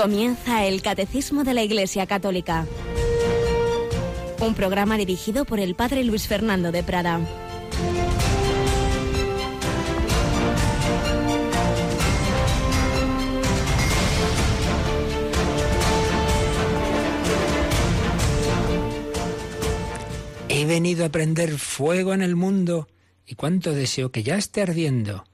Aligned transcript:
Comienza 0.00 0.64
el 0.64 0.80
Catecismo 0.80 1.44
de 1.44 1.52
la 1.52 1.62
Iglesia 1.62 2.06
Católica. 2.06 2.66
Un 4.40 4.54
programa 4.54 4.96
dirigido 4.96 5.44
por 5.44 5.60
el 5.60 5.74
Padre 5.74 6.04
Luis 6.04 6.26
Fernando 6.26 6.72
de 6.72 6.82
Prada. 6.82 7.20
He 20.48 20.64
venido 20.64 21.04
a 21.04 21.10
prender 21.10 21.58
fuego 21.58 22.14
en 22.14 22.22
el 22.22 22.36
mundo 22.36 22.88
y 23.26 23.34
cuánto 23.34 23.74
deseo 23.74 24.10
que 24.10 24.22
ya 24.22 24.38
esté 24.38 24.62
ardiendo. 24.62 25.24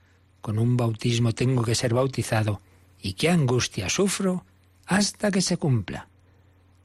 Con 0.40 0.58
un 0.58 0.76
bautismo 0.76 1.30
tengo 1.30 1.62
que 1.62 1.76
ser 1.76 1.94
bautizado 1.94 2.60
y 3.00 3.12
qué 3.12 3.30
angustia 3.30 3.88
sufro 3.88 4.44
hasta 4.86 5.30
que 5.30 5.42
se 5.42 5.56
cumpla. 5.56 6.08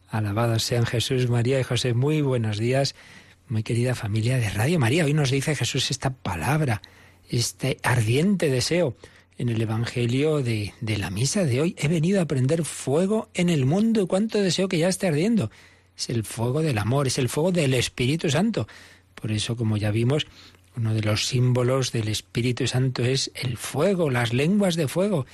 Alabados 0.09 0.64
sean 0.64 0.86
Jesús, 0.86 1.30
María 1.30 1.59
y 1.59 1.64
José. 1.64 1.94
Muy 1.94 2.22
buenos 2.22 2.58
días, 2.58 2.96
muy 3.48 3.64
querida 3.64 3.96
familia 3.96 4.38
de 4.38 4.50
Radio 4.50 4.80
María. 4.80 5.05
Hoy 5.05 5.14
nos 5.14 5.32
dice 5.32 5.55
Jesús 5.55 5.90
esta 5.92 6.09
palabra, 6.09 6.82
este 7.30 7.78
ardiente 7.84 8.50
deseo 8.50 8.95
en 9.38 9.50
el 9.50 9.62
Evangelio 9.62 10.44
de, 10.44 10.73
de, 10.82 10.98
la 10.98 11.09
misa 11.09 11.45
de 11.45 11.62
hoy. 11.62 11.76
He 11.78 11.88
venido 11.88 12.22
a 12.22 12.26
prender 12.26 12.66
fuego 12.66 13.30
en 13.34 13.50
el 13.50 13.66
mundo 13.66 14.02
y 14.02 14.08
cuánto 14.08 14.42
deseo 14.42 14.68
que 14.68 14.80
ya 14.80 14.90
esté 14.90 15.08
ardiendo. 15.08 15.50
Es 15.98 16.09
el 16.09 16.23
fuego 16.23 16.62
del 16.62 16.78
amor, 16.78 17.08
es 17.08 17.18
el 17.18 17.30
fuego 17.30 17.52
del 17.52 17.73
Espíritu 17.73 18.30
Santo. 18.30 18.68
Por 19.16 19.31
eso, 19.31 19.56
como 19.56 19.78
ya 19.78 19.92
vimos, 19.92 20.28
uno 20.75 20.94
de 20.94 21.02
los 21.02 21.28
símbolos 21.28 21.92
del 21.92 22.08
Espíritu 22.08 22.68
Santo 22.68 23.03
es 23.03 23.31
el 23.36 23.58
fuego, 23.58 24.09
las 24.09 24.34
lenguas 24.34 24.75
de 24.75 24.88
fuego 24.88 25.25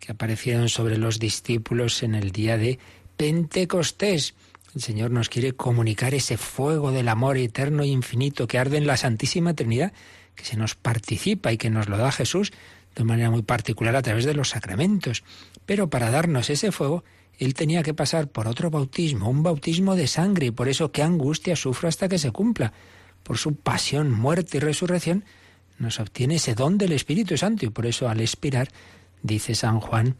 que 0.00 0.12
aparecieron 0.12 0.68
sobre 0.68 0.98
los 0.98 1.18
discípulos 1.18 2.02
en 2.02 2.14
el 2.14 2.30
día 2.32 2.56
de 2.58 2.78
Pentecostés. 3.16 4.34
El 4.74 4.82
Señor 4.82 5.10
nos 5.10 5.28
quiere 5.28 5.52
comunicar 5.52 6.14
ese 6.14 6.36
fuego 6.36 6.92
del 6.92 7.08
amor 7.08 7.38
eterno 7.38 7.82
e 7.82 7.86
infinito 7.86 8.46
que 8.46 8.58
arde 8.58 8.76
en 8.76 8.86
la 8.86 8.96
Santísima 8.96 9.54
Trinidad, 9.54 9.92
que 10.34 10.44
se 10.44 10.56
nos 10.56 10.74
participa 10.74 11.52
y 11.52 11.56
que 11.56 11.70
nos 11.70 11.88
lo 11.88 11.96
da 11.96 12.12
Jesús 12.12 12.52
de 12.96 13.04
manera 13.04 13.30
muy 13.30 13.42
particular 13.42 13.94
a 13.94 14.02
través 14.02 14.24
de 14.24 14.34
los 14.34 14.48
sacramentos. 14.50 15.22
Pero 15.66 15.88
para 15.88 16.10
darnos 16.10 16.50
ese 16.50 16.72
fuego, 16.72 17.04
Él 17.38 17.54
tenía 17.54 17.82
que 17.82 17.94
pasar 17.94 18.28
por 18.28 18.48
otro 18.48 18.70
bautismo, 18.70 19.28
un 19.28 19.42
bautismo 19.42 19.94
de 19.96 20.06
sangre, 20.06 20.46
y 20.46 20.50
por 20.50 20.68
eso 20.68 20.90
qué 20.90 21.02
angustia 21.02 21.56
sufro 21.56 21.88
hasta 21.88 22.08
que 22.08 22.18
se 22.18 22.32
cumpla. 22.32 22.72
Por 23.22 23.36
su 23.38 23.54
pasión, 23.54 24.10
muerte 24.10 24.56
y 24.56 24.60
resurrección, 24.60 25.24
nos 25.78 26.00
obtiene 26.00 26.36
ese 26.36 26.54
don 26.54 26.78
del 26.78 26.92
Espíritu 26.92 27.36
Santo, 27.36 27.66
y 27.66 27.70
por 27.70 27.84
eso 27.84 28.08
al 28.08 28.20
expirar 28.20 28.68
Dice 29.22 29.54
San 29.54 29.80
Juan 29.80 30.16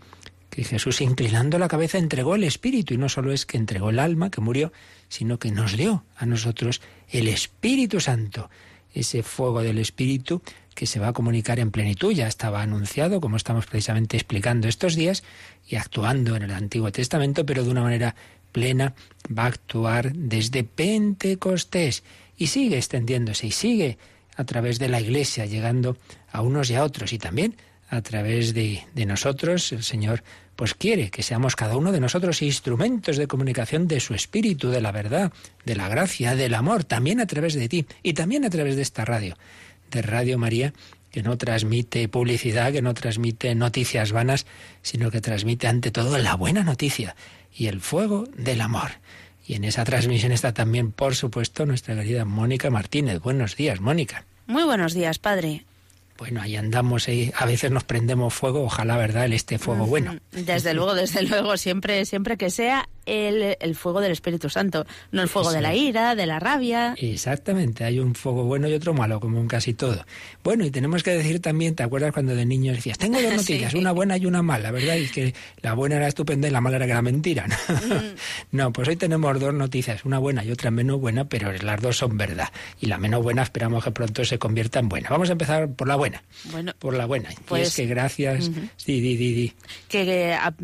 que 0.50 0.64
Jesús 0.64 1.02
inclinando 1.02 1.58
la 1.58 1.69
cabeza 1.69 1.98
entregó 1.98 2.34
el 2.34 2.44
Espíritu. 2.44 2.94
Y 2.94 2.97
no 2.97 3.08
solo 3.08 3.33
es 3.33 3.44
que 3.44 3.58
entregó 3.58 3.91
el 3.91 3.98
alma 3.98 4.30
que 4.30 4.41
murió, 4.41 4.72
sino 5.08 5.39
que 5.39 5.50
nos 5.50 5.77
dio 5.77 6.05
a 6.16 6.25
nosotros 6.25 6.80
el 7.11 7.28
Espíritu 7.28 8.00
Santo, 8.00 8.48
ese 8.94 9.22
fuego 9.22 9.62
del 9.62 9.78
Espíritu 9.78 10.41
que 10.74 10.86
se 10.86 11.00
va 11.00 11.08
a 11.08 11.12
comunicar 11.12 11.58
en 11.58 11.70
plenitud. 11.70 12.12
Ya 12.12 12.27
estaba 12.27 12.62
anunciado, 12.62 13.20
como 13.20 13.36
estamos 13.36 13.67
precisamente 13.67 14.17
explicando 14.17 14.69
estos 14.69 14.94
días, 14.94 15.24
y 15.69 15.77
actuando 15.77 16.36
en 16.36 16.44
el 16.44 16.52
Antiguo 16.52 16.91
Testamento, 16.92 17.44
pero 17.44 17.62
de 17.62 17.70
una 17.70 17.83
manera 17.83 18.14
plena 18.52 18.94
va 19.27 19.44
a 19.44 19.48
actuar 19.48 20.12
desde 20.14 20.64
Pentecostés. 20.64 22.02
Y 22.39 22.47
sigue 22.47 22.77
extendiéndose 22.77 23.47
y 23.47 23.50
sigue 23.50 23.98
a 24.36 24.44
través 24.44 24.78
de 24.78 24.89
la 24.89 25.01
Iglesia, 25.01 25.46
llegando 25.46 25.96
a 26.30 26.40
unos 26.40 26.70
y 26.70 26.74
a 26.74 26.84
otros. 26.84 27.13
Y 27.13 27.18
también 27.18 27.57
a 27.89 28.02
través 28.02 28.55
de, 28.55 28.85
nosotros, 29.07 29.73
el 29.73 29.83
Señor 29.83 30.23
pues 30.57 30.74
quiere 30.74 31.11
que 31.11 31.23
seamos 31.23 31.55
cada 31.55 31.77
uno 31.77 31.92
de 31.92 32.01
nosotros 32.01 32.41
instrumentos 32.41 33.19
de 33.19 33.27
comunicación 33.27 33.86
de 33.86 34.01
su 34.01 34.14
espíritu, 34.14 34.70
de 34.70 34.80
la 34.80 34.91
verdad, 34.91 35.33
de 35.64 35.77
la 35.77 35.89
gracia, 35.89 36.35
del 36.35 36.55
amor, 36.55 36.85
también 36.85 37.20
a 37.20 37.27
través 37.27 37.55
de 37.55 37.69
ti 37.69 37.86
y 38.02 38.14
también 38.14 38.45
a 38.45 38.51
través 38.51 38.75
de 38.75 38.83
esta 38.83 39.05
radio, 39.05 39.36
de 39.91 40.02
Radio 40.02 40.39
María, 40.39 40.73
que 41.11 41.23
no 41.23 41.36
transmite 41.36 42.08
publicidad, 42.08 42.73
que 42.73 42.83
no 42.83 42.95
transmite 42.95 43.55
noticias 43.55 44.13
vanas, 44.13 44.46
sino 44.83 45.11
que 45.11 45.20
transmite 45.20 45.69
ante 45.69 45.91
todo 45.91 46.19
la 46.19 46.35
buena 46.36 46.63
noticia 46.63 47.17
y 47.55 47.67
el 47.67 47.80
fuego 47.80 48.25
del 48.36 48.63
amor. 48.63 48.92
Y 49.46 49.55
en 49.55 49.64
esa 49.64 49.85
transmisión 49.85 50.33
está 50.33 50.52
también, 50.52 50.91
por 50.91 51.14
supuesto, 51.14 51.67
nuestra 51.67 51.95
querida 51.95 52.25
Mónica 52.25 52.69
Martínez. 52.70 53.20
Buenos 53.20 53.57
días, 53.57 53.80
Mónica. 53.80 54.25
Muy 54.46 54.64
buenos 54.64 54.92
días, 54.92 55.19
padre. 55.19 55.64
Bueno, 56.18 56.40
ahí 56.40 56.56
andamos, 56.56 57.08
y 57.08 57.32
a 57.36 57.44
veces 57.44 57.70
nos 57.70 57.84
prendemos 57.84 58.32
fuego, 58.32 58.64
ojalá, 58.64 58.96
¿verdad?, 58.96 59.27
el 59.27 59.34
este 59.34 59.58
fuego 59.58 59.86
bueno. 59.86 60.16
Desde 60.32 60.72
luego, 60.74 60.94
desde 60.94 61.22
luego, 61.28 61.56
siempre, 61.56 62.04
siempre 62.06 62.36
que 62.36 62.50
sea 62.50 62.88
el, 63.06 63.56
el 63.61 63.74
fuego 63.74 64.00
del 64.00 64.12
Espíritu 64.12 64.48
Santo, 64.48 64.86
no 65.12 65.22
el 65.22 65.28
fuego 65.28 65.52
de 65.52 65.61
la 65.61 65.74
ira, 65.74 66.14
de 66.14 66.27
la 66.27 66.39
rabia. 66.39 66.94
Exactamente, 66.98 67.84
hay 67.84 67.98
un 67.98 68.14
fuego 68.14 68.44
bueno 68.44 68.68
y 68.68 68.74
otro 68.74 68.94
malo, 68.94 69.20
como 69.20 69.39
en 69.39 69.48
casi 69.48 69.74
todo. 69.74 70.05
Bueno, 70.42 70.64
y 70.64 70.70
tenemos 70.70 71.02
que 71.02 71.12
decir 71.12 71.40
también, 71.40 71.74
¿te 71.74 71.83
acuerdas 71.83 72.12
cuando 72.12 72.34
de 72.34 72.46
niño 72.46 72.72
decías, 72.72 72.98
tengo 72.98 73.20
dos 73.20 73.33
noticias, 73.36 73.72
sí. 73.72 73.78
una 73.78 73.92
buena 73.92 74.16
y 74.16 74.27
una 74.27 74.42
mala, 74.42 74.70
¿verdad? 74.70 74.96
Y 74.96 75.08
que 75.08 75.34
la 75.61 75.74
buena 75.74 75.96
era 75.96 76.08
estupenda 76.08 76.48
y 76.48 76.50
la 76.50 76.61
mala 76.61 76.77
era 76.77 76.86
que 76.86 76.92
era 76.92 77.02
mentira, 77.02 77.46
¿no? 77.46 77.56
Mm. 77.74 78.14
no, 78.52 78.72
pues 78.72 78.89
hoy 78.89 78.96
tenemos 78.96 79.39
dos 79.39 79.52
noticias, 79.52 80.05
una 80.05 80.18
buena 80.18 80.45
y 80.45 80.50
otra 80.50 80.70
menos 80.70 80.98
buena, 80.98 81.28
pero 81.28 81.52
las 81.52 81.80
dos 81.80 81.98
son 81.98 82.16
verdad. 82.16 82.48
Y 82.80 82.86
la 82.86 82.96
menos 82.96 83.22
buena 83.22 83.42
esperamos 83.42 83.84
que 83.84 83.90
pronto 83.90 84.24
se 84.24 84.39
convierta 84.39 84.78
en 84.78 84.89
buena. 84.89 85.08
Vamos 85.11 85.28
a 85.28 85.33
empezar 85.33 85.68
por 85.70 85.86
la 85.89 85.96
buena 85.96 86.06
buena. 86.06 86.22
Bueno, 86.52 86.72
por 86.78 86.95
la 86.95 87.06
buena. 87.06 87.30
Pues, 87.46 87.62
y 87.62 87.64
es 87.64 87.77
que 87.77 87.86
gracias. 87.86 88.48
Uh 88.48 88.52
-huh. 88.52 88.70
Sí, 88.77 89.00
di, 89.00 89.16
di, 89.16 89.34
di. 89.34 89.52
Que, 89.89 90.05
que 90.05 90.34
a, 90.34 90.55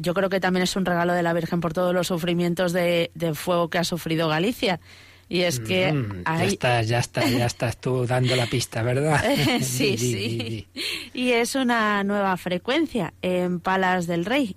yo 0.00 0.14
creo 0.14 0.28
que 0.28 0.40
también 0.40 0.62
es 0.62 0.76
un 0.76 0.84
regalo 0.84 1.12
de 1.12 1.22
la 1.22 1.32
Virgen 1.32 1.60
por 1.60 1.74
todos 1.78 1.94
los 1.94 2.08
sufrimientos 2.08 2.72
de, 2.72 3.12
de 3.14 3.34
fuego 3.34 3.70
que 3.70 3.78
ha 3.78 3.84
sufrido 3.84 4.26
Galicia. 4.26 4.80
Y 5.28 5.42
es 5.42 5.60
que 5.60 5.92
mm, 5.92 6.22
hay... 6.24 6.38
ya 6.38 6.46
estás, 6.46 6.88
ya 6.88 6.98
estás, 6.98 7.30
ya 7.30 7.46
estás 7.46 7.76
tú 7.80 8.04
dando 8.04 8.34
la 8.34 8.46
pista, 8.46 8.82
¿verdad? 8.82 9.22
sí, 9.60 9.96
sí. 9.96 10.14
di, 10.14 10.66
y 11.14 11.30
es 11.30 11.54
una 11.54 12.02
nueva 12.02 12.36
frecuencia 12.36 13.14
en 13.22 13.60
Palas 13.60 14.08
del 14.08 14.24
Rey. 14.24 14.56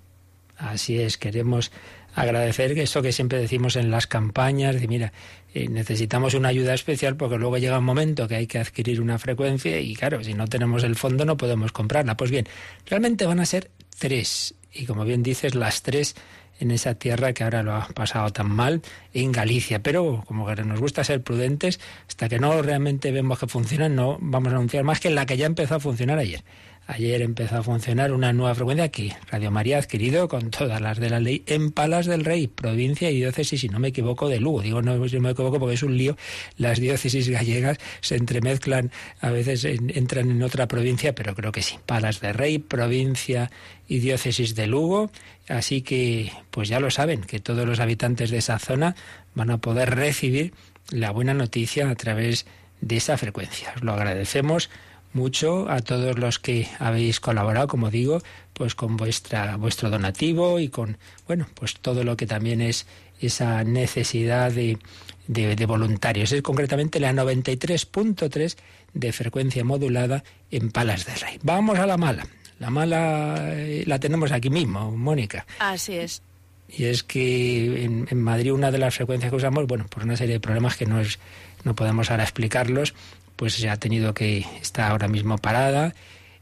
Así 0.56 0.98
es, 0.98 1.16
queremos 1.16 1.70
agradecer 2.16 2.76
eso 2.76 3.02
que 3.02 3.12
siempre 3.12 3.38
decimos 3.38 3.76
en 3.76 3.92
las 3.92 4.08
campañas, 4.08 4.80
de 4.80 4.88
mira, 4.88 5.12
eh, 5.54 5.68
necesitamos 5.68 6.34
una 6.34 6.48
ayuda 6.48 6.74
especial 6.74 7.16
porque 7.16 7.38
luego 7.38 7.56
llega 7.58 7.78
un 7.78 7.84
momento 7.84 8.26
que 8.26 8.34
hay 8.34 8.48
que 8.48 8.58
adquirir 8.58 9.00
una 9.00 9.20
frecuencia 9.20 9.78
y 9.78 9.94
claro, 9.94 10.24
si 10.24 10.34
no 10.34 10.48
tenemos 10.48 10.82
el 10.82 10.96
fondo 10.96 11.24
no 11.24 11.36
podemos 11.36 11.70
comprarla. 11.70 12.16
Pues 12.16 12.32
bien, 12.32 12.48
realmente 12.86 13.26
van 13.26 13.38
a 13.38 13.46
ser 13.46 13.70
tres 13.96 14.56
y 14.74 14.86
como 14.86 15.04
bien 15.04 15.22
dices, 15.22 15.54
las 15.54 15.82
tres 15.82 16.16
en 16.60 16.70
esa 16.70 16.94
tierra 16.94 17.32
que 17.32 17.44
ahora 17.44 17.62
lo 17.62 17.74
ha 17.74 17.88
pasado 17.88 18.30
tan 18.32 18.50
mal, 18.50 18.82
en 19.14 19.32
Galicia. 19.32 19.82
Pero 19.82 20.22
como 20.26 20.46
que 20.46 20.62
nos 20.62 20.80
gusta 20.80 21.04
ser 21.04 21.22
prudentes, 21.22 21.80
hasta 22.08 22.28
que 22.28 22.38
no 22.38 22.62
realmente 22.62 23.10
vemos 23.12 23.38
que 23.38 23.46
funcionan, 23.46 23.94
no 23.96 24.18
vamos 24.20 24.52
a 24.52 24.56
anunciar 24.56 24.84
más 24.84 25.00
que 25.00 25.10
la 25.10 25.26
que 25.26 25.36
ya 25.36 25.46
empezó 25.46 25.76
a 25.76 25.80
funcionar 25.80 26.18
ayer. 26.18 26.44
Ayer 26.94 27.22
empezó 27.22 27.56
a 27.56 27.62
funcionar 27.62 28.12
una 28.12 28.34
nueva 28.34 28.54
frecuencia 28.54 28.84
aquí, 28.84 29.14
Radio 29.30 29.50
María 29.50 29.78
adquirido 29.78 30.28
con 30.28 30.50
todas 30.50 30.78
las 30.82 31.00
de 31.00 31.08
la 31.08 31.20
ley 31.20 31.42
en 31.46 31.72
Palas 31.72 32.04
del 32.04 32.22
Rey, 32.22 32.48
provincia 32.48 33.10
y 33.10 33.16
diócesis, 33.16 33.62
si 33.62 33.70
no 33.70 33.78
me 33.78 33.88
equivoco, 33.88 34.28
de 34.28 34.40
Lugo. 34.40 34.60
Digo 34.60 34.82
no 34.82 34.98
me 34.98 35.06
equivoco 35.06 35.58
porque 35.58 35.74
es 35.74 35.82
un 35.82 35.96
lío. 35.96 36.18
Las 36.58 36.80
diócesis 36.80 37.30
gallegas 37.30 37.78
se 38.02 38.16
entremezclan, 38.16 38.90
a 39.22 39.30
veces 39.30 39.64
en, 39.64 39.90
entran 39.96 40.30
en 40.30 40.42
otra 40.42 40.68
provincia, 40.68 41.14
pero 41.14 41.34
creo 41.34 41.50
que 41.50 41.62
sí. 41.62 41.78
Palas 41.86 42.20
del 42.20 42.34
Rey, 42.34 42.58
provincia 42.58 43.50
y 43.88 44.00
diócesis 44.00 44.54
de 44.54 44.66
Lugo. 44.66 45.10
Así 45.48 45.80
que, 45.80 46.30
pues 46.50 46.68
ya 46.68 46.78
lo 46.78 46.90
saben, 46.90 47.22
que 47.22 47.40
todos 47.40 47.66
los 47.66 47.80
habitantes 47.80 48.30
de 48.30 48.36
esa 48.36 48.58
zona 48.58 48.96
van 49.34 49.50
a 49.50 49.56
poder 49.58 49.94
recibir 49.94 50.52
la 50.90 51.10
buena 51.10 51.32
noticia 51.32 51.88
a 51.88 51.94
través 51.94 52.44
de 52.82 52.98
esa 52.98 53.16
frecuencia. 53.16 53.72
Os 53.76 53.82
lo 53.82 53.94
agradecemos 53.94 54.68
mucho 55.14 55.68
a 55.68 55.80
todos 55.80 56.18
los 56.18 56.38
que 56.38 56.68
habéis 56.78 57.20
colaborado, 57.20 57.68
como 57.68 57.90
digo, 57.90 58.22
pues 58.52 58.74
con 58.74 58.96
vuestra 58.96 59.56
vuestro 59.56 59.90
donativo 59.90 60.58
y 60.58 60.68
con 60.68 60.98
bueno, 61.26 61.46
pues 61.54 61.76
todo 61.78 62.04
lo 62.04 62.16
que 62.16 62.26
también 62.26 62.60
es 62.60 62.86
esa 63.20 63.64
necesidad 63.64 64.52
de, 64.52 64.78
de, 65.26 65.56
de 65.56 65.66
voluntarios. 65.66 66.32
Es 66.32 66.42
concretamente 66.42 67.00
la 67.00 67.12
93.3 67.12 68.56
de 68.94 69.12
frecuencia 69.12 69.64
modulada 69.64 70.24
en 70.50 70.70
Palas 70.70 71.06
del 71.06 71.16
Rey. 71.16 71.38
Vamos 71.42 71.78
a 71.78 71.86
la 71.86 71.96
mala. 71.96 72.26
La 72.58 72.70
mala 72.70 73.36
eh, 73.54 73.84
la 73.86 73.98
tenemos 73.98 74.30
aquí 74.32 74.50
mismo, 74.50 74.90
Mónica. 74.92 75.46
Así 75.58 75.94
es. 75.94 76.22
Y 76.68 76.84
es 76.84 77.02
que 77.02 77.84
en, 77.84 78.06
en, 78.10 78.22
Madrid 78.22 78.52
una 78.52 78.70
de 78.70 78.78
las 78.78 78.94
frecuencias 78.94 79.30
que 79.30 79.36
usamos, 79.36 79.66
bueno, 79.66 79.86
por 79.88 80.04
una 80.04 80.16
serie 80.16 80.34
de 80.34 80.40
problemas 80.40 80.76
que 80.76 80.86
no 80.86 81.00
es, 81.00 81.18
no 81.64 81.74
podemos 81.74 82.10
ahora 82.10 82.22
explicarlos, 82.22 82.94
pues 83.42 83.54
se 83.54 83.68
ha 83.68 83.76
tenido 83.76 84.14
que 84.14 84.46
está 84.60 84.86
ahora 84.86 85.08
mismo 85.08 85.36
parada, 85.36 85.96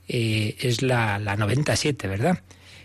eh, 0.06 0.54
es 0.60 0.82
la, 0.82 1.18
la 1.18 1.34
97, 1.34 2.06
¿verdad? 2.06 2.40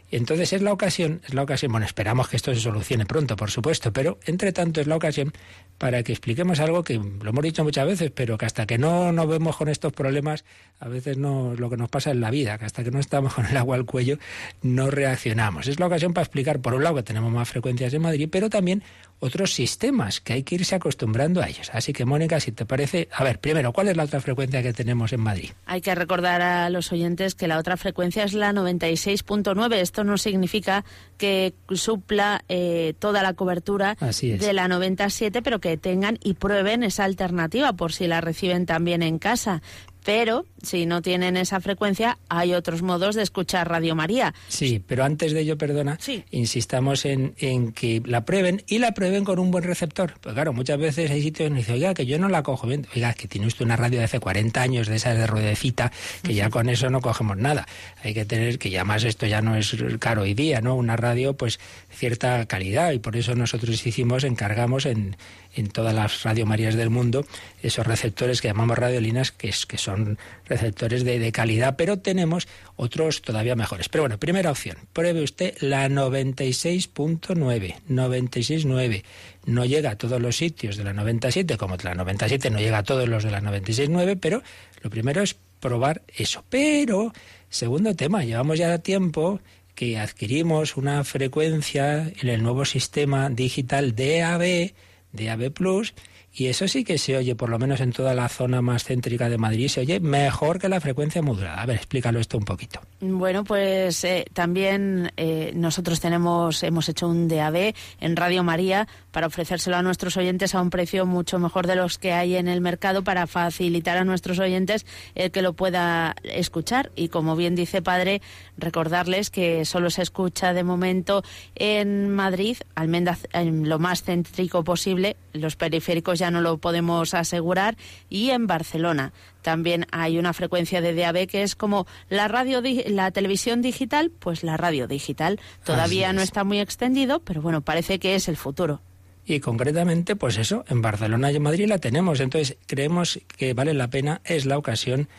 Entonces 0.10 0.54
es 0.54 0.62
la 0.62 0.72
ocasión, 0.72 1.20
es 1.28 1.34
la 1.34 1.44
ocasión, 1.44 1.74
bueno, 1.74 1.86
esperamos 1.86 2.30
que 2.30 2.38
esto 2.38 2.54
se 2.56 2.62
solucione 2.62 3.06
pronto, 3.06 3.36
por 3.36 3.52
supuesto, 3.52 3.92
pero 3.92 4.18
entre 4.26 4.54
tanto 4.54 4.80
es 4.80 4.88
la 4.88 4.96
ocasión 4.96 5.34
para 5.78 6.02
que 6.04 6.14
expliquemos 6.14 6.62
algo 6.62 6.84
que 6.84 6.94
lo 6.94 7.30
hemos 7.30 7.44
dicho 7.44 7.66
muchas 7.66 7.86
veces, 7.86 8.12
pero 8.16 8.38
que 8.38 8.46
hasta 8.46 8.66
que 8.66 8.78
no 8.78 9.12
nos 9.12 9.28
vemos 9.28 9.58
con 9.58 9.68
estos 9.68 9.92
problemas, 9.92 10.46
a 10.80 10.88
veces 10.88 11.18
no 11.18 11.54
lo 11.58 11.70
que 11.70 11.76
nos 11.76 11.90
pasa 11.90 12.12
en 12.12 12.22
la 12.22 12.32
vida, 12.32 12.58
que 12.58 12.64
hasta 12.64 12.86
que 12.86 12.92
no 12.92 13.00
estamos 13.00 13.34
con 13.34 13.46
el 13.46 13.58
agua 13.58 13.76
al 13.76 13.86
cuello, 13.86 14.18
no 14.62 14.90
reaccionamos. 14.90 15.68
Es 15.68 15.78
la 15.80 15.88
ocasión 15.88 16.14
para 16.14 16.24
explicar, 16.24 16.62
por 16.62 16.74
un 16.74 16.84
lado, 16.84 16.96
que 16.96 17.04
tenemos 17.04 17.34
más 17.34 17.50
frecuencias 17.50 17.94
en 17.94 18.02
Madrid, 18.02 18.30
pero 18.32 18.50
también 18.50 18.84
otros 19.20 19.54
sistemas 19.54 20.20
que 20.20 20.34
hay 20.34 20.44
que 20.44 20.56
irse 20.56 20.76
acostumbrando 20.76 21.42
a 21.42 21.48
ellos. 21.48 21.72
Así 21.74 21.94
que, 21.94 22.06
Mónica, 22.06 22.40
si 22.40 22.52
te 22.52 22.66
parece, 22.66 23.08
a 23.12 23.24
ver, 23.24 23.40
primero, 23.40 23.74
¿cuál 23.74 23.88
es 23.88 23.98
la 23.98 24.04
otra 24.04 24.22
frecuencia 24.22 24.62
que 24.62 24.74
tenemos 24.74 25.14
en 25.14 25.22
Madrid? 25.22 25.52
Hay 25.66 25.82
que 25.82 25.96
recordar 25.96 26.42
a 26.42 26.70
los 26.70 26.92
oyentes 26.92 27.36
que 27.36 27.48
la 27.48 27.58
otra 27.58 27.78
frecuencia 27.78 28.24
es 28.24 28.34
la 28.34 28.52
96.9. 28.52 29.76
Esto 29.76 30.04
no 30.04 30.18
significa 30.18 30.86
que 31.18 31.54
supla 31.74 32.44
eh, 32.50 32.94
toda 33.00 33.24
la 33.24 33.34
cobertura 33.34 33.96
de 33.96 34.54
la 34.54 34.68
97, 34.68 35.42
pero 35.42 35.60
que 35.60 35.78
tengan 35.78 36.20
y 36.24 36.34
prueben 36.34 36.84
esa 36.84 37.06
alternativa 37.06 37.74
por 37.74 37.94
si 37.94 38.08
la 38.08 38.22
reciben 38.22 38.66
también 38.66 39.02
en 39.02 39.20
casa 39.20 39.62
pero 40.06 40.46
si 40.62 40.86
no 40.86 41.02
tienen 41.02 41.36
esa 41.36 41.60
frecuencia, 41.60 42.20
hay 42.30 42.54
otros 42.54 42.84
modos 42.84 43.16
de 43.16 43.24
escuchar 43.24 43.68
Radio 43.68 43.96
María. 43.96 44.36
Sí, 44.48 44.82
pero 44.86 45.04
antes 45.04 45.34
de 45.34 45.42
ello, 45.42 45.58
perdona, 45.58 45.98
insistamos 46.30 47.06
en, 47.06 47.34
que 47.74 48.02
la 48.06 48.24
prueben 48.24 48.64
y 48.68 48.78
la 48.78 48.94
prueben 48.94 49.26
con 49.26 49.40
un 49.40 49.50
buen 49.50 49.64
receptor. 49.64 50.14
Pues 50.22 50.36
claro, 50.36 50.54
muchas 50.54 50.78
veces 50.78 51.10
hay 51.10 51.24
sitios 51.24 51.50
donde 51.50 51.62
dice, 51.62 51.74
oiga, 51.74 51.96
que 51.96 52.06
yo 52.06 52.20
no 52.20 52.30
la 52.30 52.44
cojo 52.44 52.68
bien. 52.68 52.88
Oiga, 52.96 53.14
que 53.14 53.28
tiene 53.28 53.48
usted 53.48 53.66
una 53.66 53.76
radio 53.76 53.98
de 53.98 54.06
hace 54.06 54.20
40 54.20 54.62
años, 54.62 54.88
de 54.88 54.96
esas 54.96 55.18
de 55.18 55.26
ruedecita, 55.26 55.92
que 56.22 56.36
ya 56.36 56.52
con 56.52 56.70
eso 56.70 56.90
no 56.92 57.02
cogemos 57.02 57.38
nada. 57.38 57.68
Hay 58.04 58.14
que 58.14 58.26
tener, 58.26 58.60
que 58.60 58.70
ya 58.70 58.86
más 58.86 59.04
esto 59.04 59.26
ya 59.26 59.42
no 59.42 59.56
es 59.56 59.76
caro 59.98 60.22
hoy 60.22 60.36
día, 60.36 60.62
¿no? 60.62 60.76
Una 60.76 60.96
radio, 60.96 61.34
pues, 61.34 61.60
cierta 61.90 62.46
calidad 62.46 62.92
y 62.92 63.00
por 63.00 63.16
eso 63.16 63.34
nosotros 63.34 63.86
hicimos, 63.86 64.24
encargamos 64.24 64.86
en 64.86 65.18
en 65.56 65.70
todas 65.70 65.94
las 65.94 66.24
radiomarías 66.24 66.76
del 66.76 66.90
mundo 66.90 67.26
esos 67.62 67.88
receptores 67.88 68.42
que 68.42 68.50
llamamos 68.50 68.78
radiolinas, 68.78 69.32
que, 69.32 69.50
es, 69.50 69.66
que 69.66 69.78
son 69.78 70.18
receptores 70.46 71.04
de, 71.04 71.20
de, 71.20 71.32
calidad, 71.32 71.76
pero 71.78 71.98
tenemos 71.98 72.48
otros 72.76 73.22
todavía 73.22 73.56
mejores. 73.56 73.90
Pero 73.90 74.04
bueno, 74.04 74.20
primera 74.20 74.52
opción, 74.52 74.78
pruebe 74.94 75.24
usted 75.24 75.56
la 75.62 75.88
96.9, 75.88 77.76
96.9. 77.90 79.04
No 79.46 79.66
llega 79.66 79.92
a 79.92 79.98
todos 79.98 80.22
los 80.22 80.38
sitios 80.38 80.78
de 80.78 80.84
la 80.84 80.94
97, 80.94 81.58
como 81.58 81.78
la 81.84 81.96
97 81.96 82.50
no 82.50 82.60
llega 82.60 82.80
a 82.80 82.84
todos 82.84 83.08
los 83.08 83.24
de 83.24 83.32
la 83.32 83.42
96.9, 83.42 84.18
pero 84.20 84.42
lo 84.82 84.90
primero 84.90 85.22
es 85.22 85.36
probar 85.60 86.02
eso. 86.16 86.44
Pero, 86.50 87.14
segundo 87.50 87.96
tema, 87.96 88.24
llevamos 88.24 88.58
ya 88.58 88.78
tiempo 88.80 89.40
que 89.76 90.00
adquirimos 90.00 90.78
una 90.78 91.04
frecuencia 91.04 92.12
en 92.22 92.30
el 92.30 92.42
nuevo 92.42 92.66
sistema 92.66 93.30
digital 93.30 93.96
DAB, 93.96 94.72
DAB 95.16 95.52
Plus 95.52 95.94
y 96.38 96.48
eso 96.48 96.68
sí 96.68 96.84
que 96.84 96.98
se 96.98 97.16
oye, 97.16 97.36
por 97.36 97.50
lo 97.50 97.58
menos 97.58 97.80
en 97.80 97.94
toda 97.94 98.14
la 98.14 98.28
zona 98.28 98.62
más 98.62 98.84
céntrica 98.84 99.30
de 99.30 99.38
Madrid, 99.38 99.70
se 99.70 99.80
oye 99.80 100.02
mejor 100.02 100.60
que 100.60 100.68
la 100.68 100.82
frecuencia 100.82 101.22
modulada. 101.22 101.62
A 101.62 101.66
ver, 101.66 101.78
explícalo 101.78 102.20
esto 102.20 102.38
un 102.38 102.44
poquito. 102.44 102.82
Bueno, 103.14 103.44
pues 103.44 104.04
eh, 104.04 104.26
también 104.34 105.12
eh, 105.18 105.52
nosotros 105.56 106.00
tenemos, 106.00 106.64
hemos 106.64 106.90
hecho 106.90 107.08
un 107.08 107.28
DAB 107.28 107.74
en 108.00 108.16
Radio 108.16 108.44
María 108.44 108.88
para 109.12 109.28
ofrecérselo 109.28 109.78
a 109.78 109.82
nuestros 109.82 110.18
oyentes 110.18 110.56
a 110.56 110.62
un 110.62 110.70
precio 110.70 111.06
mucho 111.06 111.40
mejor 111.40 111.68
de 111.68 111.76
los 111.76 111.98
que 111.98 112.14
hay 112.14 112.36
en 112.36 112.48
el 112.48 112.62
mercado 112.62 113.04
para 113.04 113.28
facilitar 113.28 113.98
a 113.98 114.04
nuestros 114.04 114.40
oyentes 114.40 114.86
el 115.16 115.32
que 115.32 115.42
lo 115.42 115.54
pueda 115.54 116.16
escuchar. 116.24 116.92
Y 116.96 117.10
como 117.10 117.36
bien 117.36 117.56
dice 117.56 117.82
Padre, 117.82 118.22
recordarles 118.58 119.30
que 119.30 119.66
solo 119.66 119.90
se 119.90 120.02
escucha 120.02 120.54
de 120.54 120.64
momento 120.64 121.24
en 121.56 122.10
Madrid, 122.10 122.58
al 122.76 122.88
menos 122.88 123.28
en 123.34 123.70
lo 123.70 123.80
más 123.80 124.04
céntrico 124.04 124.64
posible, 124.64 125.18
los 125.34 125.56
periféricos 125.56 126.20
ya 126.20 126.32
no 126.32 126.42
lo 126.42 126.58
podemos 126.58 127.14
asegurar, 127.14 127.78
y 128.10 128.32
en 128.32 128.48
Barcelona. 128.48 129.14
También 129.46 129.86
hay 129.92 130.18
una 130.18 130.34
frecuencia 130.34 130.82
de 130.82 130.96
DAB 130.96 131.28
que 131.28 131.44
es 131.44 131.56
como 131.56 131.86
la 132.10 132.28
radio, 132.28 132.64
la 132.88 133.12
televisión 133.12 133.62
digital, 133.62 134.10
pues 134.10 134.42
la 134.42 134.58
radio 134.58 134.88
digital. 134.88 135.40
Todavía 135.64 136.14
no 136.14 136.24
está 136.24 136.44
muy 136.44 136.60
extendido, 136.60 137.20
pero 137.20 137.44
bueno, 137.44 137.62
parece 137.62 138.00
que 138.00 138.16
es 138.16 138.28
el 138.28 138.38
futuro. 138.38 138.82
Y 139.24 139.42
concretamente, 139.42 140.16
pues 140.16 140.40
eso, 140.40 140.66
en 140.68 140.82
Barcelona 140.82 141.32
y 141.32 141.36
en 141.36 141.44
Madrid 141.44 141.68
la 141.68 141.78
tenemos. 141.78 142.22
Entonces, 142.22 142.58
creemos 142.66 143.20
que 143.38 143.54
vale 143.54 143.76
la 143.76 143.92
pena, 143.92 144.20
es 144.26 144.48
la 144.48 144.58
ocasión, 144.58 145.10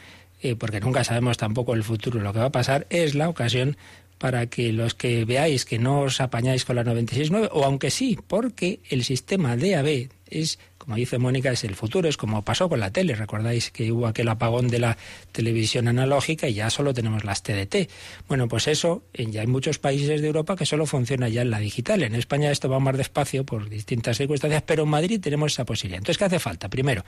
eh, 0.42 0.56
porque 0.56 0.80
nunca 0.80 1.04
sabemos 1.04 1.36
tampoco 1.36 1.74
el 1.74 1.84
futuro, 1.84 2.18
lo 2.18 2.32
que 2.32 2.40
va 2.40 2.46
a 2.46 2.50
pasar, 2.50 2.88
es 2.90 3.14
la 3.14 3.28
ocasión 3.28 3.76
para 4.18 4.46
que 4.46 4.72
los 4.72 4.94
que 4.94 5.24
veáis 5.24 5.64
que 5.64 5.78
no 5.78 6.00
os 6.00 6.20
apañáis 6.20 6.64
con 6.64 6.74
la 6.74 6.84
96.9, 6.84 7.48
o 7.52 7.62
aunque 7.62 7.92
sí, 7.92 8.18
porque 8.26 8.80
el 8.90 9.04
sistema 9.04 9.56
DAB 9.56 10.08
es 10.28 10.58
como 10.86 10.98
dice 10.98 11.18
Mónica, 11.18 11.50
es 11.50 11.64
el 11.64 11.74
futuro, 11.74 12.08
es 12.08 12.16
como 12.16 12.42
pasó 12.42 12.68
con 12.68 12.78
la 12.78 12.92
tele. 12.92 13.16
Recordáis 13.16 13.72
que 13.72 13.90
hubo 13.90 14.06
aquel 14.06 14.28
apagón 14.28 14.68
de 14.68 14.78
la 14.78 14.96
televisión 15.32 15.88
analógica 15.88 16.46
y 16.46 16.54
ya 16.54 16.70
solo 16.70 16.94
tenemos 16.94 17.24
las 17.24 17.42
TDT. 17.42 17.90
Bueno, 18.28 18.46
pues 18.46 18.68
eso, 18.68 19.02
ya 19.12 19.40
hay 19.40 19.48
muchos 19.48 19.80
países 19.80 20.20
de 20.20 20.28
Europa 20.28 20.54
que 20.54 20.64
solo 20.64 20.86
funciona 20.86 21.28
ya 21.28 21.42
en 21.42 21.50
la 21.50 21.58
digital. 21.58 22.04
En 22.04 22.14
España 22.14 22.52
esto 22.52 22.68
va 22.68 22.78
más 22.78 22.96
despacio 22.96 23.44
por 23.44 23.68
distintas 23.68 24.16
circunstancias, 24.16 24.62
pero 24.64 24.84
en 24.84 24.90
Madrid 24.90 25.20
tenemos 25.20 25.54
esa 25.54 25.64
posibilidad. 25.64 25.98
Entonces, 25.98 26.18
¿qué 26.18 26.24
hace 26.26 26.38
falta? 26.38 26.68
Primero, 26.68 27.04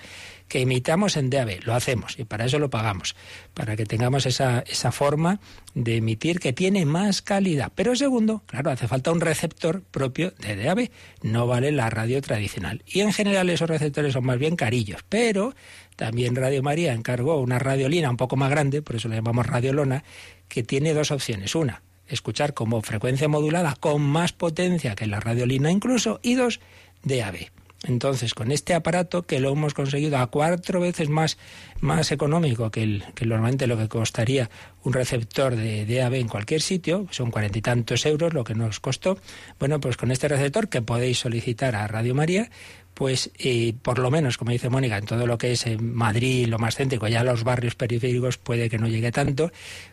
que 0.49 0.59
imitamos 0.59 1.17
en 1.17 1.31
DAB, 1.31 1.61
lo 1.63 1.73
hacemos 1.73 2.19
y 2.19 2.25
para 2.25 2.47
eso 2.47 2.59
lo 2.59 2.71
pagamos, 2.71 3.15
para 3.55 3.77
que 3.77 3.87
tengamos 3.87 4.27
esa, 4.27 4.65
esa 4.67 4.91
forma 4.91 5.39
de 5.75 5.99
emitir 5.99 6.41
que 6.41 6.53
tiene 6.53 6.85
más 6.85 7.23
calidad. 7.23 7.71
Pero 7.77 7.95
segundo, 7.95 8.43
claro, 8.47 8.73
hace 8.73 8.89
falta 8.89 9.13
un 9.13 9.21
receptor 9.21 9.83
propio 9.83 10.33
de 10.41 10.57
DAB, 10.57 10.91
no 11.23 11.47
vale 11.47 11.71
la 11.71 11.91
radio 11.91 12.21
tradicional. 12.21 12.83
Y 12.85 13.03
en 13.03 13.13
general 13.13 13.51
receptores 13.69 14.12
son 14.12 14.26
más 14.26 14.38
bien 14.38 14.56
carillos, 14.56 15.05
pero 15.09 15.55
también 15.97 16.35
Radio 16.37 16.62
María 16.62 16.93
encargó 16.93 17.38
una 17.38 17.59
radiolina 17.59 18.11
un 18.11 18.17
poco 18.17 18.37
más 18.37 18.50
grande, 18.50 18.82
por 18.82 18.97
eso 18.97 19.09
la 19.09 19.17
llamamos 19.17 19.47
radiolona, 19.47 20.05
que 20.49 20.62
tiene 20.62 20.94
dos 20.94 21.11
opciones. 21.11 21.55
Una, 21.55 21.82
escuchar 22.09 22.55
como 22.55 22.82
frecuencia 22.82 23.29
modulada 23.29 23.76
con 23.79 24.03
más 24.03 24.32
potencia 24.32 24.94
que 24.94 25.06
la 25.06 25.20
radiolina 25.20 25.70
incluso, 25.70 26.20
y 26.23 26.35
dos, 26.35 26.61
DAB. 27.03 27.50
Entonces, 27.85 28.35
con 28.35 28.50
este 28.50 28.75
aparato 28.75 29.23
que 29.23 29.38
lo 29.38 29.53
hemos 29.53 29.73
conseguido 29.73 30.19
a 30.19 30.26
cuatro 30.26 30.81
veces 30.81 31.09
más, 31.09 31.38
más 31.81 32.11
económico 32.11 32.73
que, 32.73 32.82
el, 32.82 33.05
que 33.15 33.25
normalmente 33.25 33.69
lo 33.69 33.79
que 33.79 33.87
costaría 33.87 34.50
un 34.82 34.93
receptor 34.93 35.55
de 35.55 35.87
DAB 35.87 36.15
en 36.15 36.29
cualquier 36.29 36.61
sitio, 36.61 37.06
son 37.12 37.31
cuarenta 37.31 37.59
y 37.59 37.62
tantos 37.62 38.05
euros 38.05 38.35
lo 38.35 38.43
que 38.43 38.56
nos 38.56 38.81
costó, 38.81 39.19
bueno, 39.61 39.79
pues 39.79 39.97
con 39.97 40.11
este 40.11 40.26
receptor 40.26 40.69
que 40.69 40.82
podéis 40.82 41.20
solicitar 41.20 41.77
a 41.77 41.87
Radio 41.87 42.17
María, 42.17 42.51
pues 42.98 43.31
eh, 43.38 43.74
por 43.81 44.00
lo 44.00 44.10
menos, 44.10 44.38
como 44.38 44.50
dice 44.50 44.70
Mónica, 44.70 44.98
en 44.98 45.05
todo 45.05 45.24
lo 45.24 45.38
que 45.38 45.52
es 45.52 45.67
en 45.67 45.94
Madrid, 45.94 46.48
lo 46.48 46.58
más 46.58 46.74
céntrico, 46.74 47.06
ya 47.06 47.22
los 47.22 47.44
barrios 47.44 47.76
periféricos 47.76 48.38
puede 48.38 48.69
que 48.69 48.76
no 48.76 48.88
llegue 48.88 49.12
tanto, 49.12 49.52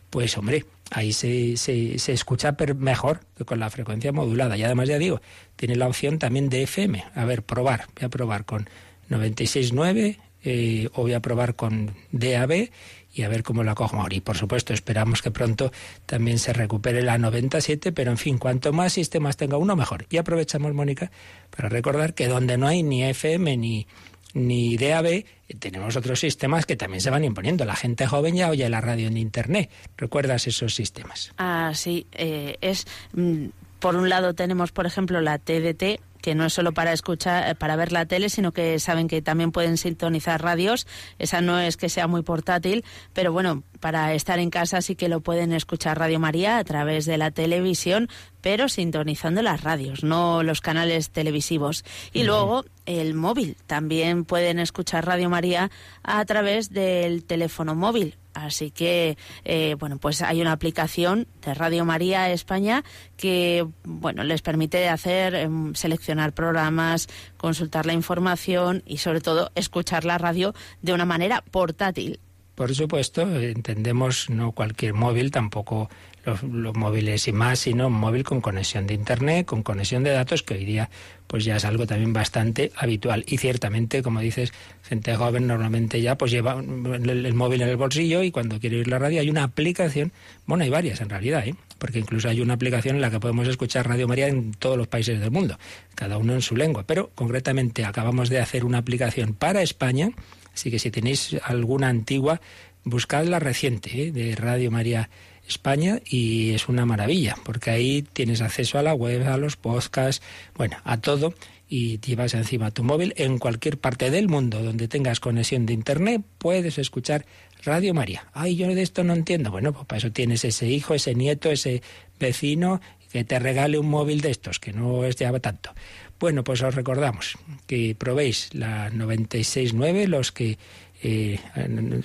pues 0.09 0.35
hombre, 0.39 0.65
ahí 0.89 1.13
se, 1.13 1.55
se, 1.55 1.99
se 1.99 2.13
escucha 2.13 2.55
mejor 2.79 3.19
que 3.37 3.45
con 3.45 3.59
la 3.59 3.69
frecuencia 3.69 4.11
modulada. 4.11 4.57
Y 4.57 4.63
además, 4.63 4.87
ya 4.87 4.97
digo, 4.97 5.21
tiene 5.55 5.75
la 5.75 5.85
opción 5.85 6.17
también 6.17 6.49
de 6.49 6.63
FM. 6.63 7.03
A 7.13 7.25
ver, 7.25 7.43
probar. 7.43 7.85
Voy 7.95 8.05
a 8.05 8.09
probar 8.09 8.43
con 8.43 8.67
96.9 9.11 10.17
eh, 10.43 10.89
o 10.93 11.03
voy 11.03 11.13
a 11.13 11.19
probar 11.19 11.53
con 11.53 11.93
DAB 12.11 12.69
y 13.15 13.23
a 13.23 13.29
ver 13.29 13.43
cómo 13.43 13.63
la 13.63 13.73
cojo 13.73 13.99
ahora. 13.99 14.13
Y 14.13 14.19
por 14.19 14.37
supuesto, 14.37 14.73
esperamos 14.73 15.21
que 15.21 15.31
pronto 15.31 15.71
también 16.05 16.37
se 16.37 16.51
recupere 16.51 17.01
la 17.01 17.17
97, 17.17 17.93
pero 17.93 18.11
en 18.11 18.17
fin, 18.17 18.37
cuanto 18.37 18.73
más 18.73 18.93
sistemas 18.93 19.37
tenga 19.37 19.57
uno, 19.57 19.75
mejor. 19.75 20.05
Y 20.09 20.17
aprovechamos, 20.17 20.73
Mónica, 20.73 21.11
para 21.55 21.69
recordar 21.69 22.13
que 22.13 22.27
donde 22.27 22.57
no 22.57 22.67
hay 22.67 22.83
ni 22.83 23.03
FM 23.03 23.57
ni 23.57 23.87
ni 24.33 24.75
DAB, 24.75 25.23
tenemos 25.59 25.95
otros 25.95 26.19
sistemas 26.19 26.65
que 26.65 26.75
también 26.75 26.99
se 26.99 27.09
van 27.09 27.23
imponiendo. 27.23 27.63
La 27.63 27.77
gente 27.77 28.05
joven 28.05 28.35
ya 28.35 28.49
oye 28.49 28.67
la 28.69 28.81
radio 28.81 29.07
en 29.07 29.15
Internet. 29.15 29.71
¿Recuerdas 29.95 30.45
esos 30.45 30.75
sistemas? 30.75 31.31
Ah, 31.37 31.71
sí. 31.73 32.05
Eh, 32.11 32.57
es, 32.59 32.85
mm, 33.13 33.45
por 33.79 33.95
un 33.95 34.09
lado 34.09 34.33
tenemos, 34.33 34.71
por 34.71 34.85
ejemplo, 34.85 35.21
la 35.21 35.37
TDT, 35.37 35.99
que 36.25 36.33
no 36.33 36.45
es 36.45 36.53
solo 36.53 36.73
para 36.73 36.91
escuchar, 36.91 37.51
eh, 37.51 37.53
para 37.53 37.75
ver 37.75 37.91
la 37.91 38.07
tele, 38.07 38.29
sino 38.29 38.51
que 38.51 38.79
saben 38.79 39.07
que 39.07 39.21
también 39.21 39.51
pueden 39.51 39.77
sintonizar 39.77 40.41
radios. 40.41 40.87
Esa 41.19 41.41
no 41.41 41.59
es 41.59 41.77
que 41.77 41.87
sea 41.87 42.07
muy 42.07 42.23
portátil, 42.23 42.83
pero 43.13 43.31
bueno, 43.31 43.61
para 43.79 44.11
estar 44.15 44.39
en 44.39 44.49
casa 44.49 44.81
sí 44.81 44.95
que 44.95 45.07
lo 45.07 45.19
pueden 45.21 45.53
escuchar 45.53 45.99
Radio 45.99 46.19
María 46.19 46.57
a 46.57 46.63
través 46.63 47.05
de 47.05 47.19
la 47.19 47.29
televisión, 47.29 48.09
pero 48.41 48.69
sintonizando 48.69 49.43
las 49.43 49.61
radios, 49.61 50.03
no 50.03 50.41
los 50.41 50.61
canales 50.61 51.11
televisivos. 51.11 51.85
Y 52.11 52.23
luego 52.23 52.65
el 52.87 53.13
móvil. 53.13 53.55
También 53.67 54.25
pueden 54.25 54.57
escuchar 54.57 55.05
Radio 55.05 55.29
María 55.29 55.69
a 56.01 56.25
través 56.25 56.71
del 56.71 57.23
teléfono 57.23 57.75
móvil 57.75 58.17
Así 58.35 58.69
que, 58.69 59.17
eh, 59.45 59.75
bueno, 59.79 59.97
pues 59.97 60.21
hay 60.21 60.41
una 60.41 60.51
aplicación 60.51 61.25
de 61.43 61.53
Radio 61.53 61.85
María 61.85 62.29
España 62.31 62.83
que, 63.15 63.65
bueno, 63.83 64.23
les 64.25 64.41
permite 64.41 64.89
hacer, 64.89 65.33
em, 65.33 65.73
seleccionar 65.73 66.33
programas, 66.33 67.07
consultar 67.37 67.85
la 67.85 67.93
información 67.93 68.83
y, 68.85 68.97
sobre 68.97 69.21
todo, 69.21 69.51
escuchar 69.55 70.03
la 70.03 70.17
radio 70.17 70.53
de 70.81 70.93
una 70.93 71.05
manera 71.05 71.41
portátil. 71.49 72.19
Por 72.55 72.75
supuesto, 72.75 73.21
entendemos 73.21 74.29
no 74.29 74.51
cualquier 74.51 74.93
móvil, 74.93 75.31
tampoco 75.31 75.89
los, 76.25 76.75
móviles 76.75 77.27
y 77.27 77.31
más, 77.31 77.59
sino 77.59 77.87
un 77.87 77.93
móvil 77.93 78.23
con 78.23 78.41
conexión 78.41 78.87
de 78.87 78.93
internet, 78.93 79.45
con 79.45 79.63
conexión 79.63 80.03
de 80.03 80.11
datos, 80.11 80.43
que 80.43 80.55
hoy 80.55 80.65
día 80.65 80.89
pues 81.27 81.43
ya 81.43 81.55
es 81.55 81.65
algo 81.65 81.87
también 81.87 82.13
bastante 82.13 82.71
habitual. 82.75 83.23
Y 83.27 83.37
ciertamente, 83.37 84.03
como 84.03 84.19
dices, 84.19 84.53
gente 84.83 85.15
joven 85.15 85.47
normalmente 85.47 86.01
ya 86.01 86.17
pues 86.17 86.31
lleva 86.31 86.53
el, 86.53 87.33
móvil 87.33 87.61
en 87.61 87.69
el 87.69 87.77
bolsillo 87.77 88.23
y 88.23 88.31
cuando 88.31 88.59
quiere 88.59 88.77
oír 88.77 88.87
la 88.87 88.99
radio 88.99 89.21
hay 89.21 89.29
una 89.29 89.43
aplicación, 89.43 90.11
bueno, 90.45 90.63
hay 90.63 90.69
varias 90.69 91.01
en 91.01 91.09
realidad, 91.09 91.47
¿eh? 91.47 91.55
porque 91.77 91.99
incluso 91.99 92.29
hay 92.29 92.41
una 92.41 92.53
aplicación 92.53 92.95
en 92.95 93.01
la 93.01 93.11
que 93.11 93.19
podemos 93.19 93.47
escuchar 93.47 93.87
Radio 93.87 94.07
María 94.07 94.27
en 94.27 94.51
todos 94.51 94.77
los 94.77 94.87
países 94.87 95.19
del 95.19 95.31
mundo, 95.31 95.57
cada 95.95 96.17
uno 96.17 96.33
en 96.33 96.41
su 96.41 96.55
lengua. 96.55 96.83
Pero 96.85 97.11
concretamente 97.15 97.85
acabamos 97.85 98.29
de 98.29 98.39
hacer 98.39 98.65
una 98.65 98.77
aplicación 98.77 99.33
para 99.33 99.61
España 99.61 100.11
Así 100.55 100.71
que 100.71 100.79
si 100.79 100.89
tenéis 100.89 101.35
alguna 101.43 101.89
antigua, 101.89 102.39
buscad 102.85 103.25
la 103.25 103.39
reciente 103.39 104.07
¿eh? 104.07 104.11
de 104.11 104.35
Radio 104.35 104.71
María 104.71 105.09
España 105.47 105.99
y 106.05 106.51
es 106.51 106.67
una 106.67 106.85
maravilla, 106.85 107.35
porque 107.43 107.71
ahí 107.71 108.01
tienes 108.01 108.41
acceso 108.41 108.77
a 108.79 108.83
la 108.83 108.93
web, 108.93 109.27
a 109.27 109.37
los 109.37 109.57
podcasts, 109.57 110.25
bueno, 110.55 110.77
a 110.83 110.97
todo 110.97 111.33
y 111.67 111.99
llevas 111.99 112.33
encima 112.33 112.71
tu 112.71 112.83
móvil 112.83 113.13
en 113.17 113.39
cualquier 113.39 113.77
parte 113.79 114.11
del 114.11 114.27
mundo 114.27 114.61
donde 114.61 114.87
tengas 114.87 115.19
conexión 115.19 115.65
de 115.65 115.73
internet, 115.73 116.21
puedes 116.37 116.77
escuchar 116.77 117.25
Radio 117.63 117.93
María. 117.93 118.27
Ay, 118.33 118.55
yo 118.55 118.67
de 118.67 118.81
esto 118.81 119.03
no 119.03 119.13
entiendo. 119.13 119.49
Bueno, 119.49 119.73
pues 119.73 119.85
para 119.85 119.97
eso 119.97 120.11
tienes 120.11 120.45
ese 120.45 120.67
hijo, 120.67 120.93
ese 120.93 121.15
nieto, 121.15 121.49
ese 121.49 121.81
vecino 122.19 122.79
que 123.11 123.23
te 123.23 123.39
regale 123.39 123.79
un 123.79 123.89
móvil 123.89 124.21
de 124.21 124.29
estos, 124.29 124.59
que 124.59 124.73
no 124.73 125.05
es 125.05 125.15
ya 125.15 125.31
tanto. 125.39 125.73
Bueno, 126.19 126.43
pues 126.43 126.61
os 126.61 126.75
recordamos 126.75 127.37
que 127.65 127.95
probéis 127.97 128.53
la 128.53 128.91
96.9, 128.91 130.07
los 130.07 130.31
que 130.31 130.57
eh, 131.07 131.39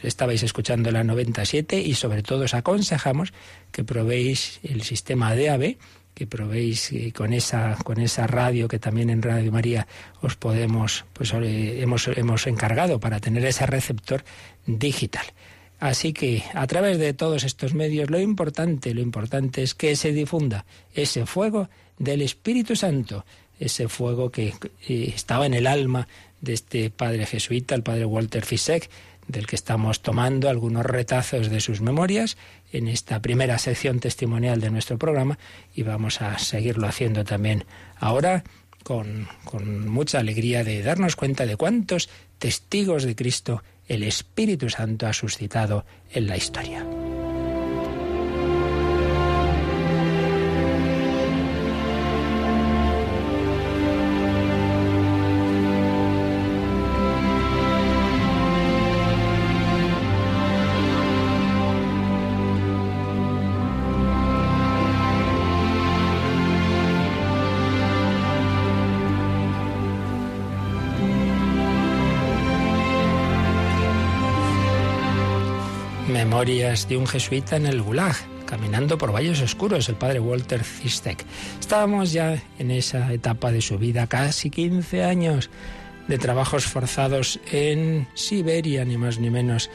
estabais 0.02 0.42
escuchando 0.42 0.90
la 0.90 1.04
97 1.04 1.80
y 1.80 1.94
sobre 1.94 2.22
todo 2.22 2.44
os 2.44 2.52
aconsejamos 2.52 3.32
que 3.72 3.82
probéis 3.82 4.60
el 4.62 4.82
sistema 4.82 5.34
DAB, 5.34 5.76
que 6.12 6.26
probéis 6.26 6.92
eh, 6.92 7.10
con 7.16 7.32
esa 7.32 7.78
con 7.82 7.98
esa 7.98 8.26
radio 8.26 8.68
que 8.68 8.78
también 8.78 9.08
en 9.08 9.22
Radio 9.22 9.52
María 9.52 9.86
os 10.20 10.36
podemos 10.36 11.06
pues 11.14 11.32
eh, 11.32 11.80
hemos 11.80 12.08
hemos 12.08 12.46
encargado 12.46 13.00
para 13.00 13.20
tener 13.20 13.44
ese 13.46 13.64
receptor 13.64 14.22
digital. 14.66 15.24
Así 15.78 16.12
que 16.12 16.44
a 16.52 16.66
través 16.66 16.98
de 16.98 17.14
todos 17.14 17.44
estos 17.44 17.72
medios 17.72 18.10
lo 18.10 18.20
importante, 18.20 18.92
lo 18.92 19.00
importante 19.00 19.62
es 19.62 19.74
que 19.74 19.96
se 19.96 20.12
difunda 20.12 20.66
ese 20.92 21.24
fuego 21.24 21.70
del 21.98 22.20
Espíritu 22.20 22.76
Santo 22.76 23.24
ese 23.60 23.88
fuego 23.88 24.30
que 24.30 24.54
estaba 24.88 25.44
en 25.44 25.52
el 25.52 25.66
alma 25.66 26.08
de 26.40 26.54
este 26.54 26.90
padre 26.90 27.26
jesuita, 27.26 27.74
el 27.74 27.82
padre 27.82 28.04
Walter 28.04 28.44
Fisek, 28.44 28.90
del 29.28 29.46
que 29.46 29.56
estamos 29.56 30.00
tomando 30.02 30.48
algunos 30.48 30.84
retazos 30.84 31.50
de 31.50 31.60
sus 31.60 31.80
memorias 31.80 32.36
en 32.72 32.88
esta 32.88 33.20
primera 33.20 33.58
sección 33.58 34.00
testimonial 34.00 34.60
de 34.60 34.70
nuestro 34.70 34.98
programa 34.98 35.38
y 35.74 35.82
vamos 35.82 36.20
a 36.20 36.38
seguirlo 36.38 36.88
haciendo 36.88 37.24
también 37.24 37.64
ahora 37.96 38.44
con, 38.82 39.28
con 39.44 39.88
mucha 39.88 40.18
alegría 40.18 40.64
de 40.64 40.82
darnos 40.82 41.16
cuenta 41.16 41.46
de 41.46 41.56
cuántos 41.56 42.08
testigos 42.38 43.04
de 43.04 43.14
Cristo 43.14 43.62
el 43.86 44.02
Espíritu 44.02 44.70
Santo 44.70 45.06
ha 45.06 45.12
suscitado 45.12 45.84
en 46.12 46.26
la 46.26 46.36
historia. 46.36 46.86
Memorias 76.40 76.88
de 76.88 76.96
un 76.96 77.06
jesuita 77.06 77.56
en 77.56 77.66
el 77.66 77.82
Gulag, 77.82 78.16
caminando 78.46 78.96
por 78.96 79.12
valles 79.12 79.42
oscuros, 79.42 79.90
el 79.90 79.96
padre 79.96 80.20
Walter 80.20 80.64
Zistek. 80.64 81.22
Estábamos 81.60 82.12
ya 82.12 82.42
en 82.58 82.70
esa 82.70 83.12
etapa 83.12 83.52
de 83.52 83.60
su 83.60 83.76
vida, 83.76 84.06
casi 84.06 84.48
15 84.48 85.04
años 85.04 85.50
de 86.08 86.16
trabajos 86.16 86.64
forzados 86.64 87.38
en 87.52 88.08
Siberia, 88.14 88.86
ni 88.86 88.96
más 88.96 89.18
ni 89.18 89.28
menos, 89.28 89.68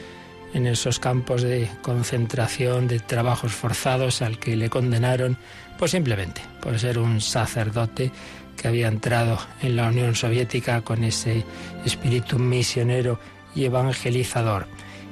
en 0.54 0.66
esos 0.66 0.98
campos 0.98 1.42
de 1.42 1.68
concentración, 1.82 2.88
de 2.88 2.98
trabajos 2.98 3.52
forzados 3.52 4.20
al 4.20 4.40
que 4.40 4.56
le 4.56 4.68
condenaron, 4.68 5.38
pues 5.78 5.92
simplemente 5.92 6.40
por 6.60 6.76
ser 6.80 6.98
un 6.98 7.20
sacerdote 7.20 8.10
que 8.56 8.66
había 8.66 8.88
entrado 8.88 9.38
en 9.62 9.76
la 9.76 9.86
Unión 9.86 10.16
Soviética 10.16 10.80
con 10.80 11.04
ese 11.04 11.44
espíritu 11.84 12.40
misionero 12.40 13.20
y 13.54 13.66
evangelizador 13.66 14.66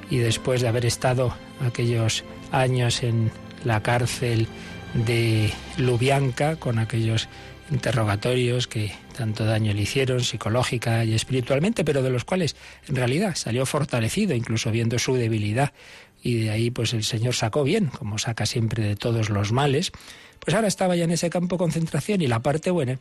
y 0.09 0.17
después 0.17 0.61
de 0.61 0.67
haber 0.67 0.85
estado 0.85 1.35
aquellos 1.65 2.23
años 2.51 3.03
en 3.03 3.31
la 3.63 3.81
cárcel 3.81 4.47
de 4.93 5.51
Lubianka 5.77 6.55
con 6.55 6.79
aquellos 6.79 7.27
interrogatorios 7.71 8.67
que 8.67 8.91
tanto 9.17 9.45
daño 9.45 9.73
le 9.73 9.81
hicieron 9.81 10.23
psicológica 10.23 11.03
y 11.03 11.13
espiritualmente, 11.13 11.83
pero 11.83 12.03
de 12.03 12.09
los 12.09 12.25
cuales 12.25 12.55
en 12.87 12.95
realidad 12.95 13.35
salió 13.35 13.65
fortalecido, 13.65 14.35
incluso 14.35 14.71
viendo 14.71 14.99
su 14.99 15.15
debilidad, 15.15 15.73
y 16.21 16.35
de 16.35 16.51
ahí 16.51 16.69
pues 16.71 16.93
el 16.93 17.03
Señor 17.03 17.33
sacó 17.33 17.63
bien, 17.63 17.87
como 17.87 18.17
saca 18.17 18.45
siempre 18.45 18.83
de 18.83 18.95
todos 18.95 19.29
los 19.29 19.51
males, 19.51 19.91
pues 20.39 20.53
ahora 20.55 20.67
estaba 20.67 20.95
ya 20.95 21.05
en 21.05 21.11
ese 21.11 21.29
campo 21.29 21.55
de 21.55 21.59
concentración 21.59 22.21
y 22.21 22.27
la 22.27 22.41
parte 22.41 22.71
buena 22.71 22.99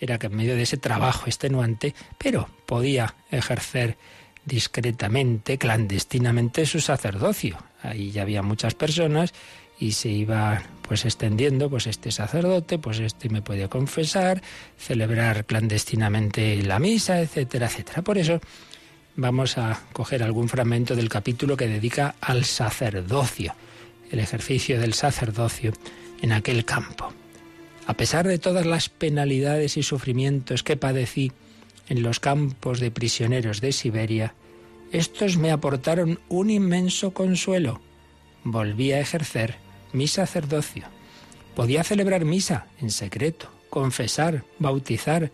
era 0.00 0.18
que 0.18 0.26
en 0.26 0.36
medio 0.36 0.56
de 0.56 0.62
ese 0.62 0.76
trabajo 0.76 1.26
extenuante, 1.26 1.94
pero 2.18 2.48
podía 2.66 3.14
ejercer 3.30 3.96
discretamente, 4.44 5.58
clandestinamente 5.58 6.66
su 6.66 6.80
sacerdocio. 6.80 7.58
Ahí 7.82 8.10
ya 8.10 8.22
había 8.22 8.42
muchas 8.42 8.74
personas 8.74 9.32
y 9.78 9.92
se 9.92 10.08
iba 10.08 10.62
pues 10.86 11.04
extendiendo, 11.04 11.70
pues 11.70 11.86
este 11.86 12.12
sacerdote, 12.12 12.78
pues 12.78 13.00
este 13.00 13.28
me 13.28 13.42
puede 13.42 13.68
confesar, 13.68 14.42
celebrar 14.78 15.46
clandestinamente 15.46 16.62
la 16.62 16.78
misa, 16.78 17.20
etcétera, 17.20 17.66
etcétera. 17.66 18.02
Por 18.02 18.18
eso 18.18 18.40
vamos 19.16 19.58
a 19.58 19.80
coger 19.92 20.22
algún 20.22 20.48
fragmento 20.48 20.94
del 20.94 21.08
capítulo 21.08 21.56
que 21.56 21.68
dedica 21.68 22.14
al 22.20 22.44
sacerdocio, 22.44 23.54
el 24.10 24.18
ejercicio 24.18 24.80
del 24.80 24.94
sacerdocio 24.94 25.72
en 26.20 26.32
aquel 26.32 26.64
campo. 26.64 27.12
A 27.86 27.94
pesar 27.94 28.26
de 28.26 28.38
todas 28.38 28.64
las 28.64 28.88
penalidades 28.88 29.76
y 29.76 29.82
sufrimientos 29.82 30.62
que 30.62 30.76
padecí, 30.76 31.32
en 31.88 32.02
los 32.02 32.20
campos 32.20 32.80
de 32.80 32.90
prisioneros 32.90 33.60
de 33.60 33.72
Siberia, 33.72 34.34
estos 34.92 35.36
me 35.36 35.50
aportaron 35.50 36.20
un 36.28 36.50
inmenso 36.50 37.12
consuelo. 37.12 37.80
Volví 38.44 38.92
a 38.92 39.00
ejercer 39.00 39.56
mi 39.92 40.06
sacerdocio. 40.06 40.84
Podía 41.54 41.84
celebrar 41.84 42.24
misa 42.24 42.66
en 42.80 42.90
secreto, 42.90 43.50
confesar, 43.70 44.44
bautizar, 44.58 45.32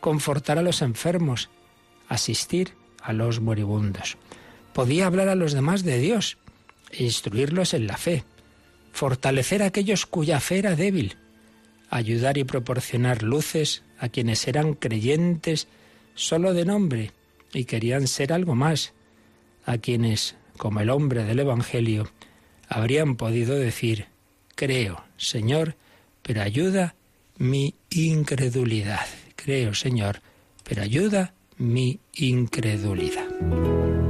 confortar 0.00 0.58
a 0.58 0.62
los 0.62 0.82
enfermos, 0.82 1.50
asistir 2.08 2.74
a 3.02 3.12
los 3.12 3.40
moribundos. 3.40 4.16
Podía 4.72 5.06
hablar 5.06 5.28
a 5.28 5.34
los 5.34 5.52
demás 5.52 5.84
de 5.84 5.98
Dios 5.98 6.38
e 6.90 7.04
instruirlos 7.04 7.74
en 7.74 7.86
la 7.86 7.96
fe, 7.96 8.24
fortalecer 8.92 9.62
a 9.62 9.66
aquellos 9.66 10.06
cuya 10.06 10.40
fe 10.40 10.58
era 10.58 10.76
débil, 10.76 11.16
ayudar 11.90 12.38
y 12.38 12.44
proporcionar 12.44 13.22
luces 13.22 13.82
a 13.98 14.08
quienes 14.08 14.46
eran 14.48 14.74
creyentes 14.74 15.68
solo 16.14 16.54
de 16.54 16.64
nombre 16.64 17.12
y 17.52 17.64
querían 17.64 18.06
ser 18.06 18.32
algo 18.32 18.54
más, 18.54 18.92
a 19.64 19.78
quienes, 19.78 20.36
como 20.56 20.80
el 20.80 20.90
hombre 20.90 21.24
del 21.24 21.40
Evangelio, 21.40 22.10
habrían 22.68 23.16
podido 23.16 23.56
decir, 23.56 24.06
creo, 24.54 25.04
Señor, 25.16 25.76
pero 26.22 26.42
ayuda 26.42 26.94
mi 27.38 27.74
incredulidad. 27.90 29.06
Creo, 29.36 29.74
Señor, 29.74 30.20
pero 30.64 30.82
ayuda 30.82 31.34
mi 31.56 32.00
incredulidad. 32.14 34.03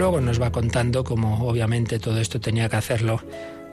Luego 0.00 0.22
nos 0.22 0.40
va 0.40 0.50
contando 0.50 1.04
cómo 1.04 1.46
obviamente 1.46 1.98
todo 1.98 2.22
esto 2.22 2.40
tenía 2.40 2.70
que 2.70 2.76
hacerlo 2.76 3.22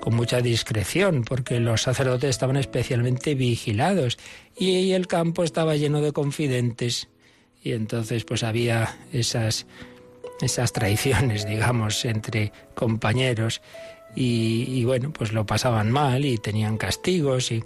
con 0.02 0.14
mucha 0.14 0.42
discreción, 0.42 1.24
porque 1.24 1.62
los 1.62 1.84
sacerdotes 1.84 2.32
estaban 2.32 2.58
especialmente 2.58 3.34
vigilados 3.34 4.18
y 4.54 4.92
el 4.92 5.08
campo 5.08 5.46
estaba 5.46 5.78
lleno 5.78 6.02
de 6.02 6.12
confidentes 6.12 7.08
y 7.64 7.72
entonces 7.72 8.26
pues 8.26 8.44
había 8.44 8.98
esas 9.14 9.68
esas 10.42 10.74
traiciones, 10.74 11.48
digamos, 11.48 12.04
entre 12.04 12.52
compañeros 12.76 13.62
y, 14.14 14.66
y, 14.68 14.84
bueno, 14.84 15.14
pues 15.14 15.32
lo 15.32 15.46
pasaban 15.46 15.92
mal 15.92 16.26
y 16.26 16.38
tenían 16.38 16.78
castigos 16.78 17.54
y 17.54 17.64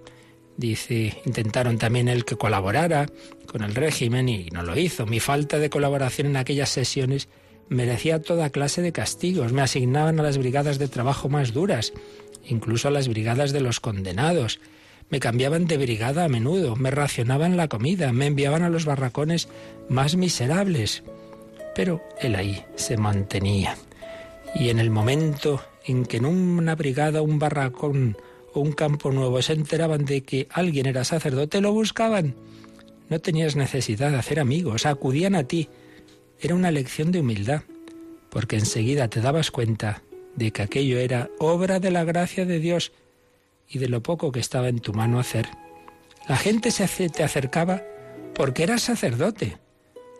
Dice, 0.58 1.20
intentaron 1.26 1.80
también 1.80 2.08
él 2.08 2.24
que 2.24 2.36
colaborara 2.36 3.08
con 3.48 3.64
el 3.64 3.74
régimen 3.74 4.30
y 4.30 4.50
no 4.52 4.62
lo 4.62 4.78
hizo. 4.78 5.08
Mi 5.08 5.20
falta 5.20 5.58
de 5.58 5.72
colaboración 5.72 6.28
en 6.28 6.38
aquellas 6.38 6.70
sesiones 6.70 7.30
merecía 7.72 8.22
toda 8.22 8.50
clase 8.50 8.82
de 8.82 8.92
castigos. 8.92 9.54
Me 9.54 9.62
asignaban 9.62 10.20
a 10.20 10.24
las 10.24 10.38
brigadas 10.38 10.78
de 10.78 10.90
trabajo 10.90 11.30
más 11.30 11.54
duras, 11.54 11.94
incluso 12.46 12.90
a 12.90 12.92
las 12.92 13.08
brigadas 13.08 13.54
de 13.54 13.62
los 13.62 13.80
condenados. 13.80 14.60
Me 15.10 15.22
cambiaban 15.22 15.68
de 15.68 15.78
brigada 15.78 16.26
a 16.26 16.30
menudo, 16.30 16.76
me 16.76 16.92
racionaban 16.92 17.56
la 17.56 17.70
comida, 17.70 18.12
me 18.12 18.28
enviaban 18.28 18.64
a 18.64 18.70
los 18.70 18.84
barracones 18.84 19.48
más 19.88 20.18
miserables. 20.18 21.04
Pero 21.74 22.02
él 22.20 22.36
ahí 22.36 22.66
se 22.76 22.98
mantenía. 22.98 23.78
Y 24.54 24.68
en 24.68 24.80
el 24.80 24.90
momento 24.90 25.62
en 25.86 26.06
que 26.06 26.18
en 26.18 26.26
una 26.26 26.76
brigada, 26.76 27.22
un 27.22 27.40
barracón 27.40 28.18
o 28.54 28.60
un 28.60 28.74
campo 28.74 29.12
nuevo 29.12 29.42
se 29.42 29.54
enteraban 29.54 30.04
de 30.04 30.24
que 30.24 30.48
alguien 30.52 30.88
era 30.88 31.06
sacerdote, 31.06 31.62
lo 31.62 31.72
buscaban. 31.72 32.36
No 33.08 33.20
tenías 33.20 33.56
necesidad 33.56 34.12
de 34.12 34.18
hacer 34.18 34.42
amigos, 34.42 34.86
acudían 34.86 35.36
a 35.36 35.46
ti. 35.46 35.70
Era 36.42 36.56
una 36.56 36.72
lección 36.72 37.12
de 37.12 37.20
humildad, 37.20 37.62
porque 38.32 38.56
enseguida 38.56 39.08
te 39.08 39.22
dabas 39.22 39.52
cuenta 39.52 40.02
de 40.36 40.52
que 40.52 40.64
aquello 40.64 40.98
era 40.98 41.30
obra 41.38 41.80
de 41.80 41.92
la 41.92 42.04
gracia 42.04 42.46
de 42.46 42.60
Dios 42.60 42.92
y 43.70 43.78
de 43.78 43.88
lo 43.88 44.02
poco 44.02 44.32
que 44.32 44.40
estaba 44.40 44.68
en 44.68 44.80
tu 44.80 44.92
mano 44.92 45.20
hacer. 45.20 45.48
La 46.28 46.38
gente 46.38 46.72
se 46.72 47.10
te 47.10 47.24
acercaba 47.24 47.84
porque 48.34 48.64
eras 48.64 48.82
sacerdote, 48.82 49.58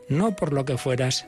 no 0.10 0.36
por 0.36 0.54
lo 0.54 0.64
que 0.64 0.78
fueras 0.78 1.28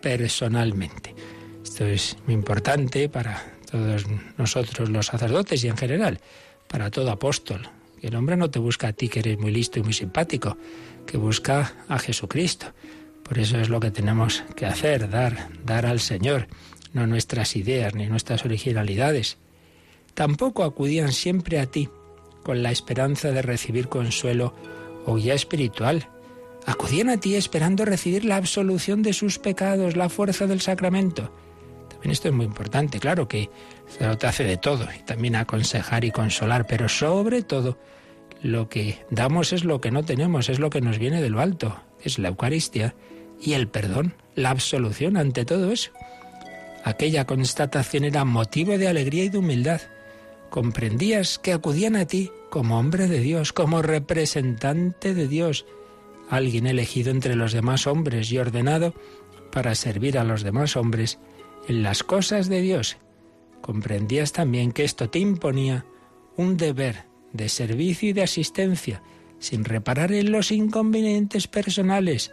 personalmente. 0.00 1.14
Esto 1.62 1.84
es 1.84 2.16
muy 2.24 2.34
importante 2.34 3.10
para 3.10 3.44
todos 3.70 4.06
nosotros 4.38 4.88
los 4.88 5.06
sacerdotes 5.06 5.62
y 5.64 5.68
en 5.68 5.76
general, 5.76 6.18
para 6.66 6.90
todo 6.90 7.10
apóstol. 7.10 7.68
El 8.00 8.16
hombre 8.16 8.38
no 8.38 8.50
te 8.50 8.58
busca 8.58 8.88
a 8.88 8.92
ti 8.94 9.08
que 9.08 9.18
eres 9.18 9.38
muy 9.38 9.50
listo 9.50 9.78
y 9.78 9.82
muy 9.82 9.92
simpático, 9.92 10.56
que 11.06 11.18
busca 11.18 11.74
a 11.88 11.98
Jesucristo. 11.98 12.72
Por 13.30 13.38
eso 13.38 13.60
es 13.60 13.68
lo 13.68 13.78
que 13.78 13.92
tenemos 13.92 14.42
que 14.56 14.66
hacer, 14.66 15.08
dar, 15.08 15.50
dar 15.64 15.86
al 15.86 16.00
Señor, 16.00 16.48
no 16.92 17.06
nuestras 17.06 17.54
ideas 17.54 17.94
ni 17.94 18.08
nuestras 18.08 18.44
originalidades. 18.44 19.38
Tampoco 20.14 20.64
acudían 20.64 21.12
siempre 21.12 21.60
a 21.60 21.66
ti 21.66 21.88
con 22.42 22.64
la 22.64 22.72
esperanza 22.72 23.30
de 23.30 23.42
recibir 23.42 23.86
consuelo 23.86 24.52
o 25.06 25.14
guía 25.14 25.34
espiritual. 25.34 26.08
Acudían 26.66 27.08
a 27.08 27.20
ti 27.20 27.36
esperando 27.36 27.84
recibir 27.84 28.24
la 28.24 28.34
absolución 28.34 29.00
de 29.00 29.12
sus 29.12 29.38
pecados, 29.38 29.94
la 29.94 30.08
fuerza 30.08 30.48
del 30.48 30.60
sacramento. 30.60 31.32
También 31.88 32.10
esto 32.10 32.26
es 32.26 32.34
muy 32.34 32.46
importante, 32.46 32.98
claro 32.98 33.28
que 33.28 33.48
el 34.00 34.18
te 34.18 34.26
hace 34.26 34.42
de 34.42 34.56
todo, 34.56 34.88
y 34.92 35.04
también 35.04 35.36
aconsejar 35.36 36.04
y 36.04 36.10
consolar, 36.10 36.66
pero 36.66 36.88
sobre 36.88 37.42
todo 37.42 37.78
lo 38.42 38.68
que 38.68 39.06
damos 39.08 39.52
es 39.52 39.62
lo 39.62 39.80
que 39.80 39.92
no 39.92 40.02
tenemos, 40.02 40.48
es 40.48 40.58
lo 40.58 40.68
que 40.68 40.80
nos 40.80 40.98
viene 40.98 41.22
de 41.22 41.30
lo 41.30 41.38
alto, 41.38 41.80
es 42.02 42.18
la 42.18 42.30
Eucaristía 42.30 42.96
y 43.40 43.54
el 43.54 43.68
perdón, 43.68 44.14
la 44.34 44.50
absolución 44.50 45.16
ante 45.16 45.44
todo 45.44 45.72
eso. 45.72 45.90
Aquella 46.84 47.26
constatación 47.26 48.04
era 48.04 48.24
motivo 48.24 48.78
de 48.78 48.88
alegría 48.88 49.24
y 49.24 49.28
de 49.28 49.38
humildad. 49.38 49.80
Comprendías 50.50 51.38
que 51.38 51.52
acudían 51.52 51.96
a 51.96 52.06
ti 52.06 52.30
como 52.50 52.78
hombre 52.78 53.06
de 53.06 53.20
Dios, 53.20 53.52
como 53.52 53.82
representante 53.82 55.14
de 55.14 55.28
Dios, 55.28 55.66
alguien 56.28 56.66
elegido 56.66 57.10
entre 57.10 57.36
los 57.36 57.52
demás 57.52 57.86
hombres 57.86 58.30
y 58.32 58.38
ordenado 58.38 58.94
para 59.52 59.74
servir 59.74 60.18
a 60.18 60.24
los 60.24 60.42
demás 60.42 60.76
hombres 60.76 61.18
en 61.68 61.82
las 61.82 62.02
cosas 62.02 62.48
de 62.48 62.60
Dios. 62.60 62.96
Comprendías 63.60 64.32
también 64.32 64.72
que 64.72 64.84
esto 64.84 65.10
te 65.10 65.18
imponía 65.18 65.84
un 66.36 66.56
deber 66.56 67.04
de 67.32 67.48
servicio 67.48 68.08
y 68.08 68.12
de 68.12 68.22
asistencia, 68.22 69.02
sin 69.38 69.64
reparar 69.64 70.12
en 70.12 70.32
los 70.32 70.50
inconvenientes 70.50 71.46
personales, 71.46 72.32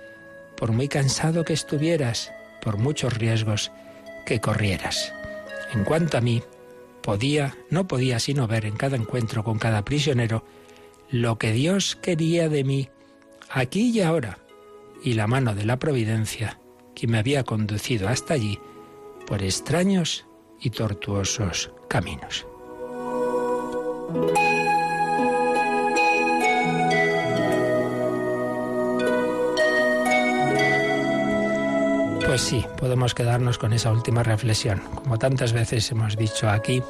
por 0.58 0.72
muy 0.72 0.88
cansado 0.88 1.44
que 1.44 1.54
estuvieras, 1.54 2.32
por 2.62 2.78
muchos 2.78 3.14
riesgos 3.14 3.72
que 4.26 4.42
corrieras. 4.42 5.14
En 5.74 5.84
cuanto 5.84 6.18
a 6.18 6.22
mí, 6.22 6.44
podía, 7.02 7.56
no 7.70 7.88
podía 7.88 8.20
sino 8.20 8.48
ver 8.48 8.66
en 8.66 8.76
cada 8.76 8.98
encuentro 8.98 9.44
con 9.44 9.60
cada 9.60 9.86
prisionero 9.86 10.44
lo 11.10 11.38
que 11.38 11.54
Dios 11.54 11.96
quería 11.96 12.50
de 12.50 12.64
mí, 12.64 12.90
aquí 13.50 13.92
y 13.92 14.02
ahora, 14.02 14.40
y 15.04 15.14
la 15.14 15.28
mano 15.28 15.56
de 15.56 15.66
la 15.66 15.80
providencia 15.80 16.60
que 16.96 17.08
me 17.08 17.20
había 17.20 17.44
conducido 17.44 18.10
hasta 18.10 18.34
allí 18.34 18.60
por 19.26 19.44
extraños 19.44 20.26
y 20.60 20.72
tortuosos 20.72 21.72
caminos. 21.88 22.48
Pues 32.38 32.50
sí, 32.50 32.64
podemos 32.78 33.16
quedarnos 33.16 33.58
con 33.58 33.74
esa 33.74 33.92
última 33.92 34.22
reflexión. 34.22 34.80
Como 34.94 35.18
tantas 35.18 35.54
veces 35.54 35.90
hemos 35.90 36.16
dicho 36.16 36.48
aquí, 36.48 36.84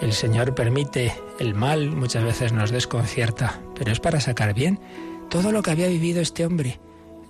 el 0.00 0.12
Señor 0.12 0.56
permite 0.56 1.14
el 1.38 1.54
mal, 1.54 1.92
muchas 1.92 2.24
veces 2.24 2.52
nos 2.52 2.72
desconcierta, 2.72 3.60
pero 3.76 3.92
es 3.92 4.00
para 4.00 4.18
sacar 4.18 4.54
bien 4.54 4.80
todo 5.30 5.52
lo 5.52 5.62
que 5.62 5.70
había 5.70 5.86
vivido 5.86 6.20
este 6.20 6.44
hombre, 6.44 6.80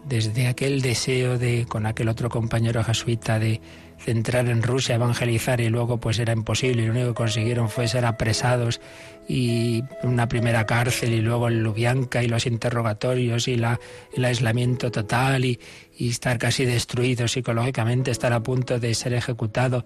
desde 0.07 0.47
aquel 0.47 0.81
deseo 0.81 1.37
de, 1.37 1.67
con 1.69 1.85
aquel 1.85 2.09
otro 2.09 2.31
compañero 2.31 2.83
jesuita, 2.85 3.39
de, 3.39 3.61
de 4.07 4.13
entrar 4.13 4.49
en 4.49 4.63
Rusia 4.63 4.97
evangelizar 4.97 5.61
y 5.61 5.69
luego 5.69 5.99
pues 5.99 6.19
era 6.19 6.33
imposible 6.33 6.83
y 6.83 6.87
lo 6.87 6.93
único 6.93 7.09
que 7.09 7.15
consiguieron 7.15 7.69
fue 7.69 7.87
ser 7.89 8.05
apresados 8.05 8.81
y 9.29 9.85
una 10.03 10.29
primera 10.29 10.67
cárcel 10.67 11.13
y 11.13 11.21
luego 11.21 11.49
el 11.49 11.63
Lubianka 11.63 12.23
y 12.23 12.29
los 12.29 12.47
interrogatorios 12.47 13.47
y 13.47 13.55
el 13.55 14.25
aislamiento 14.25 14.91
total 14.91 15.45
y, 15.45 15.61
y 15.97 16.11
estar 16.11 16.39
casi 16.39 16.65
destruido 16.65 17.29
psicológicamente, 17.29 18.11
estar 18.11 18.33
a 18.33 18.43
punto 18.43 18.79
de 18.79 18.95
ser 18.95 19.15
ejecutado. 19.15 19.85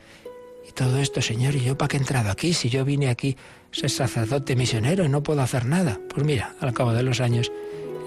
Y 0.69 0.73
todo 0.73 0.99
esto, 0.99 1.23
Señor, 1.23 1.55
¿y 1.55 1.64
yo 1.64 1.79
para 1.79 1.88
qué 1.88 1.97
he 1.97 2.01
entrado 2.01 2.31
aquí? 2.31 2.53
Si 2.53 2.69
yo 2.69 2.85
vine 2.85 3.09
aquí 3.09 3.37
ser 3.71 3.90
sacerdote 3.90 4.57
misionero 4.57 5.05
y 5.05 5.09
no 5.09 5.23
puedo 5.23 5.42
hacer 5.42 5.66
nada. 5.66 6.01
Pues 6.09 6.25
mira, 6.25 6.55
al 6.61 6.73
cabo 6.73 6.92
de 6.92 7.03
los 7.03 7.21
años, 7.21 7.53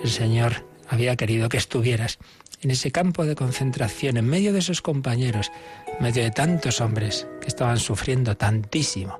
el 0.03 0.09
Señor 0.09 0.65
había 0.87 1.15
querido 1.15 1.49
que 1.49 1.57
estuvieras 1.57 2.19
en 2.61 2.71
ese 2.71 2.91
campo 2.91 3.25
de 3.25 3.35
concentración, 3.35 4.17
en 4.17 4.25
medio 4.25 4.51
de 4.51 4.59
esos 4.59 4.81
compañeros, 4.81 5.51
en 5.87 6.03
medio 6.03 6.23
de 6.23 6.31
tantos 6.31 6.81
hombres 6.81 7.27
que 7.39 7.47
estaban 7.47 7.77
sufriendo 7.77 8.35
tantísimo, 8.35 9.19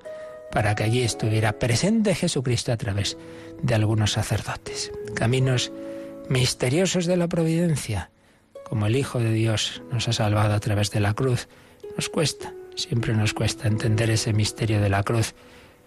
para 0.52 0.76
que 0.76 0.84
allí 0.84 1.04
estuviera 1.04 1.58
presente 1.58 2.15
Jesucristo 2.15 2.72
a 2.72 2.78
través 2.78 3.18
de 3.62 3.76
algunos 3.76 4.13
sacerdotes. 4.13 4.92
Caminos 5.13 5.72
misteriosos 6.28 7.06
de 7.06 7.18
la 7.18 7.28
providencia, 7.28 8.12
como 8.69 8.86
el 8.86 8.95
Hijo 8.95 9.19
de 9.19 9.34
Dios 9.34 9.82
nos 9.91 10.08
ha 10.08 10.13
salvado 10.13 10.53
a 10.53 10.60
través 10.60 10.91
de 10.91 10.99
la 10.99 11.13
cruz. 11.13 11.47
Nos 11.95 12.08
cuesta, 12.08 12.53
siempre 12.75 13.13
nos 13.13 13.34
cuesta 13.34 13.67
entender 13.67 14.10
ese 14.12 14.32
misterio 14.32 14.79
de 14.79 14.89
la 14.89 15.03
cruz, 15.03 15.34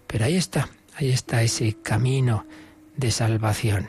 pero 0.05 0.25
ahí 0.25 0.35
está, 0.35 0.69
ahí 0.95 1.09
está 1.09 1.41
ese 1.41 1.77
camino 1.81 2.45
de 2.97 3.09
salvación. 3.09 3.87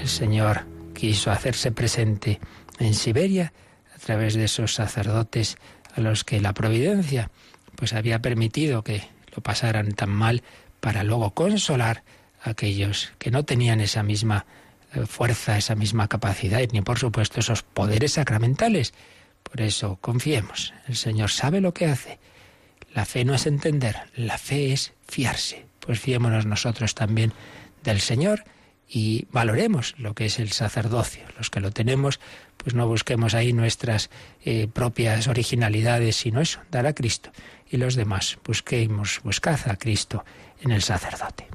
El 0.00 0.08
Señor 0.08 0.66
quiso 0.94 1.30
hacerse 1.30 1.70
presente 1.70 2.40
en 2.78 2.94
Siberia 2.94 3.52
a 3.94 3.98
través 3.98 4.34
de 4.34 4.44
esos 4.44 4.74
sacerdotes 4.74 5.58
a 5.94 6.00
los 6.00 6.24
que 6.24 6.40
la 6.40 6.54
providencia 6.54 7.30
pues 7.76 7.92
había 7.92 8.20
permitido 8.20 8.82
que 8.82 9.02
lo 9.36 9.42
pasaran 9.42 9.92
tan 9.92 10.10
mal 10.10 10.42
para 10.80 11.04
luego 11.04 11.32
consolar 11.34 12.02
a 12.42 12.50
aquellos 12.50 13.12
que 13.18 13.30
no 13.30 13.44
tenían 13.44 13.80
esa 13.80 14.02
misma 14.02 14.46
fuerza, 15.06 15.56
esa 15.56 15.74
misma 15.74 16.08
capacidad, 16.08 16.60
ni 16.72 16.80
por 16.82 16.98
supuesto 16.98 17.40
esos 17.40 17.62
poderes 17.62 18.14
sacramentales. 18.14 18.94
Por 19.42 19.60
eso 19.60 19.98
confiemos, 20.00 20.74
el 20.86 20.96
Señor 20.96 21.30
sabe 21.30 21.60
lo 21.60 21.72
que 21.72 21.86
hace. 21.86 22.18
La 22.94 23.04
fe 23.04 23.24
no 23.24 23.34
es 23.34 23.46
entender, 23.46 23.96
la 24.16 24.38
fe 24.38 24.72
es 24.72 24.92
fiarse. 25.06 25.66
Pues 25.80 26.00
fiémonos 26.00 26.46
nosotros 26.46 26.94
también 26.94 27.32
del 27.82 28.00
Señor 28.00 28.44
y 28.88 29.26
valoremos 29.30 29.94
lo 29.98 30.14
que 30.14 30.26
es 30.26 30.38
el 30.38 30.52
sacerdocio. 30.52 31.22
Los 31.36 31.50
que 31.50 31.60
lo 31.60 31.70
tenemos, 31.70 32.20
pues 32.56 32.74
no 32.74 32.86
busquemos 32.88 33.34
ahí 33.34 33.52
nuestras 33.52 34.10
eh, 34.44 34.68
propias 34.72 35.28
originalidades, 35.28 36.16
sino 36.16 36.40
eso, 36.40 36.60
dar 36.70 36.86
a 36.86 36.94
Cristo. 36.94 37.30
Y 37.70 37.76
los 37.76 37.94
demás, 37.94 38.38
busquemos, 38.44 39.20
buscad 39.22 39.60
a 39.68 39.76
Cristo 39.76 40.24
en 40.60 40.72
el 40.72 40.82
sacerdote. 40.82 41.46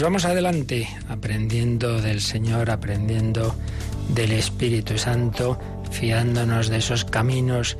Pues 0.00 0.06
vamos 0.06 0.24
adelante, 0.24 0.88
aprendiendo 1.10 2.00
del 2.00 2.22
Señor, 2.22 2.70
aprendiendo 2.70 3.54
del 4.14 4.32
Espíritu 4.32 4.96
Santo, 4.96 5.60
fiándonos 5.90 6.70
de 6.70 6.78
esos 6.78 7.04
caminos 7.04 7.76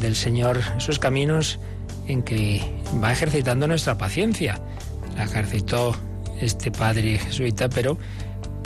del 0.00 0.14
Señor, 0.14 0.60
esos 0.76 1.00
caminos 1.00 1.58
en 2.06 2.22
que 2.22 2.62
va 3.02 3.10
ejercitando 3.10 3.66
nuestra 3.66 3.98
paciencia. 3.98 4.60
La 5.16 5.24
ejercitó 5.24 5.96
este 6.40 6.70
Padre 6.70 7.18
jesuita, 7.18 7.68
pero 7.68 7.98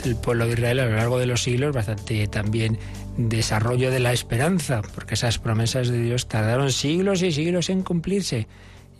el 0.05 0.15
pueblo 0.15 0.45
de 0.45 0.53
Israel 0.53 0.81
a 0.81 0.85
lo 0.85 0.95
largo 0.97 1.17
de 1.17 1.25
los 1.25 1.41
siglos 1.41 1.73
bastante 1.73 2.27
también 2.27 2.77
desarrollo 3.17 3.89
de 3.89 3.99
la 3.99 4.13
esperanza, 4.13 4.83
porque 4.93 5.15
esas 5.15 5.39
promesas 5.39 5.87
de 5.87 6.03
Dios 6.03 6.27
tardaron 6.27 6.71
siglos 6.71 7.23
y 7.23 7.31
siglos 7.31 7.71
en 7.71 7.81
cumplirse. 7.81 8.47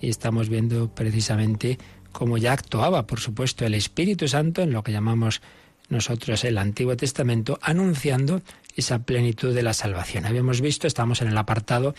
Y 0.02 0.10
estamos 0.10 0.50
viendo 0.50 0.90
precisamente 0.90 1.78
cómo 2.12 2.38
ya 2.38 2.54
actuaba, 2.54 3.08
por 3.08 3.20
supuesto, 3.20 3.66
el 3.66 3.74
Espíritu 3.74 4.28
Santo 4.28 4.62
en 4.62 4.72
lo 4.72 4.84
que 4.84 4.92
llamamos 4.92 5.42
nosotros 5.90 6.44
el 6.44 6.58
Antiguo 6.58 6.96
Testamento, 6.96 7.60
anunciando 7.62 8.42
esa 8.76 9.00
plenitud 9.00 9.54
de 9.54 9.64
la 9.64 9.74
salvación. 9.74 10.26
Habíamos 10.26 10.62
visto, 10.62 10.88
estamos 10.88 11.22
en 11.22 11.28
el 11.28 11.38
apartado 11.38 11.94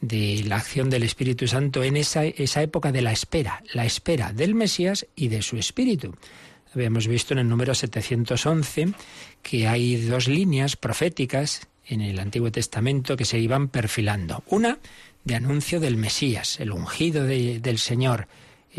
de 0.00 0.44
la 0.46 0.56
acción 0.56 0.90
del 0.90 1.02
Espíritu 1.02 1.48
Santo 1.48 1.82
en 1.82 1.96
esa, 1.96 2.24
esa 2.24 2.62
época 2.62 2.92
de 2.92 3.02
la 3.02 3.12
espera, 3.12 3.62
la 3.72 3.84
espera 3.84 4.32
del 4.32 4.54
Mesías 4.54 5.06
y 5.16 5.28
de 5.28 5.42
su 5.42 5.56
Espíritu. 5.56 6.14
Habíamos 6.74 7.08
visto 7.08 7.32
en 7.32 7.40
el 7.40 7.48
número 7.48 7.74
711 7.74 8.92
que 9.42 9.66
hay 9.66 9.96
dos 9.96 10.28
líneas 10.28 10.76
proféticas 10.76 11.66
en 11.86 12.02
el 12.02 12.18
Antiguo 12.20 12.52
Testamento 12.52 13.16
que 13.16 13.24
se 13.24 13.38
iban 13.38 13.68
perfilando. 13.68 14.44
Una 14.48 14.78
de 15.24 15.34
anuncio 15.34 15.80
del 15.80 15.96
Mesías, 15.96 16.60
el 16.60 16.72
ungido 16.72 17.24
del 17.24 17.78
Señor, 17.78 18.28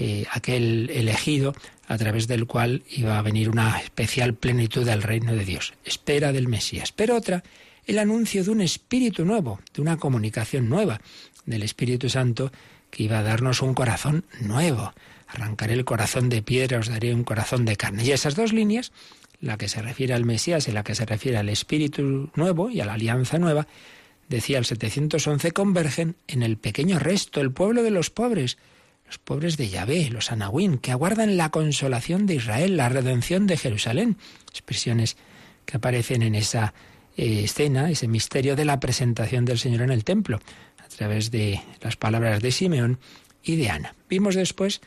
eh, 0.02 0.26
aquel 0.32 0.90
elegido 0.94 1.54
a 1.90 1.98
través 1.98 2.26
del 2.26 2.48
cual 2.48 2.84
iba 2.90 3.20
a 3.20 3.22
venir 3.22 3.50
una 3.50 3.82
especial 3.82 4.34
plenitud 4.34 4.86
del 4.86 5.04
reino 5.04 5.36
de 5.36 5.44
Dios. 5.44 5.74
Espera 5.84 6.32
del 6.32 6.48
Mesías. 6.48 6.94
Pero 6.94 7.18
otra, 7.18 7.44
el 7.86 8.00
anuncio 8.00 8.42
de 8.46 8.50
un 8.50 8.62
espíritu 8.62 9.26
nuevo, 9.26 9.60
de 9.74 9.82
una 9.82 9.98
comunicación 9.98 10.70
nueva 10.70 11.02
del 11.46 11.64
Espíritu 11.64 12.08
Santo 12.08 12.50
que 12.90 13.04
iba 13.04 13.20
a 13.20 13.24
darnos 13.24 13.62
un 13.62 13.74
corazón 13.74 14.24
nuevo. 14.40 14.94
Arrancaré 15.28 15.74
el 15.74 15.84
corazón 15.84 16.30
de 16.30 16.44
piedra, 16.44 16.80
os 16.80 16.88
daré 16.88 17.14
un 17.14 17.26
corazón 17.26 17.66
de 17.66 17.76
carne. 17.76 18.06
Y 18.06 18.14
esas 18.14 18.36
dos 18.36 18.54
líneas, 18.54 18.94
la 19.42 19.58
que 19.58 19.68
se 19.68 19.82
refiere 19.82 20.14
al 20.14 20.24
Mesías 20.24 20.70
y 20.70 20.72
la 20.72 20.86
que 20.86 20.96
se 20.96 21.06
refiere 21.06 21.38
al 21.38 21.50
Espíritu 21.50 22.32
nuevo 22.36 22.70
y 22.70 22.80
a 22.80 22.86
la 22.86 22.94
alianza 22.94 23.38
nueva, 23.38 23.68
decía 24.30 24.60
el 24.60 24.66
711, 24.66 25.52
convergen 25.52 26.16
en 26.30 26.42
el 26.42 26.56
pequeño 26.56 27.00
resto, 27.00 27.42
el 27.42 27.52
pueblo 27.52 27.84
de 27.84 27.92
los 27.92 28.10
pobres, 28.10 28.58
los 29.10 29.18
pobres 29.18 29.58
de 29.58 29.70
Yahvé, 29.70 30.12
los 30.12 30.32
anahuín, 30.32 30.78
que 30.78 30.92
aguardan 30.92 31.36
la 31.36 31.50
consolación 31.50 32.28
de 32.28 32.36
Israel, 32.36 32.78
la 32.78 32.90
redención 32.90 33.48
de 33.48 33.58
Jerusalén. 33.58 34.18
Expresiones 34.52 35.18
que 35.66 35.78
aparecen 35.78 36.22
en 36.22 36.36
esa 36.36 36.76
eh, 37.18 37.42
escena, 37.44 37.90
ese 37.90 38.08
misterio 38.08 38.56
de 38.56 38.66
la 38.66 38.80
presentación 38.80 39.46
del 39.46 39.58
Señor 39.58 39.82
en 39.82 39.90
el 39.90 40.04
templo, 40.04 40.40
a 40.78 40.88
través 40.90 41.32
de 41.32 41.60
las 41.82 41.96
palabras 41.96 42.40
de 42.44 42.52
Simeón 42.52 43.00
y 43.44 43.56
de 43.56 43.72
Ana. 43.72 43.96
Vimos 44.08 44.36
después 44.36 44.80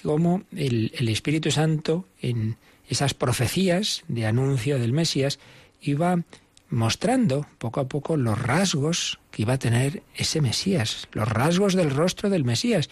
cómo 0.00 0.44
el, 0.54 1.08
Espíritu 1.08 1.50
Santo 1.50 2.06
en 2.22 2.56
esas 2.88 3.14
profecías 3.14 4.04
de 4.06 4.26
anuncio 4.26 4.78
del 4.78 4.92
Mesías 4.92 5.40
iba 5.80 6.22
mostrando 6.70 7.48
poco 7.58 7.80
a 7.80 7.88
poco 7.88 8.16
los 8.16 8.40
rasgos 8.40 9.18
que 9.32 9.42
iba 9.42 9.54
a 9.54 9.58
tener 9.58 10.04
ese 10.14 10.40
Mesías, 10.40 11.08
los 11.10 11.26
rasgos 11.26 11.74
del 11.74 11.90
rostro 11.90 12.30
del 12.30 12.44
Mesías. 12.44 12.90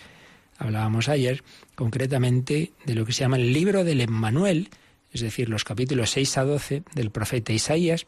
Hablábamos 0.58 1.08
ayer 1.08 1.42
concretamente 1.74 2.72
de 2.84 2.94
lo 2.94 3.04
que 3.04 3.12
se 3.12 3.20
llama 3.20 3.36
el 3.36 3.52
libro 3.52 3.84
del 3.84 4.00
Emmanuel, 4.00 4.70
es 5.12 5.20
decir, 5.20 5.48
los 5.48 5.64
capítulos 5.64 6.10
6 6.10 6.38
a 6.38 6.44
12 6.44 6.82
del 6.94 7.10
profeta 7.10 7.52
Isaías, 7.52 8.06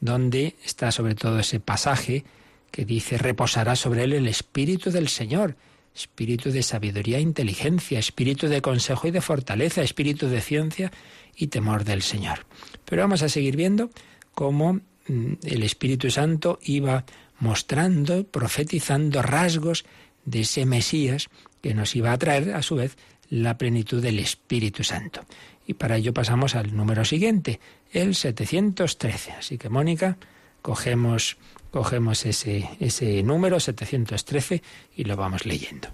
donde 0.00 0.56
está 0.64 0.92
sobre 0.92 1.14
todo 1.14 1.38
ese 1.38 1.60
pasaje 1.60 2.24
que 2.70 2.84
dice, 2.84 3.18
reposará 3.18 3.76
sobre 3.76 4.04
él 4.04 4.12
el 4.12 4.28
Espíritu 4.28 4.90
del 4.90 5.08
Señor 5.08 5.56
espíritu 5.94 6.50
de 6.50 6.62
sabiduría 6.62 7.18
e 7.18 7.22
inteligencia, 7.22 7.98
espíritu 7.98 8.48
de 8.48 8.60
consejo 8.60 9.06
y 9.06 9.12
de 9.12 9.20
fortaleza, 9.20 9.82
espíritu 9.82 10.26
de 10.28 10.40
ciencia 10.40 10.90
y 11.36 11.46
temor 11.46 11.84
del 11.84 12.02
Señor. 12.02 12.46
Pero 12.84 13.02
vamos 13.02 13.22
a 13.22 13.28
seguir 13.28 13.56
viendo 13.56 13.90
cómo 14.34 14.74
mm, 15.06 15.34
el 15.44 15.62
Espíritu 15.62 16.10
Santo 16.10 16.58
iba 16.62 17.04
mostrando, 17.38 18.26
profetizando 18.26 19.22
rasgos 19.22 19.84
de 20.24 20.40
ese 20.40 20.66
Mesías 20.66 21.28
que 21.64 21.72
nos 21.72 21.96
iba 21.96 22.12
a 22.12 22.18
traer 22.18 22.52
a 22.52 22.60
su 22.60 22.76
vez 22.76 22.98
la 23.30 23.56
plenitud 23.56 24.02
del 24.02 24.18
Espíritu 24.18 24.84
Santo. 24.84 25.22
Y 25.66 25.72
para 25.72 25.96
ello 25.96 26.12
pasamos 26.12 26.56
al 26.56 26.76
número 26.76 27.06
siguiente, 27.06 27.58
el 27.90 28.14
713. 28.14 29.32
Así 29.32 29.56
que 29.56 29.70
Mónica, 29.70 30.18
cogemos 30.60 31.38
Cogemos 31.70 32.24
ese, 32.26 32.68
ese 32.78 33.20
número 33.24 33.58
713 33.58 34.62
y 34.94 35.04
lo 35.04 35.16
vamos 35.16 35.44
leyendo. 35.44 35.88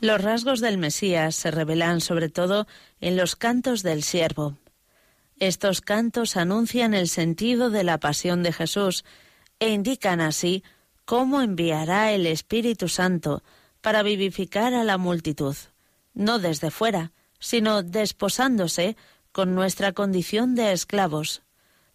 Los 0.00 0.22
rasgos 0.22 0.60
del 0.60 0.78
Mesías 0.78 1.34
se 1.34 1.50
revelan 1.50 2.00
sobre 2.00 2.30
todo 2.30 2.66
en 3.02 3.16
los 3.16 3.36
cantos 3.36 3.82
del 3.82 4.02
siervo. 4.02 4.56
Estos 5.38 5.82
cantos 5.82 6.38
anuncian 6.38 6.94
el 6.94 7.08
sentido 7.08 7.68
de 7.68 7.84
la 7.84 7.98
pasión 7.98 8.42
de 8.42 8.52
Jesús 8.52 9.04
e 9.58 9.68
indican 9.68 10.22
así 10.22 10.64
cómo 11.04 11.42
enviará 11.42 12.12
el 12.12 12.24
Espíritu 12.26 12.88
Santo 12.88 13.42
para 13.86 14.02
vivificar 14.02 14.74
a 14.74 14.82
la 14.82 14.98
multitud, 14.98 15.54
no 16.12 16.40
desde 16.40 16.72
fuera, 16.72 17.12
sino 17.38 17.84
desposándose 17.84 18.96
con 19.30 19.54
nuestra 19.54 19.92
condición 19.92 20.56
de 20.56 20.72
esclavos, 20.72 21.42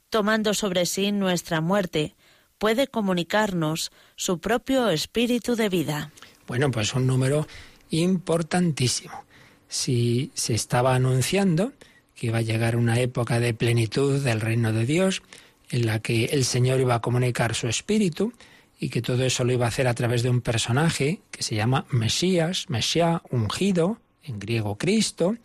tomando 0.09 0.53
sobre 0.53 0.85
sí 0.85 1.11
nuestra 1.11 1.59
muerte 1.59 2.15
puede 2.57 2.87
comunicarnos 2.87 3.91
su 4.15 4.39
propio 4.39 4.89
espíritu 4.89 5.57
de 5.57 5.67
vida. 5.67 6.11
Bueno, 6.47 6.71
pues 6.71 6.93
un 6.93 7.07
número 7.07 7.45
importantísimo. 7.89 9.25
Si 9.67 10.31
se 10.33 10.53
estaba 10.53 10.95
anunciando 10.95 11.73
que 12.15 12.27
iba 12.27 12.37
a 12.37 12.41
llegar 12.41 12.77
una 12.77 13.01
época 13.01 13.41
de 13.41 13.53
plenitud 13.53 14.23
del 14.23 14.39
reino 14.39 14.71
de 14.71 14.85
Dios, 14.85 15.23
en 15.69 15.87
la 15.87 15.99
que 15.99 16.23
el 16.27 16.45
Señor 16.45 16.79
iba 16.79 16.95
a 16.95 17.01
comunicar 17.01 17.53
su 17.53 17.67
espíritu 17.67 18.31
y 18.81 18.89
que 18.89 19.03
todo 19.03 19.23
eso 19.23 19.43
lo 19.43 19.53
iba 19.53 19.65
a 19.65 19.69
hacer 19.69 19.87
a 19.87 19.93
través 19.93 20.23
de 20.23 20.31
un 20.31 20.41
personaje 20.41 21.21
que 21.29 21.43
se 21.43 21.53
llama 21.53 21.85
Mesías, 21.91 22.65
Mesías 22.67 23.21
ungido, 23.29 23.99
en 24.23 24.39
griego 24.39 24.77
Cristo, 24.77 25.37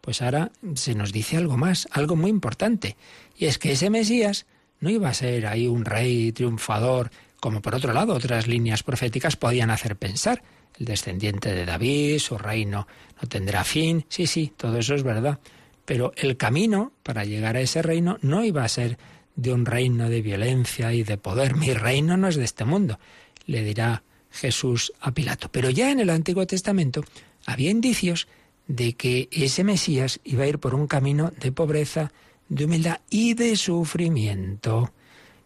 pues 0.00 0.22
ahora 0.22 0.52
se 0.76 0.94
nos 0.94 1.12
dice 1.12 1.36
algo 1.36 1.56
más, 1.56 1.88
algo 1.90 2.14
muy 2.14 2.30
importante, 2.30 2.96
y 3.36 3.46
es 3.46 3.58
que 3.58 3.72
ese 3.72 3.90
Mesías 3.90 4.46
no 4.78 4.88
iba 4.88 5.08
a 5.08 5.14
ser 5.14 5.48
ahí 5.48 5.66
un 5.66 5.84
rey 5.84 6.30
triunfador, 6.30 7.10
como 7.40 7.60
por 7.60 7.74
otro 7.74 7.92
lado 7.92 8.14
otras 8.14 8.46
líneas 8.46 8.84
proféticas 8.84 9.34
podían 9.34 9.70
hacer 9.70 9.96
pensar. 9.96 10.44
El 10.78 10.86
descendiente 10.86 11.54
de 11.54 11.64
David, 11.64 12.18
su 12.20 12.38
reino 12.38 12.86
no 13.20 13.28
tendrá 13.28 13.64
fin. 13.64 14.04
Sí, 14.08 14.26
sí, 14.26 14.52
todo 14.56 14.78
eso 14.78 14.94
es 14.94 15.02
verdad. 15.02 15.40
Pero 15.84 16.12
el 16.16 16.36
camino 16.36 16.92
para 17.02 17.24
llegar 17.24 17.56
a 17.56 17.60
ese 17.60 17.82
reino 17.82 18.18
no 18.20 18.44
iba 18.44 18.62
a 18.62 18.68
ser 18.68 18.98
de 19.36 19.52
un 19.52 19.66
reino 19.66 20.08
de 20.08 20.22
violencia 20.22 20.92
y 20.92 21.02
de 21.02 21.18
poder. 21.18 21.54
Mi 21.54 21.72
reino 21.72 22.16
no 22.16 22.28
es 22.28 22.36
de 22.36 22.44
este 22.44 22.64
mundo, 22.64 22.98
le 23.46 23.62
dirá 23.62 24.02
Jesús 24.30 24.92
a 25.00 25.12
Pilato. 25.12 25.50
Pero 25.50 25.70
ya 25.70 25.90
en 25.90 26.00
el 26.00 26.10
Antiguo 26.10 26.46
Testamento 26.46 27.04
había 27.44 27.70
indicios 27.70 28.26
de 28.66 28.94
que 28.94 29.28
ese 29.30 29.64
Mesías 29.64 30.20
iba 30.24 30.44
a 30.44 30.48
ir 30.48 30.58
por 30.58 30.74
un 30.74 30.86
camino 30.86 31.32
de 31.38 31.52
pobreza, 31.52 32.12
de 32.48 32.64
humildad 32.64 33.00
y 33.10 33.34
de 33.34 33.56
sufrimiento. 33.56 34.92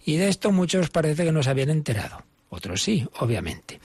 Y 0.04 0.16
de 0.16 0.28
esto 0.28 0.52
muchos 0.52 0.90
parece 0.90 1.24
que 1.24 1.32
no 1.32 1.42
se 1.42 1.50
habían 1.50 1.70
enterado. 1.70 2.24
Otros 2.48 2.82
sí, 2.82 3.06
obviamente. 3.18 3.80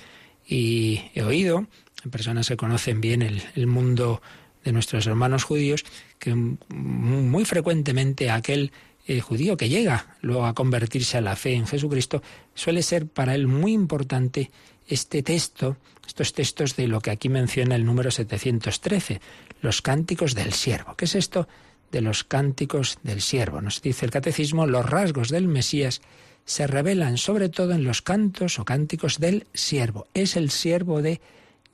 Y 0.47 1.01
he 1.13 1.23
oído, 1.23 1.67
personas 2.09 2.47
que 2.47 2.57
conocen 2.57 3.01
bien 3.01 3.21
el, 3.21 3.67
mundo 3.67 4.21
de 4.63 4.71
nuestros 4.71 5.05
hermanos 5.07 5.43
judíos, 5.43 5.83
que 6.19 6.33
muy 6.35 7.45
frecuentemente 7.45 8.29
aquel 8.29 8.71
eh, 9.07 9.21
judío 9.21 9.57
que 9.57 9.69
llega 9.69 10.17
luego 10.21 10.45
a 10.45 10.53
convertirse 10.53 11.17
a 11.17 11.21
la 11.21 11.35
fe 11.35 11.53
en 11.53 11.67
Jesucristo, 11.67 12.21
suele 12.53 12.83
ser 12.83 13.07
para 13.07 13.35
él 13.35 13.47
muy 13.47 13.73
importante 13.73 14.51
este 14.87 15.23
texto, 15.23 15.77
estos 16.05 16.33
textos 16.33 16.75
de 16.75 16.87
lo 16.87 17.01
que 17.01 17.11
aquí 17.11 17.29
menciona 17.29 17.75
el 17.75 17.85
número 17.85 18.11
713, 18.11 19.21
los 19.61 19.81
cánticos 19.81 20.35
del 20.35 20.53
siervo. 20.53 20.95
¿Qué 20.95 21.05
es 21.05 21.15
esto 21.15 21.47
de 21.91 22.01
los 22.01 22.25
cánticos 22.25 22.99
del 23.03 23.21
siervo. 23.21 23.61
Nos 23.61 23.81
dice 23.81 24.05
el 24.05 24.11
catecismo, 24.11 24.65
los 24.65 24.85
rasgos 24.85 25.29
del 25.29 25.47
Mesías 25.47 26.01
se 26.43 26.67
revelan 26.67 27.17
sobre 27.17 27.47
todo 27.47 27.71
en 27.71 27.85
los 27.85 28.01
cantos 28.01 28.59
o 28.59 28.65
cánticos 28.65 29.19
del 29.19 29.47
siervo. 29.53 30.07
Es 30.13 30.35
el 30.35 30.51
siervo 30.51 31.01
de 31.01 31.21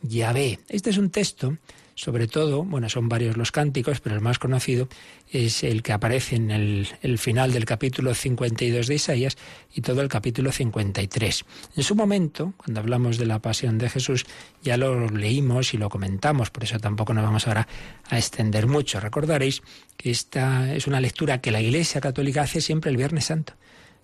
Yahvé. 0.03 0.59
Este 0.69 0.91
es 0.91 0.97
un 0.97 1.09
texto 1.09 1.57
sobre 1.95 2.27
todo, 2.27 2.63
bueno, 2.63 2.89
son 2.89 3.09
varios 3.09 3.37
los 3.37 3.51
cánticos, 3.51 3.99
pero 3.99 4.15
el 4.15 4.21
más 4.21 4.39
conocido 4.39 4.87
es 5.29 5.63
el 5.63 5.83
que 5.83 5.93
aparece 5.93 6.35
en 6.35 6.51
el, 6.51 7.17
final 7.17 7.53
del 7.53 7.65
capítulo 7.65 8.13
52 8.13 8.87
de 8.87 8.95
Isaías 8.95 9.37
y 9.73 9.81
todo 9.81 10.01
el 10.01 10.07
capítulo 10.07 10.51
53. 10.51 11.45
En 11.75 11.83
su 11.83 11.95
momento, 11.95 12.53
cuando 12.57 12.79
hablamos 12.79 13.17
de 13.17 13.25
la 13.25 13.39
pasión 13.39 13.77
de 13.77 13.89
Jesús, 13.89 14.25
ya 14.63 14.77
lo 14.77 15.09
leímos 15.09 15.73
y 15.73 15.77
lo 15.77 15.89
comentamos, 15.89 16.49
por 16.49 16.63
eso 16.63 16.79
tampoco 16.79 17.13
nos 17.13 17.23
vamos 17.23 17.47
ahora 17.47 17.67
a 18.09 18.17
extender 18.17 18.67
mucho. 18.67 18.99
Recordaréis 18.99 19.61
que 19.97 20.11
esta 20.11 20.73
es 20.73 20.87
una 20.87 21.01
lectura 21.01 21.41
que 21.41 21.51
la 21.51 21.61
Iglesia 21.61 22.01
Católica 22.01 22.41
hace 22.41 22.61
siempre 22.61 22.91
el 22.91 22.97
Viernes 22.97 23.25
Santo. 23.25 23.53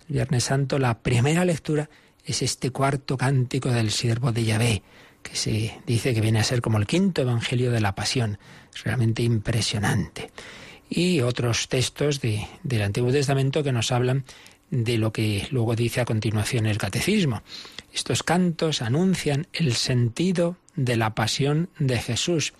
El 0.08 0.14
Viernes 0.14 0.44
Santo, 0.44 0.78
la 0.78 0.98
primera 0.98 1.44
lectura 1.44 1.90
es 2.24 2.42
este 2.42 2.70
cuarto 2.70 3.16
cántico 3.16 3.70
del 3.70 3.90
siervo 3.90 4.32
de 4.32 4.44
Yahvé 4.44 4.82
que 5.28 5.36
se 5.36 5.80
dice 5.86 6.14
que 6.14 6.20
viene 6.20 6.40
a 6.40 6.44
ser 6.44 6.60
como 6.60 6.78
el 6.78 6.86
quinto 6.86 7.22
evangelio 7.22 7.70
de 7.70 7.80
la 7.80 7.94
pasión. 7.94 8.38
Es 8.74 8.84
realmente 8.84 9.22
impresionante. 9.22 10.30
Y 10.88 11.20
otros 11.20 11.68
textos 11.68 12.20
del 12.20 12.82
Antiguo 12.82 13.12
Testamento 13.12 13.62
que 13.62 13.72
nos 13.72 13.92
hablan 13.92 14.24
de 14.70 14.98
lo 14.98 15.12
que 15.12 15.46
luego 15.50 15.76
dice 15.76 16.00
a 16.00 16.04
continuación 16.04 16.66
el 16.66 16.78
catecismo. 16.78 17.42
Estos 17.92 18.22
cantos 18.22 18.82
anuncian 18.82 19.46
el 19.52 19.74
sentido 19.74 20.56
de 20.76 20.96
la 20.96 21.14
pasión 21.14 21.68
de 21.78 21.98
Jesús 21.98 22.54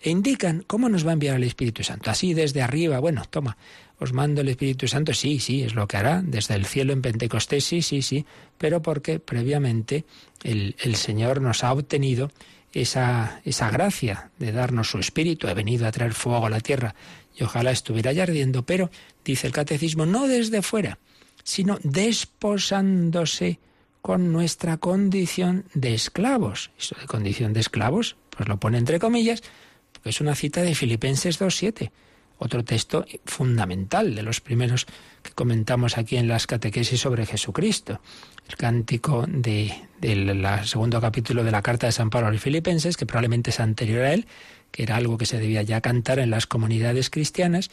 e 0.00 0.10
indican 0.10 0.64
cómo 0.66 0.88
nos 0.88 1.06
va 1.06 1.10
a 1.10 1.12
enviar 1.14 1.36
el 1.36 1.44
Espíritu 1.44 1.84
Santo. 1.84 2.10
Así 2.10 2.34
desde 2.34 2.62
arriba, 2.62 2.98
bueno, 2.98 3.22
toma, 3.30 3.56
os 4.02 4.12
mando 4.12 4.40
el 4.40 4.48
Espíritu 4.48 4.88
Santo, 4.88 5.14
sí, 5.14 5.38
sí, 5.38 5.62
es 5.62 5.74
lo 5.74 5.86
que 5.86 5.96
hará. 5.96 6.22
Desde 6.22 6.54
el 6.54 6.66
cielo 6.66 6.92
en 6.92 7.02
Pentecostés, 7.02 7.64
sí, 7.64 7.82
sí, 7.82 8.02
sí, 8.02 8.26
pero 8.58 8.82
porque 8.82 9.20
previamente 9.20 10.04
el, 10.42 10.74
Señor 10.96 11.40
nos 11.40 11.62
ha 11.62 11.72
obtenido 11.72 12.30
esa, 12.72 13.40
esa 13.44 13.70
gracia 13.70 14.30
de 14.38 14.50
darnos 14.50 14.90
su 14.90 14.98
Espíritu, 14.98 15.46
ha 15.46 15.54
venido 15.54 15.86
a 15.86 15.92
traer 15.92 16.14
fuego 16.14 16.46
a 16.46 16.50
la 16.50 16.60
tierra 16.60 16.96
y 17.38 17.44
ojalá 17.44 17.70
estuviera 17.70 18.12
ya 18.12 18.24
ardiendo, 18.24 18.64
pero, 18.64 18.90
dice 19.24 19.46
el 19.46 19.52
catecismo, 19.52 20.04
no 20.04 20.26
desde 20.26 20.62
fuera, 20.62 20.98
sino 21.44 21.78
desposándose 21.84 23.60
con 24.00 24.32
nuestra 24.32 24.78
condición 24.78 25.64
de 25.74 25.94
esclavos. 25.94 26.72
Eso 26.76 26.96
de 27.00 27.06
condición 27.06 27.52
de 27.52 27.60
esclavos, 27.60 28.16
pues 28.30 28.48
lo 28.48 28.58
pone 28.58 28.78
entre 28.78 28.98
comillas, 28.98 29.44
porque 29.92 30.10
es 30.10 30.20
una 30.20 30.34
cita 30.34 30.62
de 30.62 30.74
Filipenses 30.74 31.40
2.7 31.40 31.92
otro 32.38 32.64
texto 32.64 33.04
fundamental 33.24 34.14
de 34.14 34.22
los 34.22 34.40
primeros 34.40 34.86
que 35.22 35.32
comentamos 35.32 35.98
aquí 35.98 36.16
en 36.16 36.28
las 36.28 36.46
catequesis 36.46 37.00
sobre 37.00 37.26
Jesucristo. 37.26 38.00
El 38.48 38.56
cántico 38.56 39.24
del 39.28 39.72
de, 40.00 40.60
segundo 40.64 41.00
capítulo 41.00 41.44
de 41.44 41.50
la 41.50 41.62
carta 41.62 41.86
de 41.86 41.92
San 41.92 42.10
Pablo 42.10 42.28
a 42.28 42.32
los 42.32 42.40
Filipenses, 42.40 42.96
que 42.96 43.06
probablemente 43.06 43.50
es 43.50 43.60
anterior 43.60 44.02
a 44.02 44.12
él, 44.12 44.26
que 44.70 44.82
era 44.82 44.96
algo 44.96 45.18
que 45.18 45.26
se 45.26 45.38
debía 45.38 45.62
ya 45.62 45.80
cantar 45.80 46.18
en 46.18 46.30
las 46.30 46.46
comunidades 46.46 47.10
cristianas, 47.10 47.70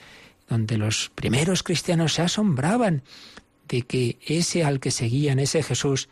donde 0.48 0.78
los 0.78 1.12
primeros 1.16 1.64
cristianos 1.64 2.14
se 2.14 2.22
asombraban 2.22 3.04
de 3.68 3.84
que 3.84 4.18
ese 4.26 4.64
al 4.64 4.80
que 4.80 4.92
seguían, 4.92 5.40
ese 5.40 5.64
Jesús, 5.64 6.10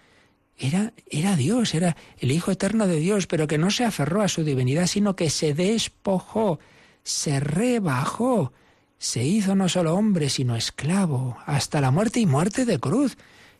era, 0.57 0.93
era 1.09 1.35
Dios, 1.35 1.75
era 1.75 1.97
el 2.19 2.31
Hijo 2.31 2.51
eterno 2.51 2.87
de 2.87 2.99
Dios, 2.99 3.27
pero 3.27 3.47
que 3.47 3.57
no 3.57 3.69
se 3.69 3.83
aferró 3.83 4.21
a 4.21 4.27
su 4.27 4.43
divinidad, 4.43 4.87
sino 4.87 5.15
que 5.15 5.29
se 5.29 5.53
despojó 5.53 6.59
se 7.07 7.39
rebajó, 7.39 8.51
se 8.97 9.23
hizo 9.23 9.55
no 9.55 9.69
solo 9.69 9.95
hombre, 9.95 10.27
sino 10.29 10.57
esclavo, 10.57 11.37
hasta 11.45 11.79
la 11.79 11.89
muerte 11.89 12.19
y 12.19 12.25
muerte 12.25 12.65
de 12.65 12.79
cruz. 12.79 13.15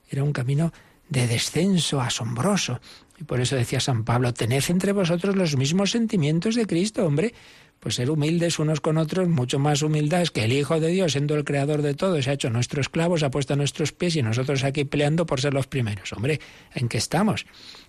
Era 0.10 0.26
un 0.26 0.34
camino 0.34 0.74
de 1.08 1.28
descenso 1.28 2.02
asombroso. 2.02 2.82
Y 3.18 3.24
por 3.24 3.40
eso 3.40 3.56
decía 3.56 3.80
San 3.80 4.04
Pablo, 4.04 4.34
tened 4.34 4.64
entre 4.68 4.92
vosotros 4.92 5.38
los 5.38 5.56
mismos 5.56 5.92
sentimientos 5.92 6.56
de 6.56 6.68
Cristo, 6.68 7.06
hombre. 7.06 7.34
Pues 7.80 7.96
ser 7.96 8.12
humildes 8.12 8.60
unos 8.60 8.82
con 8.82 8.98
otros, 8.98 9.30
mucho 9.30 9.60
más 9.60 9.82
humildad 9.82 10.24
es 10.24 10.32
que 10.32 10.44
el 10.44 10.52
Hijo 10.52 10.82
de 10.82 10.90
Dios, 10.90 11.14
siendo 11.14 11.36
el 11.36 11.46
creador 11.46 11.84
de 11.84 11.94
todo, 11.94 12.22
se 12.22 12.30
ha 12.30 12.34
hecho 12.34 12.50
nuestro 12.50 12.82
esclavo, 12.82 13.18
se 13.18 13.28
ha 13.28 13.32
puesto 13.32 13.54
a 13.54 13.56
nuestros 13.56 13.94
pies 13.94 14.18
y 14.18 14.24
nosotros 14.24 14.66
aquí 14.66 14.84
peleando 14.84 15.26
por 15.26 15.40
ser 15.40 15.54
los 15.54 15.68
primeros. 15.68 16.12
Hombre, 16.12 16.42
¿en 16.74 16.90
qué 16.90 16.98
estamos? 16.98 17.46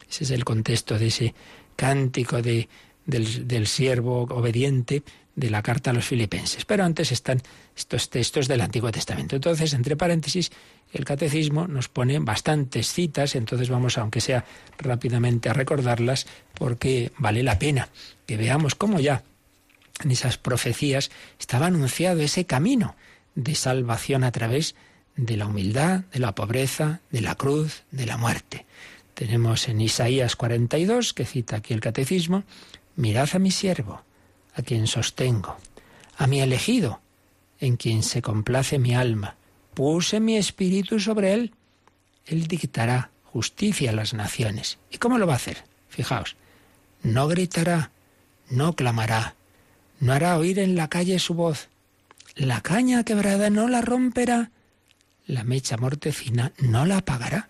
Ese 0.09 0.23
es 0.23 0.31
el 0.31 0.45
contexto 0.45 1.01
de 1.01 1.09
ese 1.09 1.35
cántico 1.75 2.43
de, 2.43 2.69
del, 3.07 3.49
del 3.49 3.67
siervo 3.67 4.23
obediente 4.23 5.03
de 5.39 5.51
la 5.51 5.63
carta 5.63 5.91
a 5.91 5.95
los 5.95 6.07
filipenses. 6.07 6.65
Pero 6.65 6.85
antes 6.85 7.13
están 7.13 7.41
estos 7.77 8.11
textos 8.11 8.49
del 8.49 8.61
Antiguo 8.61 8.91
Testamento. 8.91 9.37
Entonces, 9.37 9.73
entre 9.73 9.97
paréntesis, 9.97 10.51
el 10.93 11.05
catecismo 11.05 11.69
nos 11.69 11.89
pone 11.89 12.19
bastantes 12.19 12.93
citas, 12.93 13.37
entonces 13.37 13.69
vamos, 13.69 13.99
aunque 13.99 14.21
sea 14.21 14.45
rápidamente, 14.79 15.49
a 15.49 15.53
recordarlas, 15.53 16.27
porque 16.55 17.13
vale 17.19 17.45
la 17.45 17.59
pena 17.59 17.89
que 18.27 18.37
veamos 18.37 18.75
cómo 18.75 18.99
ya 18.99 19.23
en 20.03 20.11
esas 20.11 20.39
profecías 20.39 21.11
estaba 21.39 21.67
anunciado 21.67 22.21
ese 22.21 22.45
camino 22.45 22.97
de 23.37 23.55
salvación 23.55 24.25
a 24.25 24.33
través 24.33 24.75
de 25.15 25.37
la 25.37 25.47
humildad, 25.47 26.01
de 26.13 26.19
la 26.19 26.35
pobreza, 26.35 27.01
de 27.13 27.21
la 27.21 27.37
cruz, 27.37 27.85
de 27.93 28.07
la 28.07 28.17
muerte. 28.17 28.67
Tenemos 29.15 29.69
en 29.69 29.81
Isaías 29.81 30.35
42, 30.35 31.15
que 31.15 31.25
cita 31.25 31.57
aquí 31.57 31.75
el 31.75 31.81
catecismo, 31.81 32.43
mirad 32.97 33.29
a 33.35 33.39
mi 33.39 33.53
siervo 33.53 34.03
a 34.59 34.63
quien 34.63 34.89
sostengo, 34.89 35.57
a 36.17 36.27
mi 36.27 36.41
elegido, 36.41 37.01
en 37.61 37.77
quien 37.77 38.03
se 38.03 38.23
complace 38.23 38.79
mi 38.79 38.95
alma. 38.95 39.37
Puse 39.75 40.19
mi 40.19 40.37
espíritu 40.37 40.99
sobre 40.99 41.33
él. 41.33 41.55
Él 42.27 42.49
dictará 42.49 43.11
justicia 43.25 43.91
a 43.91 43.95
las 43.95 44.15
naciones. 44.15 44.79
¿Y 44.91 44.99
cómo 44.99 45.19
lo 45.19 45.27
va 45.27 45.35
a 45.35 45.37
hacer? 45.37 45.65
Fijaos, 45.89 46.37
no 47.03 47.29
gritará, 47.29 47.93
no 48.51 48.75
clamará, 48.75 49.37
no 50.01 50.13
hará 50.13 50.37
oír 50.37 50.59
en 50.59 50.75
la 50.75 50.89
calle 50.89 51.19
su 51.21 51.35
voz. 51.35 51.69
La 52.35 52.61
caña 52.61 53.05
quebrada 53.05 53.51
no 53.51 53.69
la 53.69 53.81
romperá, 53.81 54.51
la 55.27 55.45
mecha 55.45 55.77
mortecina 55.77 56.53
no 56.59 56.85
la 56.85 56.99
apagará. 56.99 57.49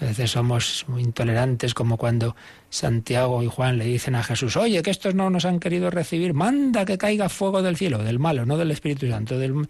A 0.00 0.04
veces 0.04 0.30
somos 0.30 0.84
muy 0.86 1.02
intolerantes 1.02 1.74
como 1.74 1.96
cuando 1.96 2.36
Santiago 2.70 3.42
y 3.42 3.48
Juan 3.48 3.78
le 3.78 3.84
dicen 3.84 4.14
a 4.14 4.22
Jesús, 4.22 4.56
oye, 4.56 4.80
que 4.82 4.90
estos 4.90 5.14
no 5.14 5.28
nos 5.28 5.44
han 5.44 5.58
querido 5.58 5.90
recibir, 5.90 6.34
manda 6.34 6.84
que 6.84 6.98
caiga 6.98 7.28
fuego 7.28 7.62
del 7.62 7.76
cielo, 7.76 7.98
del 8.04 8.20
malo, 8.20 8.46
no 8.46 8.56
del 8.56 8.70
Espíritu 8.70 9.08
Santo, 9.08 9.38
del, 9.38 9.68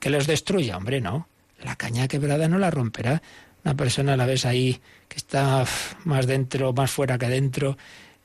que 0.00 0.10
los 0.10 0.26
destruya, 0.26 0.76
hombre, 0.76 1.00
no. 1.00 1.28
La 1.62 1.76
caña 1.76 2.08
quebrada 2.08 2.48
no 2.48 2.58
la 2.58 2.70
romperá. 2.70 3.22
Una 3.64 3.74
persona 3.76 4.16
la 4.16 4.26
vez 4.26 4.44
ahí 4.44 4.80
que 5.08 5.16
está 5.16 5.64
más 6.04 6.26
dentro, 6.26 6.72
más 6.72 6.90
fuera 6.90 7.16
que 7.16 7.28
dentro, 7.28 7.78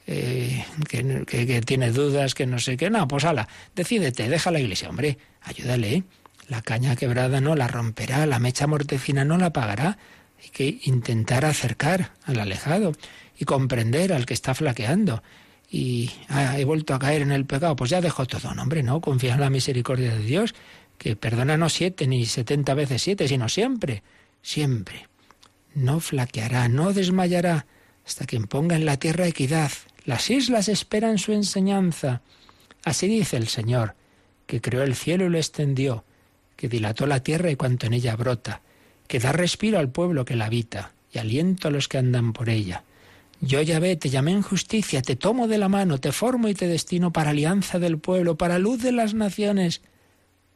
eh, 0.07 0.65
que, 0.89 1.23
que, 1.25 1.61
tiene 1.61 1.91
dudas, 1.91 2.33
que 2.33 2.47
no 2.47 2.57
sé 2.57 2.77
qué. 2.77 2.89
No, 2.89 3.07
pues 3.07 3.25
ala, 3.25 3.47
decídete, 3.75 4.27
deja 4.27 4.49
la 4.49 4.59
iglesia, 4.59 4.89
hombre, 4.89 5.19
ayúdale. 5.43 6.03
La 6.47 6.61
caña 6.61 6.95
quebrada 6.95 7.41
no 7.41 7.55
la 7.55 7.67
romperá, 7.67 8.25
la 8.25 8.39
mecha 8.39 8.65
mortecina 8.65 9.25
no 9.25 9.37
la 9.37 9.47
apagará. 9.47 9.97
Hay 10.43 10.49
que 10.49 10.79
intentar 10.83 11.45
acercar 11.45 12.11
al 12.23 12.39
alejado 12.39 12.93
y 13.37 13.45
comprender 13.45 14.13
al 14.13 14.25
que 14.25 14.33
está 14.33 14.53
flaqueando. 14.53 15.23
Y 15.69 16.11
ah, 16.29 16.57
he 16.57 16.65
vuelto 16.65 16.93
a 16.93 16.99
caer 16.99 17.21
en 17.21 17.31
el 17.31 17.45
pecado, 17.45 17.75
pues 17.75 17.89
ya 17.89 18.01
dejo 18.01 18.25
todo. 18.25 18.53
No, 18.53 18.63
hombre, 18.63 18.83
no, 18.83 19.01
confía 19.01 19.33
en 19.33 19.41
la 19.41 19.49
misericordia 19.49 20.15
de 20.15 20.23
Dios, 20.23 20.55
que 20.97 21.15
perdona 21.15 21.57
no 21.57 21.69
siete 21.69 22.07
ni 22.07 22.25
setenta 22.25 22.73
veces 22.73 23.01
siete, 23.01 23.27
sino 23.27 23.49
siempre, 23.49 24.03
siempre. 24.41 25.07
No 25.75 25.99
flaqueará, 25.99 26.69
no 26.69 26.93
desmayará, 26.93 27.65
hasta 28.05 28.25
que 28.25 28.37
imponga 28.37 28.75
en 28.75 28.85
la 28.85 28.97
tierra 28.97 29.27
equidad. 29.27 29.71
Las 30.05 30.29
islas 30.29 30.69
esperan 30.69 31.17
su 31.17 31.33
enseñanza. 31.33 32.21
Así 32.83 33.07
dice 33.07 33.35
el 33.35 33.47
Señor, 33.47 33.95
que 34.45 34.61
creó 34.61 34.83
el 34.83 34.95
cielo 34.95 35.25
y 35.25 35.29
lo 35.29 35.37
extendió, 35.37 36.05
que 36.55 36.69
dilató 36.69 37.05
la 37.05 37.21
tierra 37.21 37.51
y 37.51 37.57
cuanto 37.57 37.87
en 37.87 37.93
ella 37.93 38.15
brota 38.15 38.61
que 39.07 39.19
da 39.19 39.31
respiro 39.31 39.79
al 39.79 39.89
pueblo 39.89 40.25
que 40.25 40.35
la 40.35 40.45
habita 40.45 40.91
y 41.11 41.19
aliento 41.19 41.67
a 41.67 41.71
los 41.71 41.87
que 41.87 41.97
andan 41.97 42.33
por 42.33 42.49
ella. 42.49 42.83
Yo 43.39 43.61
ya 43.61 43.79
ve, 43.79 43.95
te 43.95 44.09
llamé 44.09 44.31
en 44.31 44.41
justicia, 44.41 45.01
te 45.01 45.15
tomo 45.15 45.47
de 45.47 45.57
la 45.57 45.69
mano, 45.69 45.99
te 45.99 46.11
formo 46.11 46.47
y 46.47 46.55
te 46.55 46.67
destino 46.67 47.13
para 47.13 47.29
alianza 47.31 47.79
del 47.79 47.99
pueblo, 47.99 48.35
para 48.35 48.57
luz 48.57 48.81
de 48.81 48.91
las 48.91 49.13
naciones, 49.13 49.81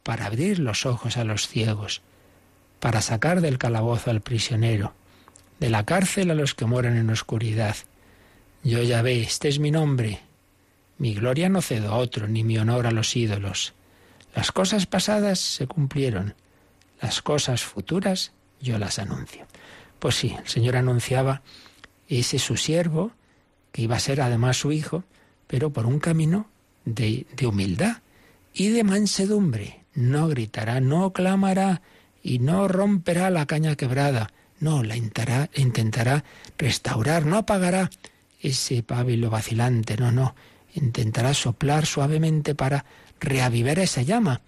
para 0.04 0.26
abrir 0.26 0.60
los 0.60 0.86
ojos 0.86 1.18
a 1.18 1.24
los 1.24 1.48
ciegos, 1.48 2.02
para 2.80 3.02
sacar 3.02 3.42
del 3.42 3.60
calabozo 3.60 4.10
al 4.10 4.22
prisionero, 4.22 4.94
de 5.60 5.70
la 5.70 5.86
cárcel 5.86 6.32
a 6.32 6.36
los 6.36 6.56
que 6.56 6.66
moran 6.66 6.98
en 6.98 7.12
oscuridad. 7.12 7.76
Yo 8.64 8.82
ya 8.82 9.04
ve, 9.04 9.22
este 9.22 9.48
es 9.48 9.60
mi 9.60 9.70
nombre. 9.70 10.20
Mi 10.98 11.14
gloria 11.14 11.50
no 11.50 11.62
cedo 11.62 11.94
a 11.94 11.98
otro, 11.98 12.28
ni 12.28 12.44
mi 12.44 12.58
honor 12.58 12.88
a 12.88 12.92
los 12.92 13.16
ídolos. 13.16 13.74
Las 14.36 14.52
cosas 14.52 14.88
pasadas 14.88 15.40
se 15.40 15.68
cumplieron, 15.68 16.36
las 17.00 17.22
cosas 17.22 17.64
futuras 17.64 18.32
yo 18.62 18.78
las 18.80 19.00
anuncio. 19.00 19.46
Pues 20.00 20.16
sí, 20.16 20.36
el 20.38 20.48
Señor 20.48 20.76
anunciaba 20.76 21.42
ese 22.08 22.40
su 22.40 22.58
siervo, 22.58 23.12
que 23.72 23.84
iba 23.84 23.96
a 23.96 24.00
ser 24.00 24.22
además 24.22 24.58
su 24.58 24.72
hijo, 24.72 25.04
pero 25.48 25.72
por 25.72 25.86
un 25.86 26.00
camino 26.00 26.50
de, 26.86 27.26
humildad 27.46 27.98
y 28.54 28.70
de 28.70 28.84
mansedumbre. 28.84 29.86
No 29.94 30.28
gritará, 30.28 30.80
no 30.80 31.14
clamará 31.14 31.82
y 32.24 32.40
no 32.40 32.68
romperá 32.68 33.30
la 33.30 33.46
caña 33.46 33.76
quebrada. 33.76 34.32
No, 34.60 34.84
la 34.84 34.96
intentará, 34.96 35.50
intentará 35.56 36.24
restaurar, 36.58 37.26
no 37.26 37.38
apagará 37.38 37.90
ese 38.40 38.84
pábilo 38.84 39.30
vacilante, 39.30 39.98
no, 39.98 40.12
no, 40.12 40.36
intentará 40.74 41.34
soplar 41.34 41.86
suavemente 41.86 42.56
para 42.56 42.86
reavivar 43.20 43.80
esa 43.80 44.02
llama. 44.02 44.42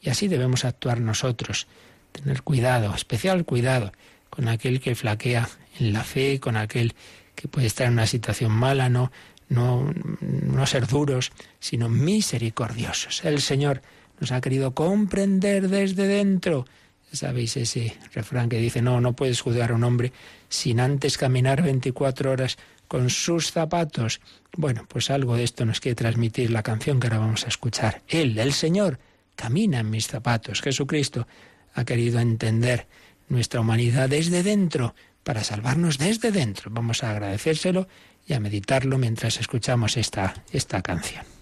Y 0.00 0.10
así 0.10 0.28
debemos 0.28 0.64
actuar 0.64 1.00
nosotros, 1.00 1.66
tener 2.12 2.42
cuidado, 2.42 2.94
especial 2.94 3.44
cuidado 3.44 3.92
con 4.28 4.48
aquel 4.48 4.80
que 4.80 4.94
flaquea 4.94 5.48
en 5.78 5.92
la 5.92 6.04
fe, 6.04 6.40
con 6.40 6.56
aquel 6.56 6.94
que 7.34 7.48
puede 7.48 7.66
estar 7.66 7.86
en 7.86 7.94
una 7.94 8.06
situación 8.06 8.52
mala, 8.52 8.88
no, 8.88 9.10
no, 9.48 9.92
no 10.20 10.66
ser 10.66 10.86
duros, 10.86 11.32
sino 11.58 11.88
misericordiosos. 11.88 13.24
El 13.24 13.40
Señor 13.40 13.82
nos 14.20 14.32
ha 14.32 14.40
querido 14.40 14.74
comprender 14.74 15.68
desde 15.68 16.06
dentro. 16.06 16.66
¿Sabéis 17.12 17.56
ese 17.56 17.96
refrán 18.12 18.48
que 18.48 18.58
dice, 18.58 18.82
no, 18.82 19.00
no 19.00 19.14
puedes 19.14 19.40
juzgar 19.40 19.72
a 19.72 19.74
un 19.74 19.82
hombre 19.82 20.12
sin 20.48 20.78
antes 20.78 21.18
caminar 21.18 21.62
24 21.62 22.30
horas 22.30 22.56
con 22.90 23.08
sus 23.08 23.52
zapatos. 23.52 24.20
Bueno, 24.56 24.84
pues 24.88 25.10
algo 25.10 25.36
de 25.36 25.44
esto 25.44 25.64
nos 25.64 25.78
quiere 25.78 25.94
transmitir 25.94 26.50
la 26.50 26.64
canción 26.64 26.98
que 26.98 27.06
ahora 27.06 27.20
vamos 27.20 27.44
a 27.44 27.48
escuchar. 27.48 28.02
Él, 28.08 28.36
el 28.36 28.52
Señor, 28.52 28.98
camina 29.36 29.78
en 29.78 29.90
mis 29.90 30.08
zapatos. 30.08 30.60
Jesucristo 30.60 31.28
ha 31.74 31.84
querido 31.84 32.20
entender 32.20 32.86
nuestra 33.28 33.60
humanidad 33.60 34.08
desde 34.08 34.42
dentro 34.42 34.94
para 35.22 35.44
salvarnos 35.44 35.98
desde 35.98 36.32
dentro. 36.32 36.70
Vamos 36.70 37.04
a 37.04 37.10
agradecérselo 37.10 37.88
y 38.26 38.32
a 38.34 38.40
meditarlo 38.40 38.98
mientras 38.98 39.38
escuchamos 39.38 39.96
esta, 39.96 40.34
esta 40.52 40.82
canción. 40.82 41.39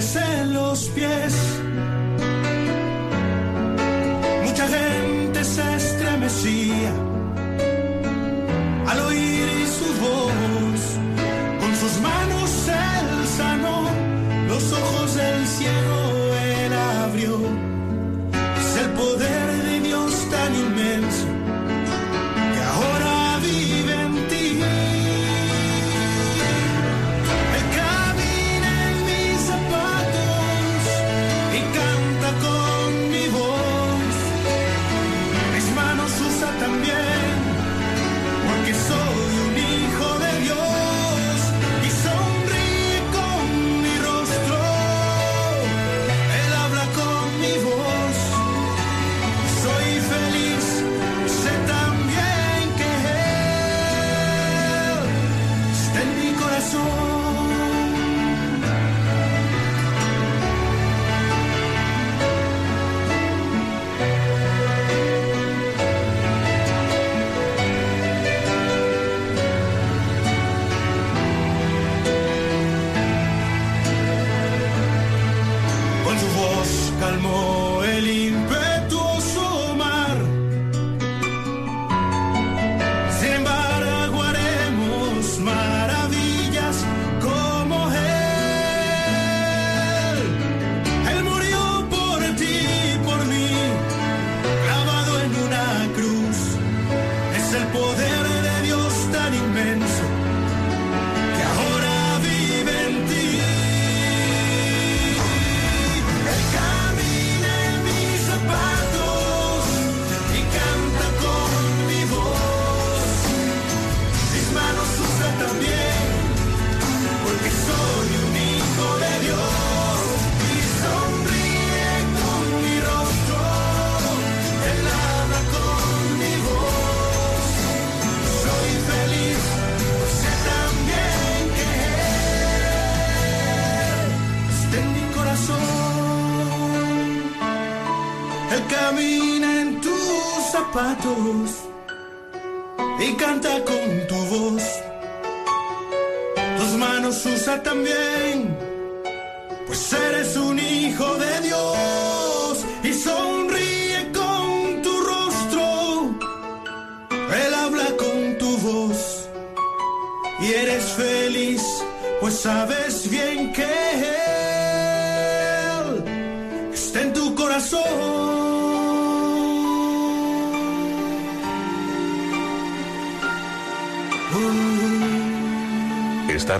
Sandalias 0.00 0.16
en 0.16 0.54
los 0.54 0.88
pies. 0.90 1.69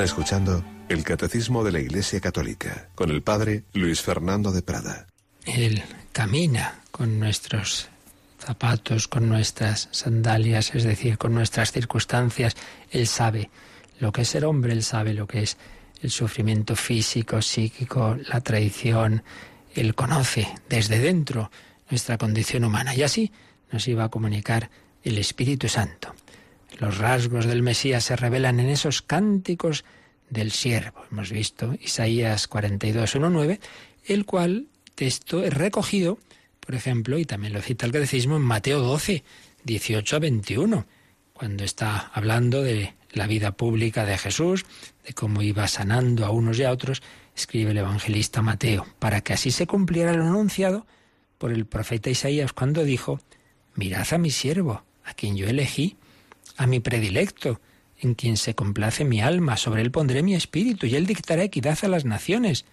Escuchando 0.05 0.65
el 0.89 1.05
Catecismo 1.05 1.63
de 1.63 1.73
la 1.73 1.81
Iglesia 1.81 2.21
Católica 2.21 2.89
con 2.95 3.11
el 3.11 3.23
Padre 3.23 3.65
Luis 3.75 4.01
Fernando 4.01 4.51
de 4.51 4.63
Prada. 4.63 5.07
Él 5.45 5.83
camina 6.13 6.81
con 6.91 7.21
nuestros 7.21 7.89
zapatos, 8.39 9.09
con 9.09 9.29
nuestras 9.29 9.89
sandalias, 9.91 10.75
es 10.75 10.85
decir, 10.85 11.19
con 11.19 11.35
nuestras 11.35 11.73
circunstancias. 11.73 12.57
Él 12.91 13.07
sabe 13.07 13.51
lo 13.99 14.11
que 14.11 14.23
es 14.23 14.29
ser 14.29 14.47
hombre, 14.47 14.73
él 14.73 14.83
sabe 14.83 15.13
lo 15.13 15.27
que 15.27 15.43
es 15.43 15.59
el 16.03 16.11
sufrimiento 16.11 16.77
físico, 16.77 17.43
psíquico, 17.43 18.17
la 18.33 18.41
traición. 18.41 19.23
Él 19.75 19.95
conoce 19.95 20.49
desde 20.69 20.99
dentro 20.99 21.51
nuestra 21.91 22.17
condición 22.17 22.65
humana 22.65 22.95
y 22.95 23.03
así 23.03 23.33
nos 23.71 23.87
iba 23.87 24.05
a 24.05 24.09
comunicar 24.09 24.71
el 25.03 25.19
Espíritu 25.19 25.69
Santo. 25.69 26.15
Los 26.81 26.97
rasgos 26.97 27.45
del 27.45 27.63
Mesías 27.63 28.05
se 28.05 28.17
revelan 28.17 28.59
en 28.59 28.71
esos 28.71 29.03
cánticos 29.03 29.85
del 30.31 30.51
siervo. 30.51 31.05
Hemos 31.13 31.31
visto 31.31 31.75
Isaías 31.79 32.49
42, 32.49 33.17
1, 33.17 33.59
el 34.07 34.25
cual 34.25 34.67
texto 34.95 35.45
es 35.45 35.53
recogido, 35.53 36.19
por 36.59 36.75
ejemplo, 36.75 37.19
y 37.19 37.27
también 37.27 37.53
lo 37.53 37.61
cita 37.61 37.85
el 37.85 37.93
catecismo 37.93 38.37
en 38.37 38.43
Mateo 38.43 38.81
12, 38.81 39.23
18 39.63 40.17
a 40.17 40.19
21, 40.21 40.87
cuando 41.35 41.65
está 41.65 42.11
hablando 42.15 42.63
de 42.63 42.95
la 43.13 43.27
vida 43.27 43.53
pública 43.53 44.07
de 44.07 44.17
Jesús, 44.17 44.65
de 45.07 45.13
cómo 45.13 45.43
iba 45.43 45.69
sanando 45.69 46.25
a 46.25 46.31
unos 46.31 46.59
y 46.59 46.65
a 46.65 46.71
otros, 46.71 47.03
escribe 47.37 47.73
el 47.73 47.79
evangelista 47.79 48.41
Mateo, 48.41 48.87
para 48.99 49.21
que 49.21 49.35
así 49.35 49.51
se 49.51 49.67
cumpliera 49.67 50.15
lo 50.15 50.25
anunciado 50.25 50.87
por 51.37 51.53
el 51.53 51.67
profeta 51.67 52.09
Isaías 52.09 52.55
cuando 52.55 52.85
dijo, 52.85 53.21
mirad 53.75 54.11
a 54.15 54.17
mi 54.17 54.31
siervo, 54.31 54.83
a 55.05 55.13
quien 55.13 55.37
yo 55.37 55.47
elegí, 55.47 55.99
a 56.61 56.67
mi 56.67 56.79
predilecto, 56.79 57.59
en 57.99 58.15
quien 58.15 58.37
se 58.37 58.55
complace 58.55 59.07
mi 59.07 59.23
alma, 59.23 59.57
sobre 59.57 59.81
él 59.81 59.91
pondré 59.91 60.23
mi 60.23 60.35
espíritu, 60.35 60.85
y 60.85 60.95
él 60.95 61.07
dictará 61.07 61.43
equidad 61.43 61.79
a 61.83 61.89
las 61.89 62.05
naciones. 62.05 62.67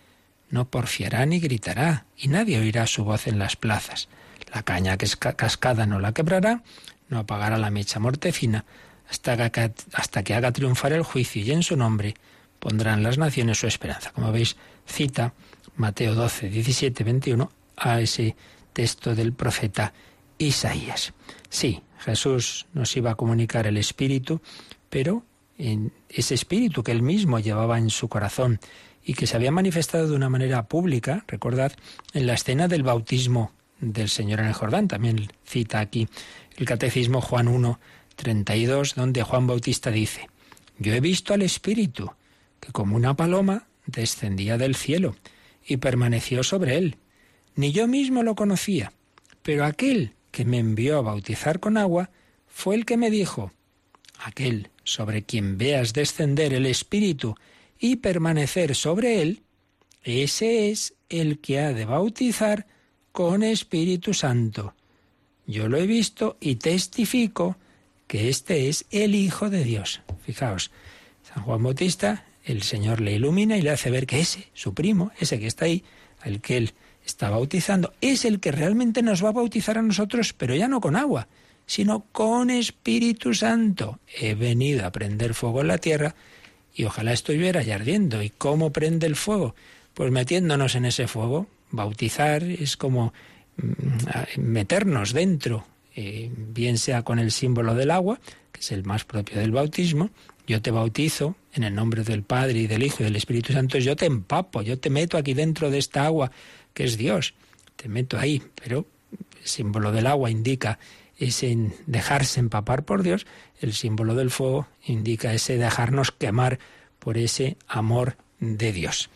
No 0.50 0.70
porfiará 0.70 1.26
ni 1.26 1.40
gritará, 1.40 2.06
y 2.18 2.28
nadie 2.28 2.60
oirá 2.60 2.86
su 2.86 3.06
voz 3.06 3.28
en 3.28 3.40
las 3.40 3.56
plazas. 3.56 4.10
La 4.54 4.64
caña 4.64 4.98
que 4.98 5.06
es 5.06 5.16
cascada 5.16 5.86
no 5.86 6.00
la 6.00 6.12
quebrará, 6.12 6.64
no 7.08 7.20
apagará 7.20 7.58
la 7.58 7.70
mecha 7.70 7.98
mortecina, 8.00 8.66
hasta 9.10 9.50
que, 9.50 9.72
hasta 9.94 10.22
que 10.22 10.34
haga 10.34 10.52
triunfar 10.52 10.92
el 10.92 11.04
juicio, 11.04 11.42
y 11.42 11.52
en 11.52 11.64
su 11.64 11.78
nombre 11.78 12.16
pondrán 12.60 13.04
las 13.04 13.18
naciones 13.18 13.58
su 13.58 13.68
esperanza. 13.68 14.12
Como 14.12 14.34
veis, 14.34 14.58
cita 14.86 15.34
Mateo 15.78 16.14
12, 16.14 16.50
17, 16.50 17.06
21 17.06 17.50
a 17.78 18.02
ese 18.02 18.36
texto 18.74 19.16
del 19.16 19.32
profeta 19.32 19.94
Isaías. 20.38 21.14
Sí, 21.50 21.82
Jesús 22.00 22.68
nos 22.74 22.96
iba 22.96 23.12
a 23.12 23.16
comunicar 23.16 23.68
el 23.68 23.78
Espíritu, 23.78 24.42
pero 24.90 25.24
en 25.58 25.92
ese 26.10 26.34
Espíritu 26.34 26.84
que 26.84 26.92
él 26.92 27.02
mismo 27.02 27.40
llevaba 27.40 27.78
en 27.78 27.90
su 27.90 28.08
corazón 28.08 28.60
y 29.04 29.14
que 29.14 29.28
se 29.28 29.36
había 29.36 29.52
manifestado 29.52 30.08
de 30.08 30.16
una 30.16 30.30
manera 30.30 30.68
pública, 30.68 31.24
recordad, 31.28 31.72
en 32.14 32.28
la 32.28 32.34
escena 32.34 32.68
del 32.68 32.84
bautismo 32.84 33.52
del 33.80 34.10
Señor 34.10 34.40
en 34.40 34.48
el 34.48 34.54
Jordán, 34.54 34.88
también 34.88 35.28
cita 35.46 35.80
aquí 35.80 36.08
el 36.58 36.66
Catecismo 36.66 37.22
Juan 37.22 37.48
1, 37.48 37.80
32, 38.16 38.96
donde 38.96 39.24
Juan 39.24 39.48
Bautista 39.48 39.92
dice, 39.92 40.28
Yo 40.80 40.94
he 40.94 41.00
visto 41.00 41.34
al 41.34 41.42
Espíritu, 41.42 42.12
que 42.60 42.72
como 42.72 42.96
una 42.96 43.16
paloma 43.16 43.68
descendía 43.86 44.58
del 44.58 44.76
cielo 44.76 45.16
y 45.66 45.78
permaneció 45.78 46.44
sobre 46.44 46.78
él. 46.78 46.98
Ni 47.56 47.72
yo 47.72 47.88
mismo 47.88 48.24
lo 48.24 48.36
conocía, 48.36 48.92
pero 49.42 49.66
aquel 49.66 50.14
que 50.38 50.46
me 50.46 50.60
envió 50.60 51.00
a 51.00 51.02
bautizar 51.02 51.60
con 51.60 51.78
agua 51.78 52.12
fue 52.46 52.76
el 52.76 52.86
que 52.86 52.96
me 52.96 53.10
dijo, 53.10 53.52
aquel 54.20 54.70
sobre 54.84 55.24
quien 55.24 55.58
veas 55.58 55.94
descender 55.94 56.54
el 56.54 56.68
Espíritu 56.68 57.34
y 57.80 57.96
permanecer 57.96 58.76
sobre 58.76 59.24
él, 59.24 59.42
ese 60.04 60.70
es 60.70 60.94
el 61.10 61.40
que 61.40 61.60
ha 61.60 61.74
de 61.74 61.86
bautizar 61.86 62.68
con 63.12 63.42
Espíritu 63.42 64.14
Santo. 64.14 64.76
Yo 65.48 65.68
lo 65.70 65.78
he 65.78 65.88
visto 65.88 66.38
y 66.40 66.58
testifico 66.58 67.58
que 68.06 68.30
este 68.30 68.70
es 68.70 68.86
el 68.92 69.16
Hijo 69.16 69.50
de 69.50 69.64
Dios. 69.64 70.02
Fijaos, 70.24 70.70
San 71.24 71.42
Juan 71.46 71.64
Bautista, 71.64 72.28
el 72.44 72.62
Señor 72.62 73.02
le 73.02 73.14
ilumina 73.14 73.58
y 73.58 73.64
le 73.64 73.72
hace 73.72 73.90
ver 73.90 74.06
que 74.06 74.20
ese, 74.20 74.50
su 74.54 74.76
primo, 74.76 75.10
ese 75.20 75.40
que 75.40 75.48
está 75.48 75.66
ahí, 75.66 75.84
el 76.24 76.42
que 76.42 76.58
él 76.58 76.74
está 77.08 77.30
bautizando, 77.30 77.94
es 78.02 78.26
el 78.26 78.40
que 78.40 78.52
realmente 78.52 79.02
nos 79.02 79.24
va 79.24 79.30
a 79.30 79.34
bautizar 79.34 79.78
a 79.78 79.82
nosotros, 79.82 80.34
pero 80.34 80.56
ya 80.56 80.68
no 80.68 80.82
con 80.82 80.96
agua, 80.96 81.28
sino 81.66 82.06
con 82.12 82.50
Espíritu 82.50 83.34
Santo. 83.34 84.00
He 84.08 84.36
venido 84.36 84.86
a 84.86 84.92
prender 84.92 85.34
fuego 85.34 85.62
en 85.62 85.68
la 85.68 85.78
tierra 85.78 86.16
y 86.76 86.84
ojalá 86.84 87.14
estuviera 87.14 87.62
ya 87.64 87.76
ardiendo. 87.76 88.22
¿Y 88.22 88.30
cómo 88.30 88.72
prende 88.72 89.08
el 89.08 89.16
fuego? 89.16 89.56
Pues 89.94 90.12
metiéndonos 90.12 90.76
en 90.76 90.86
ese 90.86 91.08
fuego. 91.08 91.48
Bautizar 91.72 92.44
es 92.44 92.78
como 92.78 93.14
mm, 93.58 94.40
meternos 94.42 95.14
dentro, 95.14 95.66
eh, 95.96 96.32
bien 96.36 96.78
sea 96.78 97.04
con 97.04 97.20
el 97.20 97.32
símbolo 97.32 97.74
del 97.74 97.92
agua, 97.92 98.20
que 98.52 98.62
es 98.62 98.72
el 98.72 98.84
más 98.84 99.04
propio 99.04 99.40
del 99.40 99.52
bautismo, 99.52 100.10
yo 100.48 100.62
te 100.62 100.72
bautizo 100.72 101.36
en 101.54 101.64
el 101.64 101.76
nombre 101.76 102.04
del 102.04 102.24
Padre 102.24 102.60
y 102.60 102.68
del 102.68 102.84
Hijo 102.84 102.98
y 103.02 103.04
del 103.04 103.18
Espíritu 103.18 103.52
Santo, 103.52 103.78
yo 103.80 103.98
te 103.98 104.06
empapo, 104.06 104.62
yo 104.62 104.80
te 104.80 104.90
meto 104.90 105.18
aquí 105.18 105.34
dentro 105.34 105.70
de 105.70 105.78
esta 105.78 106.06
agua 106.06 106.32
que 106.78 106.84
es 106.84 106.96
Dios, 106.96 107.34
te 107.76 107.90
meto 107.90 108.20
ahí, 108.20 108.40
pero 108.54 108.86
el 109.42 109.48
símbolo 109.48 109.92
del 109.92 110.06
agua 110.06 110.30
indica 110.30 110.78
ese 111.18 111.58
dejarse 111.88 112.40
empapar 112.40 112.86
por 112.86 113.02
Dios, 113.02 113.26
el 113.60 113.74
símbolo 113.74 114.14
del 114.14 114.30
fuego 114.30 114.68
indica 114.86 115.34
ese 115.34 115.58
dejarnos 115.58 116.12
quemar 116.12 116.60
por 117.00 117.18
ese 117.18 117.58
amor 117.68 118.16
de 118.40 118.74
Dios. 118.74 119.10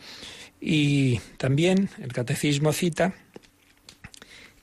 Y 0.60 1.20
también 1.36 1.88
el 2.00 2.12
catecismo 2.12 2.72
cita 2.72 3.14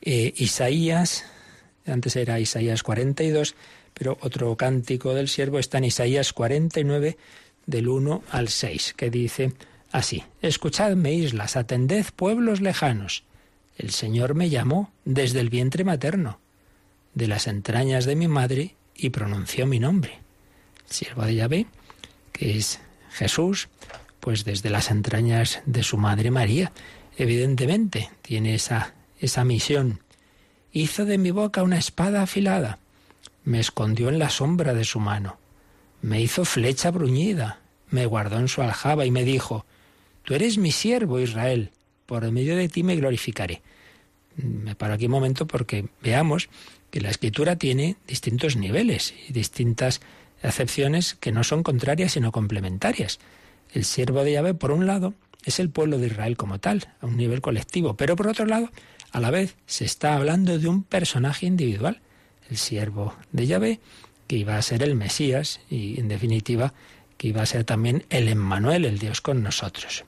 eh, 0.02 0.34
Isaías, 0.36 1.24
antes 1.86 2.18
era 2.18 2.38
Isaías 2.42 2.84
42, 2.84 3.56
pero 3.94 4.18
otro 4.20 4.58
cántico 4.58 5.14
del 5.14 5.30
siervo 5.30 5.58
está 5.58 5.78
en 5.78 5.86
Isaías 5.86 6.34
49, 6.34 7.16
del 7.66 7.88
1 7.88 8.24
al 8.30 8.50
6, 8.50 8.94
que 8.98 9.10
dice 9.10 9.54
así, 9.92 10.24
Escuchadme 10.42 11.14
islas, 11.14 11.56
atended 11.56 12.06
pueblos 12.16 12.62
lejanos. 12.62 13.24
El 13.78 13.92
Señor 13.92 14.36
me 14.36 14.50
llamó 14.50 14.92
desde 15.06 15.40
el 15.40 15.50
vientre 15.50 15.84
materno 15.84 16.40
de 17.14 17.28
las 17.28 17.48
entrañas 17.48 18.06
de 18.06 18.16
mi 18.16 18.28
madre 18.28 18.76
y 18.96 19.10
pronunció 19.10 19.66
mi 19.66 19.80
nombre. 19.80 20.20
El 20.88 20.94
siervo 20.94 21.24
de 21.24 21.36
Yahvé, 21.36 21.66
que 22.32 22.58
es 22.58 22.80
Jesús, 23.12 23.70
pues 24.20 24.46
desde 24.46 24.70
las 24.70 24.92
entrañas 24.92 25.62
de 25.66 25.84
su 25.84 25.98
madre 25.98 26.32
María, 26.32 26.72
evidentemente 27.18 28.10
tiene 28.22 28.56
esa, 28.56 28.94
esa 29.20 29.44
misión. 29.44 30.02
Hizo 30.72 31.06
de 31.06 31.18
mi 31.18 31.32
boca 31.32 31.64
una 31.64 31.78
espada 31.78 32.22
afilada, 32.22 32.80
me 33.44 33.60
escondió 33.60 34.10
en 34.10 34.20
la 34.20 34.30
sombra 34.30 34.74
de 34.74 34.84
su 34.84 35.00
mano, 35.00 35.38
me 36.02 36.22
hizo 36.22 36.46
flecha 36.46 36.92
bruñida, 36.92 37.60
me 37.90 38.06
guardó 38.06 38.38
en 38.38 38.48
su 38.48 38.62
aljaba 38.62 39.06
y 39.06 39.12
me 39.12 39.24
dijo, 39.24 39.66
Tú 40.30 40.36
eres 40.36 40.60
mi 40.60 40.72
siervo, 40.72 41.20
Israel, 41.20 41.72
por 42.06 42.32
medio 42.32 42.56
de 42.56 42.70
ti 42.70 42.84
me 42.84 42.96
glorificaré. 42.96 43.64
Me 44.36 44.76
paro 44.76 44.94
aquí 44.94 45.06
un 45.06 45.12
momento 45.12 45.48
porque 45.48 45.90
veamos 46.04 46.50
que 46.92 47.02
la 47.02 47.10
escritura 47.10 47.56
tiene 47.56 47.96
distintos 48.08 48.56
niveles 48.56 49.16
y 49.28 49.34
distintas 49.34 50.02
acepciones 50.44 51.16
que 51.16 51.32
no 51.32 51.44
son 51.44 51.64
contrarias 51.64 52.12
sino 52.12 52.32
complementarias. 52.32 53.18
El 53.74 53.86
siervo 53.86 54.24
de 54.24 54.34
Yahvé, 54.34 54.54
por 54.54 54.70
un 54.70 54.86
lado, 54.86 55.16
es 55.46 55.60
el 55.60 55.72
pueblo 55.72 55.98
de 55.98 56.06
Israel 56.06 56.38
como 56.38 56.60
tal, 56.60 56.90
a 57.02 57.08
un 57.08 57.18
nivel 57.18 57.42
colectivo, 57.42 57.96
pero 57.98 58.16
por 58.16 58.28
otro 58.28 58.46
lado, 58.46 58.70
a 59.12 59.20
la 59.20 59.32
vez 59.32 59.56
se 59.66 59.84
está 59.84 60.14
hablando 60.14 60.60
de 60.60 60.68
un 60.68 60.84
personaje 60.84 61.48
individual, 61.48 62.02
el 62.52 62.58
siervo 62.58 63.16
de 63.32 63.48
Yahvé, 63.48 63.80
que 64.28 64.36
iba 64.36 64.58
a 64.58 64.62
ser 64.62 64.84
el 64.84 64.94
Mesías 64.94 65.60
y, 65.72 66.00
en 66.00 66.08
definitiva, 66.08 66.76
que 67.18 67.30
iba 67.30 67.42
a 67.42 67.48
ser 67.48 67.64
también 67.64 68.06
el 68.12 68.28
Emmanuel, 68.28 68.86
el 68.86 69.00
Dios 69.00 69.22
con 69.22 69.42
nosotros. 69.42 70.06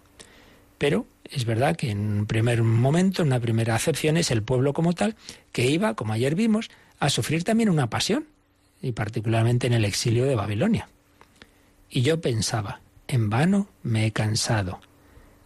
Pero 0.82 1.05
es 1.25 1.45
verdad 1.45 1.75
que 1.75 1.91
en 1.91 1.99
un 1.99 2.25
primer 2.25 2.63
momento, 2.63 3.21
en 3.21 3.27
una 3.27 3.39
primera 3.39 3.75
acepción, 3.75 4.17
es 4.17 4.32
el 4.32 4.41
pueblo 4.41 4.73
como 4.73 4.93
tal 4.93 5.15
que 5.51 5.67
iba, 5.67 5.93
como 5.93 6.11
ayer 6.11 6.34
vimos, 6.34 6.71
a 6.97 7.11
sufrir 7.11 7.43
también 7.43 7.69
una 7.69 7.91
pasión, 7.91 8.25
y 8.82 8.91
particularmente 8.91 9.67
en 9.67 9.73
el 9.73 9.86
exilio 9.86 10.25
de 10.25 10.34
Babilonia. 10.34 10.89
Y 11.88 12.01
yo 12.01 12.19
pensaba, 12.19 12.82
en 13.07 13.29
vano 13.29 13.69
me 13.84 14.07
he 14.07 14.11
cansado, 14.11 14.82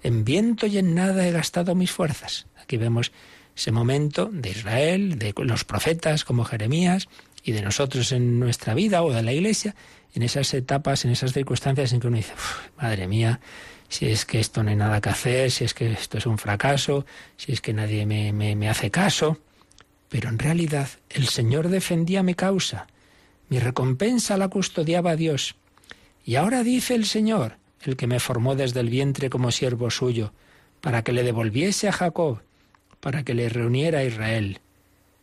en 0.03 0.23
viento 0.23 0.67
y 0.67 0.77
en 0.77 0.95
nada 0.95 1.27
he 1.27 1.33
gastado 1.33 1.75
mis 1.75 1.91
fuerzas. 1.91 2.47
Aquí 2.55 2.77
vemos 2.77 3.11
ese 3.57 3.73
momento 3.73 4.29
de 4.31 4.51
Israel, 4.51 5.19
de 5.19 5.33
los 5.39 5.65
profetas 5.65 6.23
como 6.23 6.45
Jeremías 6.45 7.09
y 7.43 7.51
de 7.51 7.61
nosotros 7.61 8.13
en 8.13 8.39
nuestra 8.39 8.73
vida 8.73 9.03
o 9.03 9.11
de 9.11 9.21
la 9.21 9.33
Iglesia, 9.33 9.75
en 10.13 10.23
esas 10.23 10.53
etapas, 10.53 11.03
en 11.03 11.11
esas 11.11 11.33
circunstancias 11.33 11.91
en 11.91 11.99
que 11.99 12.07
uno 12.07 12.15
dice, 12.15 12.31
madre 12.77 13.05
mía, 13.09 13.41
si 13.95 14.07
es 14.07 14.25
que 14.25 14.41
esto 14.41 14.61
no 14.61 14.71
hay 14.71 14.75
nada 14.75 14.99
que 14.99 15.07
hacer, 15.07 15.49
si 15.51 15.63
es 15.63 15.73
que 15.73 15.89
esto 15.89 16.17
es 16.17 16.25
un 16.25 16.37
fracaso, 16.37 17.05
si 17.37 17.53
es 17.53 17.61
que 17.61 17.71
nadie 17.71 18.05
me, 18.05 18.33
me, 18.33 18.69
hace 18.69 18.91
caso. 18.91 19.39
Pero 20.09 20.27
en 20.27 20.37
realidad 20.37 20.89
el 21.09 21.29
Señor 21.29 21.69
defendía 21.69 22.21
mi 22.21 22.35
causa, 22.35 22.87
mi 23.47 23.57
recompensa 23.57 24.35
la 24.35 24.49
custodiaba 24.49 25.15
Dios. 25.15 25.55
Y 26.25 26.35
ahora 26.35 26.61
dice 26.61 26.93
el 26.93 27.05
Señor, 27.05 27.55
el 27.83 27.95
que 27.95 28.05
me 28.05 28.19
formó 28.19 28.53
desde 28.55 28.81
el 28.81 28.89
vientre 28.89 29.29
como 29.29 29.49
siervo 29.51 29.89
suyo, 29.89 30.33
para 30.81 31.01
que 31.01 31.13
le 31.13 31.23
devolviese 31.23 31.87
a 31.87 31.93
Jacob, 31.93 32.41
para 32.99 33.23
que 33.23 33.33
le 33.33 33.47
reuniera 33.47 33.99
a 33.99 34.03
Israel. 34.03 34.59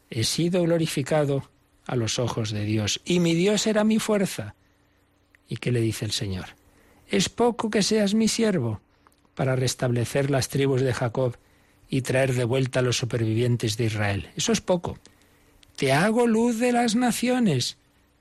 He 0.08 0.24
sido 0.24 0.62
glorificado 0.62 1.50
a 1.86 1.94
los 1.94 2.18
ojos 2.18 2.52
de 2.52 2.64
Dios, 2.64 3.02
y 3.04 3.20
mi 3.20 3.34
Dios 3.34 3.66
era 3.66 3.84
mi 3.84 3.98
fuerza. 3.98 4.54
¿Y 5.46 5.58
qué 5.58 5.72
le 5.72 5.82
dice 5.82 6.06
el 6.06 6.12
Señor? 6.12 6.61
Es 7.12 7.28
poco 7.28 7.68
que 7.68 7.82
seas 7.82 8.14
mi 8.14 8.26
siervo 8.26 8.80
para 9.34 9.54
restablecer 9.54 10.30
las 10.30 10.48
tribus 10.48 10.80
de 10.80 10.94
Jacob 10.94 11.36
y 11.90 12.00
traer 12.00 12.32
de 12.32 12.44
vuelta 12.44 12.78
a 12.78 12.82
los 12.82 12.96
supervivientes 12.96 13.76
de 13.76 13.84
Israel. 13.84 14.30
Eso 14.34 14.50
es 14.50 14.62
poco. 14.62 14.98
Te 15.76 15.92
hago 15.92 16.26
luz 16.26 16.58
de 16.58 16.72
las 16.72 16.94
naciones 16.94 17.76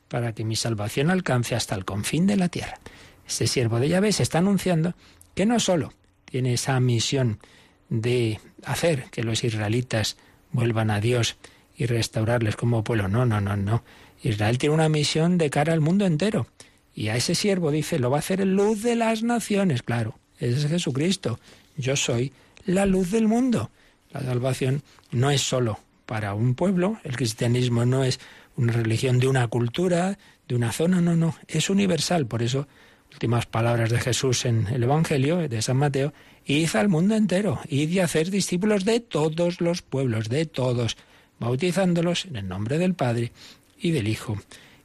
para 0.10 0.34
que 0.34 0.44
mi 0.44 0.58
salvación 0.58 1.10
alcance 1.10 1.56
hasta 1.56 1.74
el 1.74 1.86
confín 1.86 2.28
de 2.28 2.36
la 2.36 2.50
tierra. 2.50 2.82
Este 3.26 3.48
siervo 3.48 3.80
de 3.80 3.88
Yahvé 3.88 4.12
se 4.12 4.24
está 4.24 4.40
anunciando 4.40 4.94
que 5.36 5.46
no 5.46 5.62
solo 5.62 5.94
tiene 6.26 6.54
esa 6.54 6.78
misión 6.82 7.40
de 7.88 8.42
hacer 8.66 9.06
que 9.06 9.24
los 9.24 9.46
israelitas 9.46 10.18
vuelvan 10.52 10.92
a 10.92 11.00
Dios 11.00 11.38
y 11.78 11.86
restaurarles 11.86 12.58
como 12.58 12.84
pueblo. 12.84 13.08
No, 13.08 13.26
no, 13.26 13.40
no, 13.40 13.56
no. 13.56 13.86
Israel 14.22 14.58
tiene 14.58 14.76
una 14.76 14.90
misión 14.90 15.38
de 15.38 15.50
cara 15.50 15.72
al 15.72 15.80
mundo 15.80 16.06
entero. 16.06 16.46
Y 16.94 17.08
a 17.08 17.16
ese 17.16 17.36
siervo 17.36 17.72
dice, 17.72 18.00
lo 18.00 18.10
va 18.10 18.18
a 18.18 18.20
hacer 18.20 18.46
luz 18.46 18.84
de 18.84 18.96
las 18.96 19.24
naciones. 19.24 19.84
Claro, 19.84 20.20
ese 20.40 20.58
es 20.60 20.68
Jesucristo. 20.68 21.40
Yo 21.78 21.96
soy 21.96 22.34
la 22.66 22.86
luz 22.86 23.12
del 23.12 23.28
mundo. 23.28 23.72
La 24.12 24.22
salvación 24.22 24.84
no 25.12 25.32
es 25.32 25.42
solo 25.42 25.80
para 26.06 26.34
un 26.34 26.56
pueblo. 26.56 27.00
El 27.04 27.16
cristianismo 27.16 27.86
no 27.86 28.04
es 28.04 28.20
una 28.58 28.74
religión 28.74 29.20
de 29.20 29.28
una 29.28 29.48
cultura, 29.48 30.18
de 30.48 30.56
una 30.56 30.72
zona, 30.72 31.00
no, 31.00 31.16
no, 31.16 31.36
es 31.48 31.70
universal. 31.70 32.26
Por 32.28 32.44
eso, 32.44 32.68
últimas 33.14 33.46
palabras 33.46 33.90
de 33.90 34.00
Jesús 34.00 34.46
en 34.46 34.68
el 34.68 34.84
Evangelio 34.84 35.48
de 35.48 35.62
San 35.62 35.78
Mateo, 35.78 36.14
id 36.46 36.76
al 36.76 36.90
mundo 36.90 37.16
entero, 37.16 37.62
id 37.70 37.90
y 37.90 38.00
hacer 38.00 38.30
discípulos 38.30 38.84
de 38.84 39.00
todos 39.00 39.62
los 39.62 39.82
pueblos, 39.82 40.28
de 40.28 40.46
todos, 40.46 40.98
bautizándolos 41.40 42.26
en 42.26 42.36
el 42.36 42.48
nombre 42.48 42.78
del 42.78 42.94
Padre 42.94 43.32
y 43.80 43.92
del 43.92 44.08
Hijo 44.08 44.38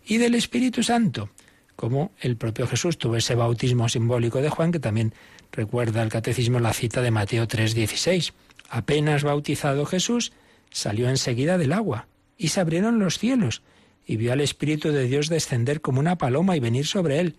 y 0.06 0.18
del 0.18 0.34
Espíritu 0.36 0.82
Santo, 0.82 1.30
como 1.76 2.12
el 2.20 2.36
propio 2.36 2.66
Jesús 2.66 2.98
tuvo 2.98 3.16
ese 3.16 3.34
bautismo 3.34 3.88
simbólico 3.88 4.40
de 4.40 4.50
Juan, 4.50 4.72
que 4.72 4.80
también 4.80 5.12
recuerda 5.52 6.02
el 6.02 6.08
catecismo 6.08 6.58
la 6.58 6.72
cita 6.72 7.02
de 7.02 7.10
Mateo 7.10 7.46
3:16. 7.46 8.32
Apenas 8.68 9.22
bautizado 9.22 9.86
Jesús, 9.86 10.32
salió 10.70 11.08
enseguida 11.08 11.58
del 11.58 11.72
agua, 11.72 12.08
y 12.36 12.48
se 12.48 12.60
abrieron 12.60 12.98
los 12.98 13.18
cielos, 13.18 13.62
y 14.06 14.16
vio 14.16 14.32
al 14.32 14.40
Espíritu 14.40 14.90
de 14.90 15.04
Dios 15.04 15.28
descender 15.28 15.80
como 15.80 16.00
una 16.00 16.18
paloma 16.18 16.56
y 16.56 16.60
venir 16.60 16.86
sobre 16.86 17.20
él. 17.20 17.36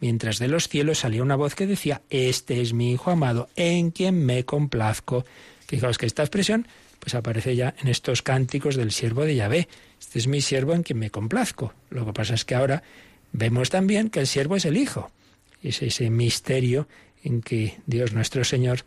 Mientras 0.00 0.38
de 0.38 0.48
los 0.48 0.68
cielos 0.68 1.00
salía 1.00 1.22
una 1.22 1.36
voz 1.36 1.54
que 1.54 1.66
decía, 1.66 2.00
Este 2.08 2.60
es 2.62 2.72
mi 2.72 2.92
Hijo 2.92 3.10
amado, 3.10 3.48
en 3.56 3.90
quien 3.90 4.24
me 4.24 4.44
complazco. 4.44 5.26
Fijaos 5.66 5.98
que 5.98 6.06
esta 6.06 6.22
expresión 6.22 6.66
pues 7.00 7.14
aparece 7.14 7.56
ya 7.56 7.74
en 7.80 7.88
estos 7.88 8.22
cánticos 8.22 8.76
del 8.76 8.92
siervo 8.92 9.24
de 9.24 9.34
Yahvé. 9.34 9.68
Este 9.98 10.18
es 10.18 10.28
mi 10.28 10.40
siervo 10.40 10.74
en 10.74 10.82
quien 10.82 10.98
me 10.98 11.10
complazco. 11.10 11.72
Lo 11.88 12.04
que 12.04 12.12
pasa 12.12 12.34
es 12.34 12.44
que 12.44 12.54
ahora 12.54 12.82
vemos 13.32 13.70
también 13.70 14.10
que 14.10 14.20
el 14.20 14.26
siervo 14.26 14.56
es 14.56 14.64
el 14.64 14.76
Hijo. 14.76 15.10
Es 15.62 15.82
ese 15.82 16.10
misterio 16.10 16.88
en 17.22 17.42
que 17.42 17.78
Dios 17.86 18.12
nuestro 18.12 18.44
Señor 18.44 18.84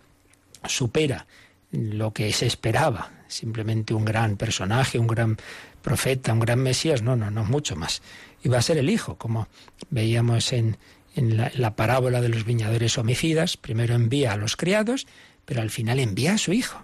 supera 0.67 1.27
lo 1.71 2.13
que 2.13 2.31
se 2.33 2.45
esperaba, 2.45 3.11
simplemente 3.27 3.93
un 3.93 4.05
gran 4.05 4.37
personaje, 4.37 4.99
un 4.99 5.07
gran 5.07 5.37
profeta, 5.81 6.33
un 6.33 6.39
gran 6.39 6.59
Mesías, 6.59 7.01
no, 7.01 7.15
no, 7.15 7.31
no, 7.31 7.43
mucho 7.43 7.75
más. 7.75 8.01
Y 8.43 8.49
va 8.49 8.59
a 8.59 8.61
ser 8.61 8.77
el 8.77 8.89
Hijo, 8.89 9.17
como 9.17 9.47
veíamos 9.89 10.53
en, 10.53 10.77
en 11.15 11.37
la, 11.37 11.51
la, 11.55 11.75
parábola 11.75 12.21
de 12.21 12.29
los 12.29 12.45
viñadores 12.45 12.97
homicidas, 12.97 13.57
primero 13.57 13.95
envía 13.95 14.33
a 14.33 14.37
los 14.37 14.55
criados, 14.55 15.07
pero 15.45 15.61
al 15.61 15.69
final 15.69 15.99
envía 15.99 16.33
a 16.33 16.37
su 16.37 16.53
Hijo, 16.53 16.83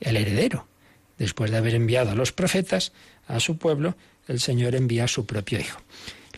el 0.00 0.16
heredero. 0.16 0.66
Después 1.18 1.50
de 1.50 1.56
haber 1.56 1.74
enviado 1.74 2.10
a 2.10 2.14
los 2.14 2.32
profetas 2.32 2.92
a 3.26 3.40
su 3.40 3.58
pueblo, 3.58 3.96
el 4.28 4.40
Señor 4.40 4.74
envía 4.74 5.04
a 5.04 5.08
su 5.08 5.26
propio 5.26 5.58
Hijo. 5.58 5.80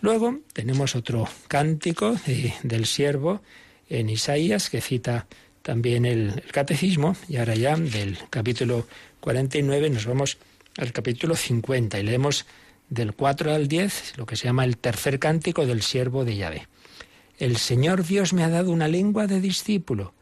Luego 0.01 0.38
tenemos 0.53 0.94
otro 0.94 1.28
cántico 1.49 2.14
de, 2.26 2.55
del 2.62 2.86
siervo 2.86 3.40
en 3.88 4.11
Isaías 4.11 4.70
que 4.70 4.80
cita 4.80 5.26
también 5.62 6.05
el, 6.05 6.42
el, 6.44 6.53
catecismo 6.53 7.16
y 7.28 7.36
ahora 7.36 7.55
ya 7.55 7.76
del 7.76 8.18
capítulo 8.30 8.86
49 9.20 9.90
nos 9.90 10.07
vamos 10.07 10.38
al 10.76 10.92
capítulo 10.92 11.34
50 11.34 11.99
y 11.99 12.03
leemos 12.05 12.46
del 12.88 13.12
4 13.12 13.53
al 13.53 13.66
10 13.66 14.18
lo 14.18 14.26
que 14.26 14.36
se 14.36 14.44
llama 14.44 14.64
el 14.64 14.78
tercer 14.78 15.18
cántico 15.18 15.66
del 15.66 15.82
siervo 15.82 16.24
de 16.24 16.36
Yahvé. 16.36 16.68
El 17.38 17.57
Señor 17.57 18.05
Dios 18.05 18.32
me 18.32 18.44
ha 18.44 18.49
dado 18.49 18.70
una 18.70 18.88
lengua 18.88 19.26
de 19.26 19.40
discípulo 19.40 20.12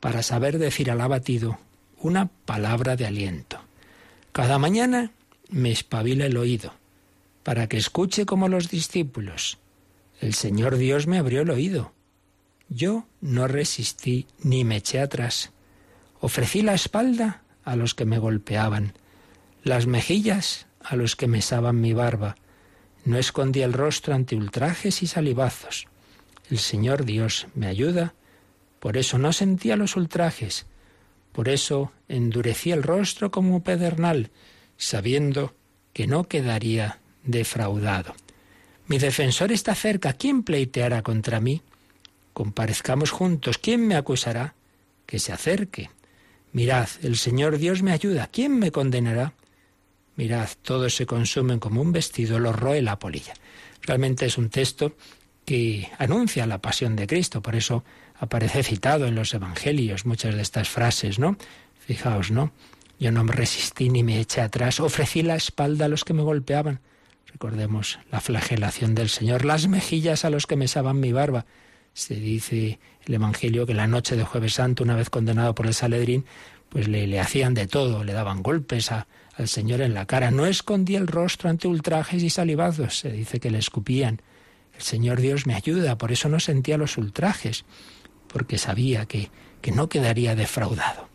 para 0.00 0.22
saber 0.22 0.58
decir 0.58 0.90
al 0.90 1.00
abatido 1.00 1.58
una 1.98 2.28
palabra 2.44 2.96
de 2.96 3.06
aliento. 3.06 3.60
Cada 4.32 4.58
mañana 4.58 5.10
me 5.48 5.72
espabila 5.72 6.26
el 6.26 6.36
oído 6.36 6.72
para 7.46 7.68
que 7.68 7.76
escuche 7.76 8.26
como 8.26 8.48
los 8.48 8.70
discípulos. 8.70 9.58
El 10.20 10.34
Señor 10.34 10.78
Dios 10.78 11.06
me 11.06 11.16
abrió 11.16 11.42
el 11.42 11.50
oído. 11.50 11.92
Yo 12.68 13.06
no 13.20 13.46
resistí 13.46 14.26
ni 14.42 14.64
me 14.64 14.78
eché 14.78 14.98
atrás. 14.98 15.52
Ofrecí 16.18 16.62
la 16.62 16.74
espalda 16.74 17.44
a 17.62 17.76
los 17.76 17.94
que 17.94 18.04
me 18.04 18.18
golpeaban, 18.18 18.94
las 19.62 19.86
mejillas 19.86 20.66
a 20.80 20.96
los 20.96 21.14
que 21.14 21.28
mesaban 21.28 21.80
mi 21.80 21.92
barba. 21.92 22.34
No 23.04 23.16
escondí 23.16 23.62
el 23.62 23.74
rostro 23.74 24.12
ante 24.12 24.34
ultrajes 24.34 25.04
y 25.04 25.06
salivazos. 25.06 25.86
El 26.50 26.58
Señor 26.58 27.04
Dios 27.04 27.46
me 27.54 27.68
ayuda, 27.68 28.14
por 28.80 28.96
eso 28.96 29.18
no 29.18 29.32
sentía 29.32 29.76
los 29.76 29.94
ultrajes, 29.94 30.66
por 31.30 31.48
eso 31.48 31.92
endurecí 32.08 32.72
el 32.72 32.82
rostro 32.82 33.30
como 33.30 33.62
pedernal, 33.62 34.32
sabiendo 34.76 35.54
que 35.92 36.08
no 36.08 36.24
quedaría 36.24 36.98
defraudado. 37.26 38.14
Mi 38.86 38.98
defensor 38.98 39.52
está 39.52 39.74
cerca. 39.74 40.12
¿Quién 40.14 40.42
pleiteará 40.42 41.02
contra 41.02 41.40
mí? 41.40 41.62
Comparezcamos 42.32 43.10
juntos. 43.10 43.58
¿Quién 43.58 43.86
me 43.86 43.96
acusará? 43.96 44.54
Que 45.06 45.18
se 45.18 45.32
acerque. 45.32 45.90
Mirad, 46.52 46.88
el 47.02 47.16
Señor 47.16 47.58
Dios 47.58 47.82
me 47.82 47.92
ayuda. 47.92 48.28
¿Quién 48.28 48.58
me 48.58 48.70
condenará? 48.70 49.34
Mirad, 50.16 50.48
todos 50.62 50.96
se 50.96 51.04
consumen 51.04 51.58
como 51.58 51.82
un 51.82 51.92
vestido, 51.92 52.38
lo 52.38 52.52
roe 52.52 52.80
la 52.80 52.98
polilla. 52.98 53.34
Realmente 53.82 54.26
es 54.26 54.38
un 54.38 54.48
texto 54.48 54.96
que 55.44 55.90
anuncia 55.98 56.46
la 56.46 56.58
pasión 56.58 56.96
de 56.96 57.06
Cristo, 57.06 57.42
por 57.42 57.54
eso 57.54 57.84
aparece 58.18 58.62
citado 58.62 59.06
en 59.06 59.14
los 59.14 59.34
Evangelios 59.34 60.06
muchas 60.06 60.34
de 60.34 60.42
estas 60.42 60.68
frases, 60.68 61.18
¿no? 61.18 61.36
Fijaos, 61.78 62.30
¿no? 62.30 62.52
Yo 62.98 63.12
no 63.12 63.24
me 63.24 63.32
resistí 63.32 63.90
ni 63.90 64.02
me 64.02 64.18
eché 64.18 64.40
atrás, 64.40 64.80
ofrecí 64.80 65.22
la 65.22 65.36
espalda 65.36 65.84
a 65.84 65.88
los 65.88 66.04
que 66.04 66.14
me 66.14 66.22
golpeaban. 66.22 66.80
Recordemos 67.36 67.98
la 68.10 68.22
flagelación 68.22 68.94
del 68.94 69.10
Señor, 69.10 69.44
las 69.44 69.68
mejillas 69.68 70.24
a 70.24 70.30
los 70.30 70.46
que 70.46 70.56
mesaban 70.56 71.00
mi 71.00 71.12
barba. 71.12 71.44
Se 71.92 72.14
dice 72.14 72.78
el 73.04 73.12
Evangelio 73.12 73.66
que 73.66 73.74
la 73.74 73.86
noche 73.86 74.16
de 74.16 74.24
Jueves 74.24 74.54
Santo, 74.54 74.84
una 74.84 74.96
vez 74.96 75.10
condenado 75.10 75.54
por 75.54 75.66
el 75.66 75.74
Saledrín, 75.74 76.24
pues 76.70 76.88
le, 76.88 77.06
le 77.06 77.20
hacían 77.20 77.52
de 77.52 77.66
todo, 77.66 78.04
le 78.04 78.14
daban 78.14 78.42
golpes 78.42 78.90
a, 78.90 79.06
al 79.34 79.48
Señor 79.48 79.82
en 79.82 79.92
la 79.92 80.06
cara. 80.06 80.30
No 80.30 80.46
escondía 80.46 80.96
el 80.96 81.08
rostro 81.08 81.50
ante 81.50 81.68
ultrajes 81.68 82.22
y 82.22 82.30
salivazos, 82.30 83.00
se 83.00 83.12
dice 83.12 83.38
que 83.38 83.50
le 83.50 83.58
escupían. 83.58 84.22
El 84.74 84.80
Señor 84.80 85.20
Dios 85.20 85.46
me 85.46 85.54
ayuda, 85.54 85.98
por 85.98 86.12
eso 86.12 86.30
no 86.30 86.40
sentía 86.40 86.78
los 86.78 86.96
ultrajes, 86.96 87.66
porque 88.28 88.56
sabía 88.56 89.04
que, 89.04 89.30
que 89.60 89.72
no 89.72 89.90
quedaría 89.90 90.34
defraudado. 90.34 91.10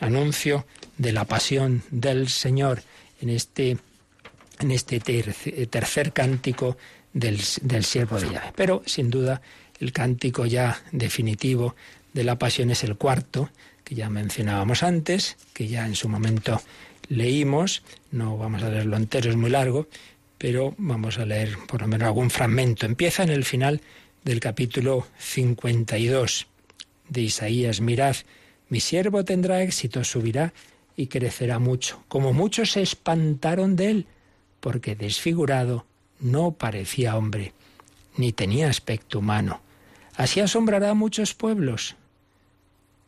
Anuncio 0.00 0.64
de 0.96 1.12
la 1.12 1.26
pasión 1.26 1.82
del 1.90 2.30
Señor 2.30 2.82
en 3.20 3.28
este, 3.28 3.76
en 4.60 4.70
este 4.70 5.00
tercer 5.00 6.12
cántico 6.12 6.76
del, 7.12 7.40
del 7.62 7.84
siervo 7.84 8.20
de 8.20 8.30
Yahvé. 8.30 8.52
Pero, 8.54 8.82
sin 8.86 9.10
duda, 9.10 9.40
el 9.80 9.92
cántico 9.92 10.46
ya 10.46 10.82
definitivo 10.92 11.74
de 12.12 12.24
la 12.24 12.38
pasión 12.38 12.70
es 12.70 12.84
el 12.84 12.96
cuarto, 12.96 13.50
que 13.84 13.94
ya 13.94 14.08
mencionábamos 14.08 14.82
antes, 14.82 15.36
que 15.52 15.68
ya 15.68 15.86
en 15.86 15.94
su 15.94 16.08
momento 16.08 16.60
leímos, 17.08 17.82
no 18.10 18.36
vamos 18.36 18.62
a 18.62 18.70
leerlo 18.70 18.96
entero, 18.96 19.30
es 19.30 19.36
muy 19.36 19.50
largo, 19.50 19.86
pero 20.38 20.74
vamos 20.78 21.18
a 21.18 21.26
leer 21.26 21.56
por 21.66 21.82
lo 21.82 21.88
menos 21.88 22.06
algún 22.06 22.30
fragmento. 22.30 22.86
Empieza 22.86 23.22
en 23.22 23.30
el 23.30 23.44
final 23.44 23.80
del 24.24 24.40
capítulo 24.40 25.06
52 25.18 26.46
de 27.08 27.20
Isaías. 27.20 27.80
Mirad, 27.80 28.16
mi 28.68 28.80
siervo 28.80 29.24
tendrá 29.24 29.62
éxito, 29.62 30.02
subirá 30.04 30.52
y 30.96 31.06
crecerá 31.06 31.58
mucho. 31.58 32.02
Como 32.08 32.32
muchos 32.32 32.72
se 32.72 32.82
espantaron 32.82 33.76
de 33.76 33.90
él, 33.90 34.06
porque 34.66 34.96
desfigurado 34.96 35.86
no 36.18 36.50
parecía 36.50 37.16
hombre, 37.16 37.52
ni 38.16 38.32
tenía 38.32 38.68
aspecto 38.68 39.20
humano. 39.20 39.60
Así 40.16 40.40
asombrará 40.40 40.90
a 40.90 40.94
muchos 40.94 41.34
pueblos. 41.34 41.94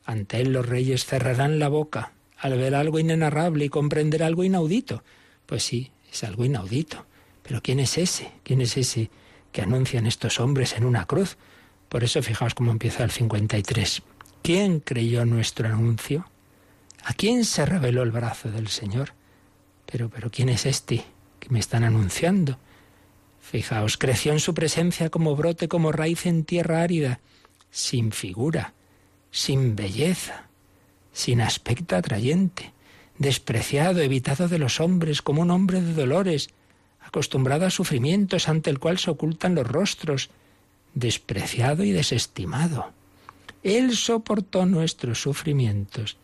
Ante 0.04 0.40
él 0.40 0.52
los 0.52 0.64
reyes 0.64 1.04
cerrarán 1.04 1.58
la 1.58 1.66
boca 1.66 2.12
al 2.36 2.56
ver 2.56 2.76
algo 2.76 3.00
inenarrable 3.00 3.64
y 3.64 3.70
comprender 3.70 4.22
algo 4.22 4.44
inaudito. 4.44 5.02
Pues 5.46 5.64
sí, 5.64 5.90
es 6.12 6.22
algo 6.22 6.44
inaudito. 6.44 7.06
Pero 7.42 7.60
¿quién 7.60 7.80
es 7.80 7.98
ese? 7.98 8.30
¿Quién 8.44 8.60
es 8.60 8.76
ese 8.76 9.10
que 9.50 9.62
anuncian 9.62 10.06
estos 10.06 10.38
hombres 10.38 10.74
en 10.74 10.84
una 10.84 11.06
cruz? 11.06 11.38
Por 11.88 12.04
eso 12.04 12.22
fijaos 12.22 12.54
cómo 12.54 12.70
empieza 12.70 13.02
el 13.02 13.10
53. 13.10 14.02
¿Quién 14.44 14.78
creyó 14.78 15.24
nuestro 15.24 15.66
anuncio? 15.66 16.30
¿A 17.02 17.14
quién 17.14 17.44
se 17.44 17.66
reveló 17.66 18.04
el 18.04 18.12
brazo 18.12 18.48
del 18.48 18.68
Señor? 18.68 19.14
Pero, 19.90 20.08
pero, 20.08 20.30
¿quién 20.30 20.50
es 20.50 20.64
este 20.64 21.04
me 21.50 21.58
están 21.58 21.84
anunciando? 21.84 22.58
Fijaos, 23.40 23.96
creció 23.96 24.32
en 24.32 24.40
su 24.40 24.54
presencia 24.54 25.10
como 25.10 25.34
brote, 25.34 25.68
como 25.68 25.92
raíz 25.92 26.26
en 26.26 26.44
tierra 26.44 26.82
árida, 26.82 27.20
sin 27.70 28.12
figura, 28.12 28.74
sin 29.30 29.74
belleza, 29.74 30.48
sin 31.12 31.40
aspecto 31.40 31.96
atrayente, 31.96 32.72
despreciado, 33.18 34.00
evitado 34.00 34.48
de 34.48 34.58
los 34.58 34.80
hombres, 34.80 35.22
como 35.22 35.42
un 35.42 35.50
hombre 35.50 35.80
de 35.80 35.94
dolores, 35.94 36.50
acostumbrado 37.00 37.66
a 37.66 37.70
sufrimientos 37.70 38.48
ante 38.48 38.70
el 38.70 38.78
cual 38.78 38.98
se 38.98 39.10
ocultan 39.10 39.54
los 39.54 39.66
rostros, 39.66 40.30
despreciado 40.94 41.84
y 41.84 41.92
desestimado. 41.92 42.92
Él 43.62 43.96
soportó 43.96 44.66
nuestros 44.66 45.20
sufrimientos 45.20 46.16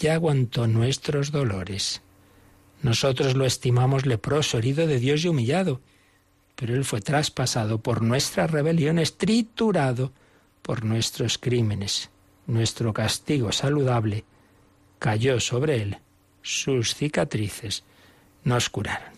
y 0.00 0.08
aguantó 0.08 0.66
nuestros 0.66 1.32
dolores. 1.32 2.02
Nosotros 2.82 3.34
lo 3.34 3.44
estimamos 3.44 4.06
leproso, 4.06 4.58
herido 4.58 4.86
de 4.86 4.98
Dios 4.98 5.24
y 5.24 5.28
humillado, 5.28 5.80
pero 6.54 6.74
Él 6.74 6.84
fue 6.84 7.00
traspasado 7.00 7.80
por 7.80 8.02
nuestras 8.02 8.50
rebeliones, 8.50 9.16
triturado 9.16 10.12
por 10.62 10.84
nuestros 10.84 11.38
crímenes. 11.38 12.10
Nuestro 12.46 12.92
castigo 12.92 13.52
saludable 13.52 14.24
cayó 14.98 15.40
sobre 15.40 15.82
Él, 15.82 15.98
sus 16.42 16.94
cicatrices 16.94 17.84
nos 18.44 18.70
curaron. 18.70 19.12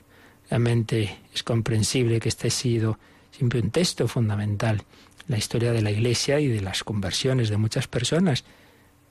Realmente 0.48 1.18
es 1.32 1.42
comprensible 1.42 2.18
que 2.18 2.28
este 2.28 2.48
ha 2.48 2.50
sido 2.50 2.98
siempre 3.30 3.61
un 3.61 3.70
texto 3.70 4.08
fundamental 4.08 4.78
en 4.78 5.26
la 5.28 5.38
historia 5.38 5.72
de 5.72 5.82
la 5.82 5.90
Iglesia 5.92 6.40
y 6.40 6.48
de 6.48 6.61
las 6.61 6.82
conversiones 6.82 7.48
de 7.50 7.56
muchas 7.56 7.86
personas 7.86 8.44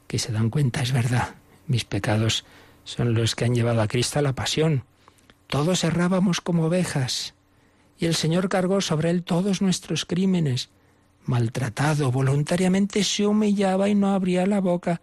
que 0.07 0.19
se 0.19 0.31
dan 0.31 0.49
cuenta, 0.49 0.81
es 0.81 0.91
verdad, 0.91 1.35
mis 1.67 1.85
pecados 1.85 2.45
son 2.89 3.13
los 3.13 3.35
que 3.35 3.45
han 3.45 3.53
llevado 3.53 3.81
a 3.81 3.87
Cristo 3.87 4.19
a 4.19 4.21
la 4.23 4.33
pasión. 4.33 4.83
Todos 5.47 5.83
errábamos 5.83 6.41
como 6.41 6.65
ovejas, 6.65 7.35
y 7.99 8.07
el 8.07 8.15
Señor 8.15 8.49
cargó 8.49 8.81
sobre 8.81 9.11
él 9.11 9.23
todos 9.23 9.61
nuestros 9.61 10.05
crímenes. 10.05 10.69
Maltratado, 11.25 12.11
voluntariamente 12.11 13.03
se 13.03 13.27
humillaba 13.27 13.89
y 13.89 13.95
no 13.95 14.13
abría 14.13 14.47
la 14.47 14.59
boca. 14.59 15.01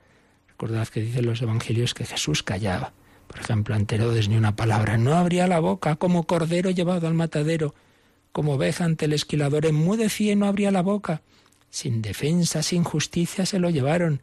Recordad 0.48 0.88
que 0.88 1.02
dicen 1.02 1.26
los 1.26 1.42
evangelios 1.42 1.94
que 1.94 2.04
Jesús 2.04 2.42
callaba. 2.42 2.92
Por 3.28 3.40
ejemplo, 3.40 3.74
ante 3.74 3.96
Herodes 3.96 4.28
ni 4.28 4.36
una 4.36 4.56
palabra. 4.56 4.96
No 4.98 5.14
abría 5.14 5.46
la 5.46 5.60
boca, 5.60 5.96
como 5.96 6.24
cordero 6.24 6.70
llevado 6.70 7.06
al 7.06 7.14
matadero. 7.14 7.74
Como 8.32 8.54
oveja 8.54 8.84
ante 8.84 9.04
el 9.04 9.12
esquilador, 9.12 9.66
enmudecía 9.66 10.32
y 10.32 10.36
no 10.36 10.46
abría 10.46 10.70
la 10.70 10.82
boca. 10.82 11.22
Sin 11.70 12.02
defensa, 12.02 12.62
sin 12.62 12.82
justicia 12.82 13.46
se 13.46 13.58
lo 13.58 13.70
llevaron. 13.70 14.22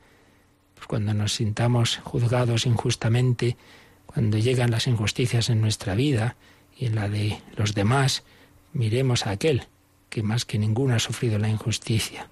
Cuando 0.87 1.13
nos 1.13 1.33
sintamos 1.33 1.97
juzgados 2.03 2.65
injustamente, 2.65 3.57
cuando 4.05 4.37
llegan 4.37 4.71
las 4.71 4.87
injusticias 4.87 5.49
en 5.49 5.61
nuestra 5.61 5.95
vida 5.95 6.35
y 6.77 6.85
en 6.85 6.95
la 6.95 7.09
de 7.09 7.41
los 7.55 7.73
demás, 7.73 8.23
miremos 8.73 9.25
a 9.25 9.31
aquel 9.31 9.67
que 10.09 10.23
más 10.23 10.45
que 10.45 10.59
ninguno 10.59 10.95
ha 10.95 10.99
sufrido 10.99 11.39
la 11.39 11.49
injusticia. 11.49 12.29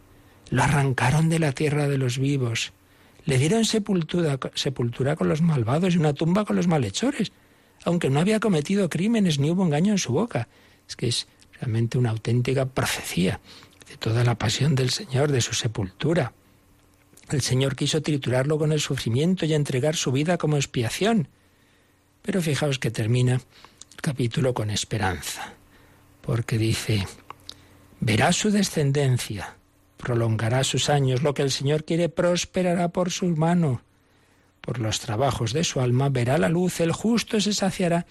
Lo 0.49 0.63
arrancaron 0.63 1.29
de 1.29 1.39
la 1.39 1.53
tierra 1.53 1.87
de 1.87 1.97
los 1.97 2.19
vivos, 2.19 2.73
le 3.25 3.37
dieron 3.37 3.65
sepultura, 3.65 4.39
sepultura 4.53 5.15
con 5.15 5.29
los 5.29 5.41
malvados 5.41 5.95
y 5.95 5.97
una 5.97 6.13
tumba 6.13 6.45
con 6.45 6.55
los 6.55 6.67
malhechores, 6.67 7.31
aunque 7.83 8.09
no 8.09 8.19
había 8.19 8.39
cometido 8.39 8.89
crímenes 8.89 9.39
ni 9.39 9.49
hubo 9.49 9.63
engaño 9.65 9.93
en 9.93 9.97
su 9.97 10.13
boca. 10.13 10.47
Es 10.87 10.95
que 10.95 11.07
es 11.07 11.27
realmente 11.59 11.97
una 11.97 12.09
auténtica 12.09 12.65
profecía 12.65 13.39
de 13.89 13.97
toda 13.97 14.23
la 14.23 14.35
pasión 14.35 14.75
del 14.75 14.89
Señor, 14.89 15.31
de 15.31 15.41
su 15.41 15.53
sepultura. 15.53 16.33
El 17.31 17.41
Señor 17.41 17.75
quiso 17.75 18.01
triturarlo 18.01 18.57
con 18.57 18.71
el 18.71 18.81
sufrimiento 18.81 19.45
y 19.45 19.53
entregar 19.53 19.95
su 19.95 20.11
vida 20.11 20.37
como 20.37 20.57
expiación. 20.57 21.29
Pero 22.21 22.41
fijaos 22.41 22.77
que 22.77 22.91
termina 22.91 23.35
el 23.35 24.01
capítulo 24.01 24.53
con 24.53 24.69
esperanza, 24.69 25.53
porque 26.21 26.57
dice, 26.57 27.07
verá 27.99 28.33
su 28.33 28.51
descendencia, 28.51 29.55
prolongará 29.97 30.63
sus 30.63 30.89
años, 30.89 31.23
lo 31.23 31.33
que 31.33 31.41
el 31.41 31.51
Señor 31.51 31.85
quiere 31.85 32.09
prosperará 32.09 32.89
por 32.89 33.11
su 33.11 33.27
mano. 33.27 33.81
Por 34.59 34.79
los 34.79 34.99
trabajos 34.99 35.53
de 35.53 35.63
su 35.63 35.79
alma 35.79 36.09
verá 36.09 36.37
la 36.37 36.49
luz, 36.49 36.81
el 36.81 36.91
justo 36.91 37.39
se 37.39 37.53
saciará 37.53 38.05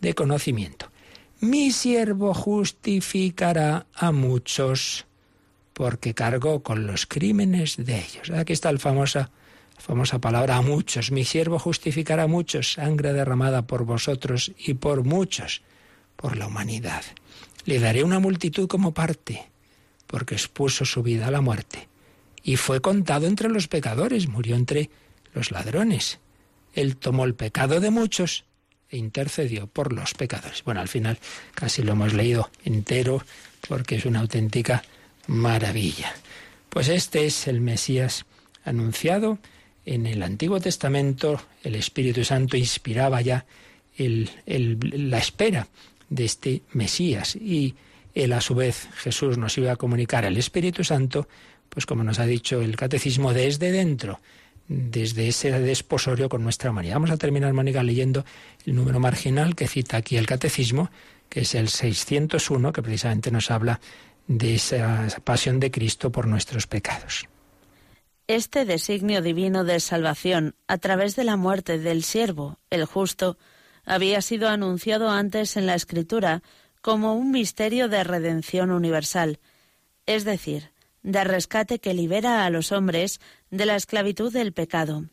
de 0.00 0.14
conocimiento. 0.14 0.90
Mi 1.40 1.72
siervo 1.72 2.34
justificará 2.34 3.86
a 3.94 4.12
muchos, 4.12 5.06
porque 5.80 6.12
cargó 6.12 6.62
con 6.62 6.86
los 6.86 7.06
crímenes 7.06 7.78
de 7.78 7.96
ellos. 7.96 8.28
Aquí 8.36 8.52
está 8.52 8.70
la 8.70 8.78
famosa, 8.78 9.30
famosa 9.78 10.18
palabra 10.18 10.58
a 10.58 10.60
muchos. 10.60 11.10
Mi 11.10 11.24
siervo 11.24 11.58
justificará 11.58 12.24
a 12.24 12.26
muchos, 12.26 12.72
sangre 12.72 13.14
derramada 13.14 13.66
por 13.66 13.86
vosotros 13.86 14.52
y 14.58 14.74
por 14.74 15.04
muchos, 15.04 15.62
por 16.16 16.36
la 16.36 16.48
humanidad. 16.48 17.02
Le 17.64 17.80
daré 17.80 18.04
una 18.04 18.18
multitud 18.18 18.68
como 18.68 18.92
parte 18.92 19.48
porque 20.06 20.34
expuso 20.34 20.84
su 20.84 21.02
vida 21.02 21.28
a 21.28 21.30
la 21.30 21.40
muerte. 21.40 21.88
Y 22.42 22.56
fue 22.56 22.82
contado 22.82 23.26
entre 23.26 23.48
los 23.48 23.66
pecadores, 23.66 24.28
murió 24.28 24.56
entre 24.56 24.90
los 25.32 25.50
ladrones. 25.50 26.18
Él 26.74 26.98
tomó 26.98 27.24
el 27.24 27.34
pecado 27.34 27.80
de 27.80 27.88
muchos 27.88 28.44
e 28.90 28.98
intercedió 28.98 29.66
por 29.66 29.94
los 29.94 30.12
pecadores. 30.12 30.62
Bueno, 30.62 30.82
al 30.82 30.88
final 30.88 31.18
casi 31.54 31.82
lo 31.82 31.92
hemos 31.92 32.12
leído 32.12 32.50
entero 32.66 33.24
porque 33.66 33.94
es 33.94 34.04
una 34.04 34.20
auténtica 34.20 34.82
maravilla. 35.30 36.12
Pues 36.68 36.88
este 36.88 37.24
es 37.24 37.46
el 37.46 37.60
Mesías 37.60 38.26
anunciado 38.64 39.38
en 39.86 40.06
el 40.06 40.22
Antiguo 40.24 40.60
Testamento. 40.60 41.40
El 41.62 41.76
Espíritu 41.76 42.24
Santo 42.24 42.56
inspiraba 42.56 43.20
ya 43.20 43.46
la 43.96 45.18
espera 45.18 45.68
de 46.08 46.24
este 46.24 46.62
Mesías 46.72 47.36
y 47.36 47.76
él 48.14 48.32
a 48.32 48.40
su 48.40 48.56
vez 48.56 48.88
Jesús 48.96 49.38
nos 49.38 49.56
iba 49.56 49.70
a 49.70 49.76
comunicar 49.76 50.24
el 50.24 50.36
Espíritu 50.36 50.82
Santo, 50.82 51.28
pues 51.68 51.86
como 51.86 52.02
nos 52.02 52.18
ha 52.18 52.26
dicho 52.26 52.60
el 52.60 52.74
catecismo, 52.74 53.32
desde 53.32 53.70
dentro, 53.70 54.20
desde 54.66 55.28
ese 55.28 55.52
desposorio 55.60 56.28
con 56.28 56.42
nuestra 56.42 56.70
humanidad. 56.70 56.94
Vamos 56.94 57.10
a 57.10 57.16
terminar, 57.16 57.52
Mónica, 57.52 57.84
leyendo 57.84 58.24
el 58.66 58.74
número 58.74 58.98
marginal 58.98 59.54
que 59.54 59.68
cita 59.68 59.98
aquí 59.98 60.16
el 60.16 60.26
catecismo, 60.26 60.90
que 61.28 61.42
es 61.42 61.54
el 61.54 61.68
601, 61.68 62.72
que 62.72 62.82
precisamente 62.82 63.30
nos 63.30 63.52
habla 63.52 63.80
de 64.30 64.54
esa 64.54 65.08
pasión 65.24 65.58
de 65.58 65.72
Cristo 65.72 66.12
por 66.12 66.28
nuestros 66.28 66.68
pecados. 66.68 67.28
Este 68.28 68.64
designio 68.64 69.22
divino 69.22 69.64
de 69.64 69.80
salvación, 69.80 70.54
a 70.68 70.78
través 70.78 71.16
de 71.16 71.24
la 71.24 71.36
muerte 71.36 71.78
del 71.78 72.04
siervo, 72.04 72.60
el 72.70 72.84
justo, 72.84 73.38
había 73.84 74.22
sido 74.22 74.48
anunciado 74.48 75.10
antes 75.10 75.56
en 75.56 75.66
la 75.66 75.74
Escritura 75.74 76.44
como 76.80 77.14
un 77.14 77.32
misterio 77.32 77.88
de 77.88 78.04
redención 78.04 78.70
universal, 78.70 79.40
es 80.06 80.22
decir, 80.22 80.70
de 81.02 81.24
rescate 81.24 81.80
que 81.80 81.92
libera 81.92 82.44
a 82.44 82.50
los 82.50 82.70
hombres 82.70 83.20
de 83.50 83.66
la 83.66 83.74
esclavitud 83.74 84.32
del 84.32 84.52
pecado. 84.52 85.06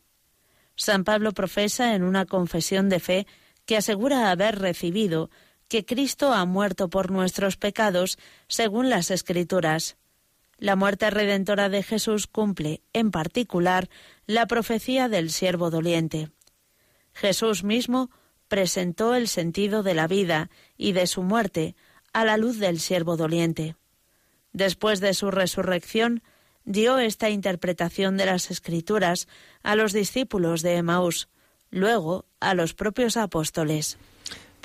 San 0.76 1.04
Pablo 1.04 1.32
profesa 1.32 1.96
en 1.96 2.04
una 2.04 2.28
confesión 2.28 2.88
de 2.88 3.00
fe 3.00 3.28
que 3.66 3.78
asegura 3.78 4.30
haber 4.30 4.60
recibido 4.60 5.32
que 5.68 5.86
Cristo 5.86 6.34
ha 6.34 6.46
muerto 6.46 6.90
por 6.90 7.12
nuestros 7.12 7.58
pecados 7.58 8.18
según 8.48 8.90
las 8.90 9.12
Escrituras. 9.12 9.98
La 10.58 10.76
muerte 10.76 11.10
redentora 11.10 11.70
de 11.70 11.84
Jesús 11.84 12.26
cumple, 12.28 12.82
en 12.94 13.12
particular, 13.12 13.90
la 14.26 14.48
profecía 14.48 15.08
del 15.08 15.30
siervo 15.30 15.70
doliente. 15.70 16.32
Jesús 17.14 17.64
mismo 17.64 18.10
presentó 18.48 19.14
el 19.16 19.28
sentido 19.28 19.84
de 19.84 19.94
la 19.94 20.08
vida 20.08 20.50
y 20.78 20.94
de 20.94 21.06
su 21.06 21.22
muerte 21.22 21.76
a 22.14 22.26
la 22.26 22.38
luz 22.38 22.58
del 22.58 22.80
siervo 22.80 23.18
doliente. 23.18 23.76
Después 24.54 25.00
de 25.00 25.14
su 25.14 25.30
resurrección, 25.30 26.24
dio 26.64 26.98
esta 26.98 27.30
interpretación 27.30 28.18
de 28.18 28.26
las 28.26 28.50
Escrituras 28.50 29.28
a 29.64 29.76
los 29.76 29.94
discípulos 29.94 30.62
de 30.62 30.76
Emaús, 30.76 31.30
luego 31.70 32.26
a 32.40 32.54
los 32.54 32.74
propios 32.74 33.18
apóstoles. 33.18 33.98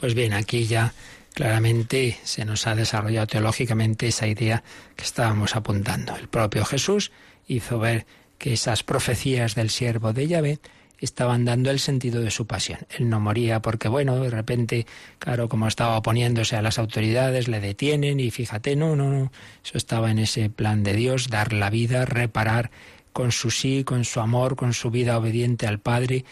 Pues 0.03 0.15
bien, 0.15 0.33
aquí 0.33 0.65
ya 0.65 0.95
claramente 1.33 2.19
se 2.25 2.45
nos 2.45 2.67
ha 2.67 2.75
desarrollado 2.75 3.29
teológicamente 3.29 4.09
esa 4.09 4.27
idea 4.27 4.65
que 4.97 5.05
estábamos 5.05 5.55
apuntando. 5.55 6.17
El 6.17 6.27
propio 6.27 6.65
Jesús 6.65 7.13
hizo 7.47 7.79
ver 7.79 8.05
que 8.37 8.55
esas 8.55 8.83
profecías 8.83 9.55
del 9.55 9.71
siervo 9.71 10.13
de 10.13 10.27
Yahvé 10.27 10.59
estaban 10.99 11.45
dando 11.45 11.71
el 11.71 11.79
sentido 11.79 12.21
de 12.21 12.33
su 12.33 12.49
pasión. 12.49 12.81
Él 12.99 13.09
no 13.09 13.21
moría 13.21 13.63
porque, 13.63 13.87
bueno, 13.87 14.19
de 14.19 14.31
repente, 14.31 14.89
claro, 15.21 15.49
como 15.49 15.69
estaba 15.69 15.97
oponiéndose 15.97 16.57
a 16.57 16.63
las 16.63 16.81
autoridades, 16.81 17.47
le 17.47 17.61
detienen 17.61 18.19
y 18.19 18.33
fíjate, 18.33 18.75
no, 18.75 18.97
no, 18.97 19.09
no, 19.09 19.31
eso 19.65 19.79
estaba 19.79 20.11
en 20.11 20.19
ese 20.19 20.51
plan 20.51 20.83
de 20.83 20.95
Dios, 20.95 21.29
dar 21.29 21.53
la 21.53 21.71
vida, 21.71 22.07
reparar 22.07 22.73
con 23.13 23.31
su 23.31 23.53
sí, 23.53 23.85
con 23.85 24.05
su 24.05 24.19
amor, 24.19 24.57
con 24.57 24.75
su 24.75 24.91
vida 24.91 25.17
obediente 25.17 25.69
al 25.69 25.79
Padre, 25.79 26.25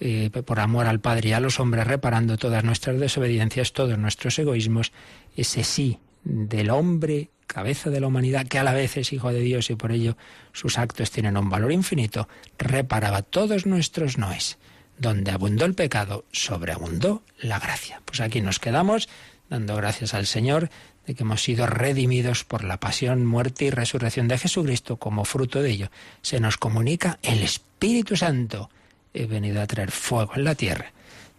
eh, 0.00 0.30
por 0.30 0.60
amor 0.60 0.86
al 0.86 1.00
Padre 1.00 1.30
y 1.30 1.32
a 1.32 1.40
los 1.40 1.60
hombres, 1.60 1.86
reparando 1.86 2.36
todas 2.36 2.64
nuestras 2.64 2.98
desobediencias, 2.98 3.72
todos 3.72 3.98
nuestros 3.98 4.38
egoísmos, 4.38 4.92
ese 5.36 5.64
sí 5.64 5.98
del 6.24 6.70
hombre 6.70 7.30
cabeza 7.46 7.90
de 7.90 8.00
la 8.00 8.08
humanidad, 8.08 8.46
que 8.46 8.58
a 8.58 8.64
la 8.64 8.72
vez 8.72 8.96
es 8.96 9.12
hijo 9.12 9.32
de 9.32 9.40
Dios 9.40 9.70
y 9.70 9.76
por 9.76 9.92
ello 9.92 10.16
sus 10.52 10.78
actos 10.78 11.10
tienen 11.10 11.36
un 11.36 11.48
valor 11.48 11.72
infinito, 11.72 12.28
reparaba 12.58 13.22
todos 13.22 13.66
nuestros 13.66 14.18
noes. 14.18 14.58
Donde 14.98 15.30
abundó 15.30 15.66
el 15.66 15.74
pecado, 15.74 16.24
sobreabundó 16.32 17.22
la 17.38 17.58
gracia. 17.58 18.00
Pues 18.04 18.20
aquí 18.20 18.40
nos 18.40 18.58
quedamos 18.58 19.08
dando 19.50 19.76
gracias 19.76 20.14
al 20.14 20.26
Señor 20.26 20.70
de 21.06 21.14
que 21.14 21.22
hemos 21.22 21.42
sido 21.42 21.66
redimidos 21.66 22.44
por 22.44 22.64
la 22.64 22.80
pasión, 22.80 23.26
muerte 23.26 23.66
y 23.66 23.70
resurrección 23.70 24.26
de 24.26 24.38
Jesucristo. 24.38 24.96
Como 24.96 25.24
fruto 25.24 25.62
de 25.62 25.70
ello, 25.70 25.90
se 26.22 26.40
nos 26.40 26.56
comunica 26.56 27.18
el 27.22 27.42
Espíritu 27.42 28.16
Santo. 28.16 28.70
He 29.16 29.26
venido 29.26 29.60
a 29.60 29.66
traer 29.66 29.90
fuego 29.90 30.32
en 30.36 30.44
la 30.44 30.54
tierra. 30.54 30.92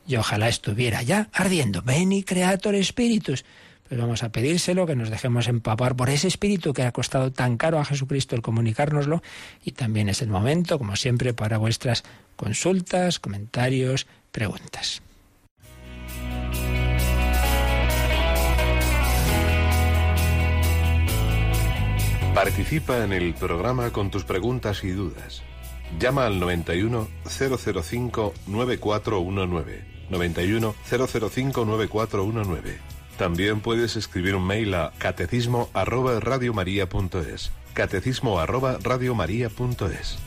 Y 0.07 0.15
ojalá 0.15 0.47
estuviera 0.47 1.01
ya 1.01 1.29
ardiendo. 1.33 1.81
Ven 1.81 2.11
y 2.11 2.23
creator 2.23 2.75
espíritus 2.75 3.43
pues 3.87 4.01
vamos 4.01 4.23
a 4.23 4.29
pedírselo, 4.29 4.85
que 4.85 4.95
nos 4.95 5.09
dejemos 5.09 5.47
empapar 5.47 5.95
por 5.95 6.09
ese 6.09 6.27
espíritu 6.27 6.73
que 6.73 6.83
ha 6.83 6.91
costado 6.91 7.31
tan 7.31 7.57
caro 7.57 7.79
a 7.79 7.85
Jesucristo 7.85 8.35
el 8.35 8.41
comunicárnoslo. 8.41 9.23
Y 9.63 9.71
también 9.71 10.09
es 10.09 10.21
el 10.21 10.27
momento, 10.27 10.77
como 10.77 10.95
siempre, 10.95 11.33
para 11.33 11.57
vuestras 11.57 12.03
consultas, 12.35 13.19
comentarios, 13.19 14.07
preguntas. 14.31 15.01
Participa 22.33 23.03
en 23.03 23.13
el 23.13 23.33
programa 23.33 23.91
con 23.91 24.11
tus 24.11 24.23
preguntas 24.25 24.83
y 24.83 24.89
dudas. 24.89 25.41
Llama 25.99 26.25
al 26.25 26.39
91 26.39 27.07
005 27.25 28.33
9419. 28.47 29.85
91 30.09 30.75
005 30.89 31.65
9419. 31.65 32.77
También 33.17 33.61
puedes 33.61 33.95
escribir 33.95 34.35
un 34.35 34.45
mail 34.45 34.73
a 34.75 34.93
catecismo 34.97 35.69
arroba 35.73 36.19
radiomaria.es. 36.19 37.51
Catecismo 37.73 38.39
arroba 38.39 38.77
radiomaria.es. 38.81 40.17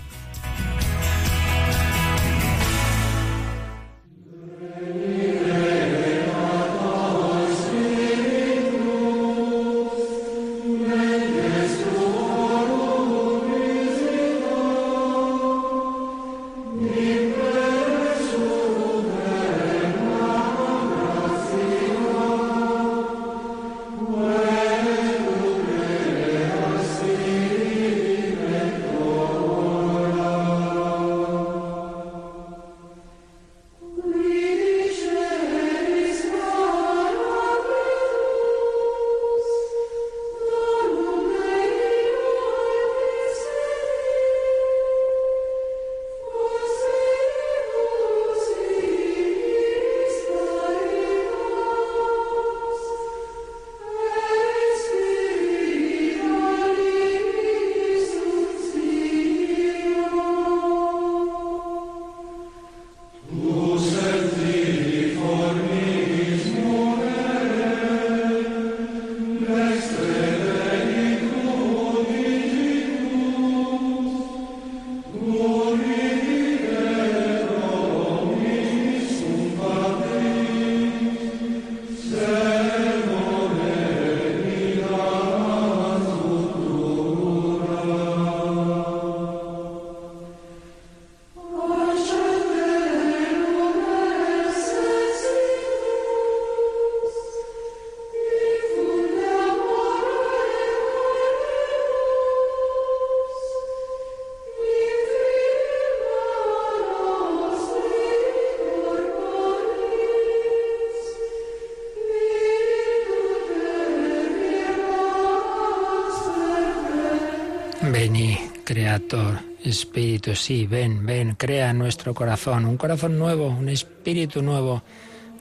Espíritu, 119.62 120.34
sí, 120.34 120.66
ven, 120.66 121.04
ven, 121.04 121.34
crea 121.34 121.72
nuestro 121.72 122.14
corazón 122.14 122.64
un 122.64 122.76
corazón 122.76 123.18
nuevo, 123.18 123.48
un 123.48 123.68
espíritu 123.68 124.42
nuevo, 124.42 124.82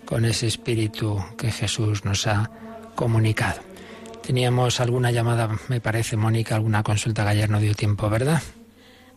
con 0.05 0.25
ese 0.25 0.47
espíritu 0.47 1.23
que 1.37 1.51
Jesús 1.51 2.03
nos 2.03 2.27
ha 2.27 2.49
comunicado. 2.95 3.61
Teníamos 4.25 4.79
alguna 4.79 5.11
llamada, 5.11 5.49
me 5.69 5.79
parece, 5.79 6.17
Mónica, 6.17 6.55
alguna 6.55 6.83
consulta 6.83 7.23
que 7.23 7.29
ayer 7.29 7.49
no 7.49 7.59
dio 7.59 7.73
tiempo, 7.75 8.09
¿verdad? 8.09 8.41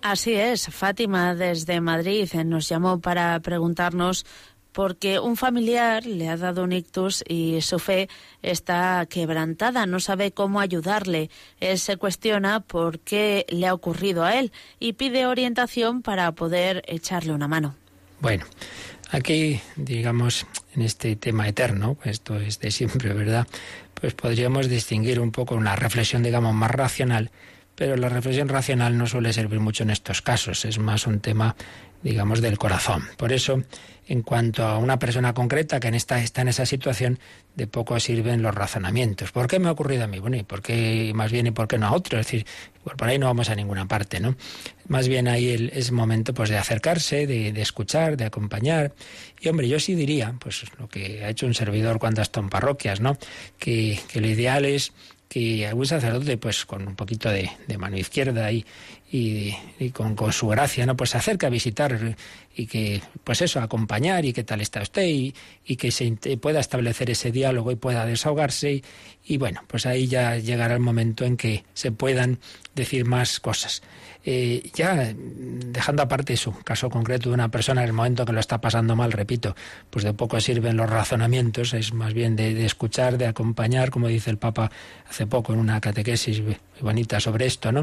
Así 0.03 0.35
es, 0.35 0.67
Fátima 0.67 1.35
desde 1.35 1.81
Madrid 1.81 2.29
nos 2.45 2.69
llamó 2.69 3.01
para 3.01 3.39
preguntarnos 3.41 4.27
porque 4.73 5.19
un 5.19 5.37
familiar 5.37 6.07
le 6.07 6.29
ha 6.29 6.37
dado 6.37 6.65
un 6.65 6.73
ictus 6.73 7.23
y 7.29 7.61
su 7.61 7.79
fe 7.79 8.09
está 8.43 9.07
quebrantada, 9.09 9.87
no 9.87 10.01
sabe 10.01 10.33
cómo 10.33 10.61
ayudarle. 10.61 11.31
Él 11.61 11.79
se 11.79 11.97
cuestiona 11.97 12.61
por 12.61 12.99
qué 13.01 13.47
le 13.49 13.67
ha 13.67 13.75
ocurrido 13.75 14.25
a 14.25 14.37
él 14.39 14.53
y 14.81 14.95
pide 14.95 15.27
orientación 15.27 16.03
para 16.03 16.33
poder 16.33 16.83
echarle 16.87 17.33
una 17.33 17.49
mano. 17.49 17.77
Bueno, 18.21 18.45
aquí, 19.11 19.61
digamos, 19.77 20.47
en 20.75 20.83
este 20.83 21.17
tema 21.17 21.49
eterno, 21.49 21.99
esto 22.05 22.39
es 22.39 22.59
de 22.61 22.71
siempre, 22.71 23.13
¿verdad? 23.13 23.47
Pues 23.95 24.15
podríamos 24.15 24.69
distinguir 24.69 25.21
un 25.21 25.33
poco 25.33 25.55
una 25.55 25.77
reflexión, 25.77 26.23
digamos, 26.23 26.55
más 26.55 26.71
racional, 26.71 27.31
pero 27.75 27.97
la 27.97 28.09
reflexión 28.09 28.49
racional 28.49 28.97
no 28.97 29.07
suele 29.07 29.33
servir 29.33 29.61
mucho 29.61 29.83
en 29.83 29.91
estos 29.91 30.23
casos, 30.23 30.65
es 30.65 30.79
más 30.79 31.07
un 31.07 31.21
tema 31.21 31.57
digamos, 32.03 32.41
del 32.41 32.59
corazón. 32.59 33.05
Por 33.17 33.33
eso, 33.33 33.63
en 34.07 34.23
cuanto 34.23 34.65
a 34.65 34.79
una 34.79 34.99
persona 34.99 35.33
concreta 35.33 35.79
que 35.79 35.89
en 35.89 35.95
esta, 35.95 36.21
está 36.21 36.43
en 36.43 36.49
esa 36.49 36.67
situación, 36.67 37.19
de 37.55 37.67
poco 37.67 37.99
sirven 38.01 38.43
los 38.43 38.55
razonamientos. 38.55 39.31
¿Por 39.31 39.47
qué 39.47 39.59
me 39.59 39.69
ha 39.69 39.73
ocurrido 39.73 40.05
a 40.05 40.07
mí? 40.07 40.19
Bueno, 40.19 40.37
¿y 40.37 40.43
por 40.43 40.63
qué 40.63 41.13
más 41.15 41.31
bien 41.31 41.47
y 41.47 41.51
por 41.51 41.69
qué 41.69 41.79
no 41.79 41.87
a 41.87 41.93
otro? 41.93 42.19
Es 42.19 42.27
decir, 42.27 42.47
por 42.83 43.09
ahí 43.09 43.19
no 43.19 43.27
vamos 43.27 43.49
a 43.49 43.55
ninguna 43.55 43.87
parte, 43.87 44.21
¿no? 44.21 44.35
Más 44.89 45.09
bien 45.09 45.29
ahí 45.29 45.51
el, 45.51 45.71
es 45.75 45.93
momento 45.93 46.35
pues 46.35 46.51
de 46.51 46.59
acercarse, 46.59 47.27
de, 47.27 47.49
escuchar, 47.61 48.17
de 48.17 48.25
acompañar. 48.25 48.93
Y 49.41 49.49
hombre, 49.49 49.69
yo 49.69 49.79
sí 49.79 49.95
diría, 49.95 50.35
pues 50.41 50.65
lo 50.79 50.89
que 50.89 51.25
ha 51.25 51.29
hecho 51.29 51.47
un 51.47 51.55
servidor 51.55 51.99
cuando 51.99 52.23
ha 52.23 52.27
en 52.35 52.49
parroquias, 52.49 53.01
¿no? 53.01 53.17
Que, 53.59 54.01
que 54.09 54.21
lo 54.21 54.27
ideal 54.27 54.65
es 54.65 54.93
que 55.33 55.67
algún 55.67 55.87
sacerdote, 55.87 56.37
pues 56.37 56.67
con 56.67 56.87
un 56.87 56.95
poquito 56.95 57.31
de, 57.31 57.51
mano 57.79 57.97
izquierda 57.97 58.53
y, 58.53 58.67
y, 59.11 59.57
y 59.79 59.89
con, 59.89 60.15
con, 60.15 60.31
su 60.31 60.47
gracia, 60.49 60.85
¿no? 60.85 60.95
Pues 60.95 61.09
se 61.09 61.17
acerca 61.17 61.47
a 61.47 61.51
visitar 61.51 61.99
y 62.55 62.67
que, 62.67 63.01
pues 63.25 63.41
eso, 63.41 63.59
acompañar 63.59 64.27
y 64.27 64.35
qué 64.35 64.45
tal 64.45 64.61
está 64.61 64.83
usted 64.83 65.07
y, 65.07 65.35
y 65.65 65.77
que 65.77 65.91
se 65.91 66.13
pueda 66.37 66.61
establecer 66.61 67.09
ese 67.09 67.33
diálogo 67.33 67.73
y 67.73 67.77
pueda 67.77 68.05
desahogarse 68.05 68.73
y, 68.73 68.85
y, 69.25 69.39
bueno, 69.39 69.63
pues 69.69 69.87
ahí 69.87 70.07
ya 70.07 70.37
llegará 70.37 70.75
el 70.75 70.81
momento 70.81 71.25
en 71.25 71.39
que 71.39 71.65
se 71.73 71.93
puedan 71.93 72.39
decir 72.75 73.07
más 73.07 73.41
cosas. 73.41 73.83
Eh, 74.25 74.71
ya 74.75 75.13
dejando 75.17 76.03
aparte 76.03 76.37
su 76.37 76.53
caso 76.61 76.89
concreto 76.89 77.29
de 77.29 77.35
una 77.35 77.49
persona 77.49 77.83
en 77.83 77.89
el 77.89 77.93
momento 77.93 78.25
que 78.25 78.33
lo 78.33 78.39
está 78.41 78.61
pasando 78.61 78.95
mal, 78.95 79.11
repito, 79.11 79.57
pues 79.91 80.05
de 80.05 80.15
poco 80.15 80.41
sirven 80.41 80.77
los 80.77 80.89
razonamientos, 80.89 81.75
es 81.75 81.93
más 81.93 82.15
bien 82.15 82.37
de, 82.37 82.55
de 82.55 82.65
escuchar, 82.65 83.19
de 83.19 83.27
acompañar, 83.27 83.91
como 83.91 84.07
dice 84.07 84.31
el 84.31 84.39
Papa 84.39 84.71
hace 85.09 85.27
poco 85.27 85.53
en 85.53 85.59
una 85.59 85.81
catequesis 85.81 86.43
bonita 86.81 87.19
sobre 87.21 87.47
esto, 87.47 87.73
¿no? 87.73 87.81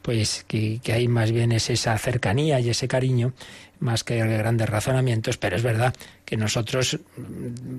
Pues 0.00 0.44
que, 0.46 0.80
que 0.82 0.92
hay 0.92 1.08
más 1.08 1.32
bien 1.32 1.52
es 1.52 1.70
esa 1.70 1.96
cercanía 1.98 2.60
y 2.60 2.70
ese 2.70 2.88
cariño 2.88 3.32
más 3.84 4.02
que 4.02 4.16
grandes 4.16 4.68
razonamientos, 4.68 5.36
pero 5.36 5.56
es 5.56 5.62
verdad 5.62 5.94
que 6.24 6.36
nosotros 6.36 6.98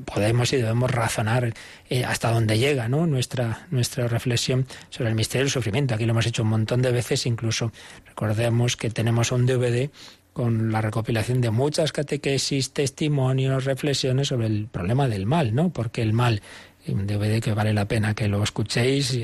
podemos 0.05 0.53
y 0.53 0.57
debemos 0.57 0.91
razonar 0.91 1.53
eh, 1.89 2.05
hasta 2.05 2.31
dónde 2.31 2.57
llega 2.57 2.87
nuestra, 2.87 3.65
nuestra 3.71 4.07
reflexión 4.07 4.67
sobre 4.89 5.09
el 5.09 5.15
misterio 5.15 5.45
del 5.45 5.51
sufrimiento. 5.51 5.95
Aquí 5.95 6.05
lo 6.05 6.11
hemos 6.11 6.27
hecho 6.27 6.43
un 6.43 6.49
montón 6.49 6.81
de 6.81 6.91
veces, 6.91 7.25
incluso 7.25 7.71
recordemos 8.05 8.77
que 8.77 8.89
tenemos 8.89 9.31
un 9.31 9.45
DVD 9.45 9.89
con 10.31 10.71
la 10.71 10.81
recopilación 10.81 11.41
de 11.41 11.49
muchas 11.49 11.91
catequesis, 11.91 12.71
testimonios, 12.71 13.63
reflexiones 13.65 14.27
sobre 14.27 14.47
el 14.47 14.67
problema 14.67 15.07
del 15.07 15.25
mal, 15.25 15.55
¿no? 15.55 15.69
Porque 15.69 16.01
el 16.01 16.13
mal, 16.13 16.41
un 16.87 17.07
DVD 17.07 17.41
que 17.41 17.53
vale 17.53 17.73
la 17.73 17.85
pena 17.85 18.13
que 18.13 18.27
lo 18.27 18.43
escuchéis, 18.43 19.17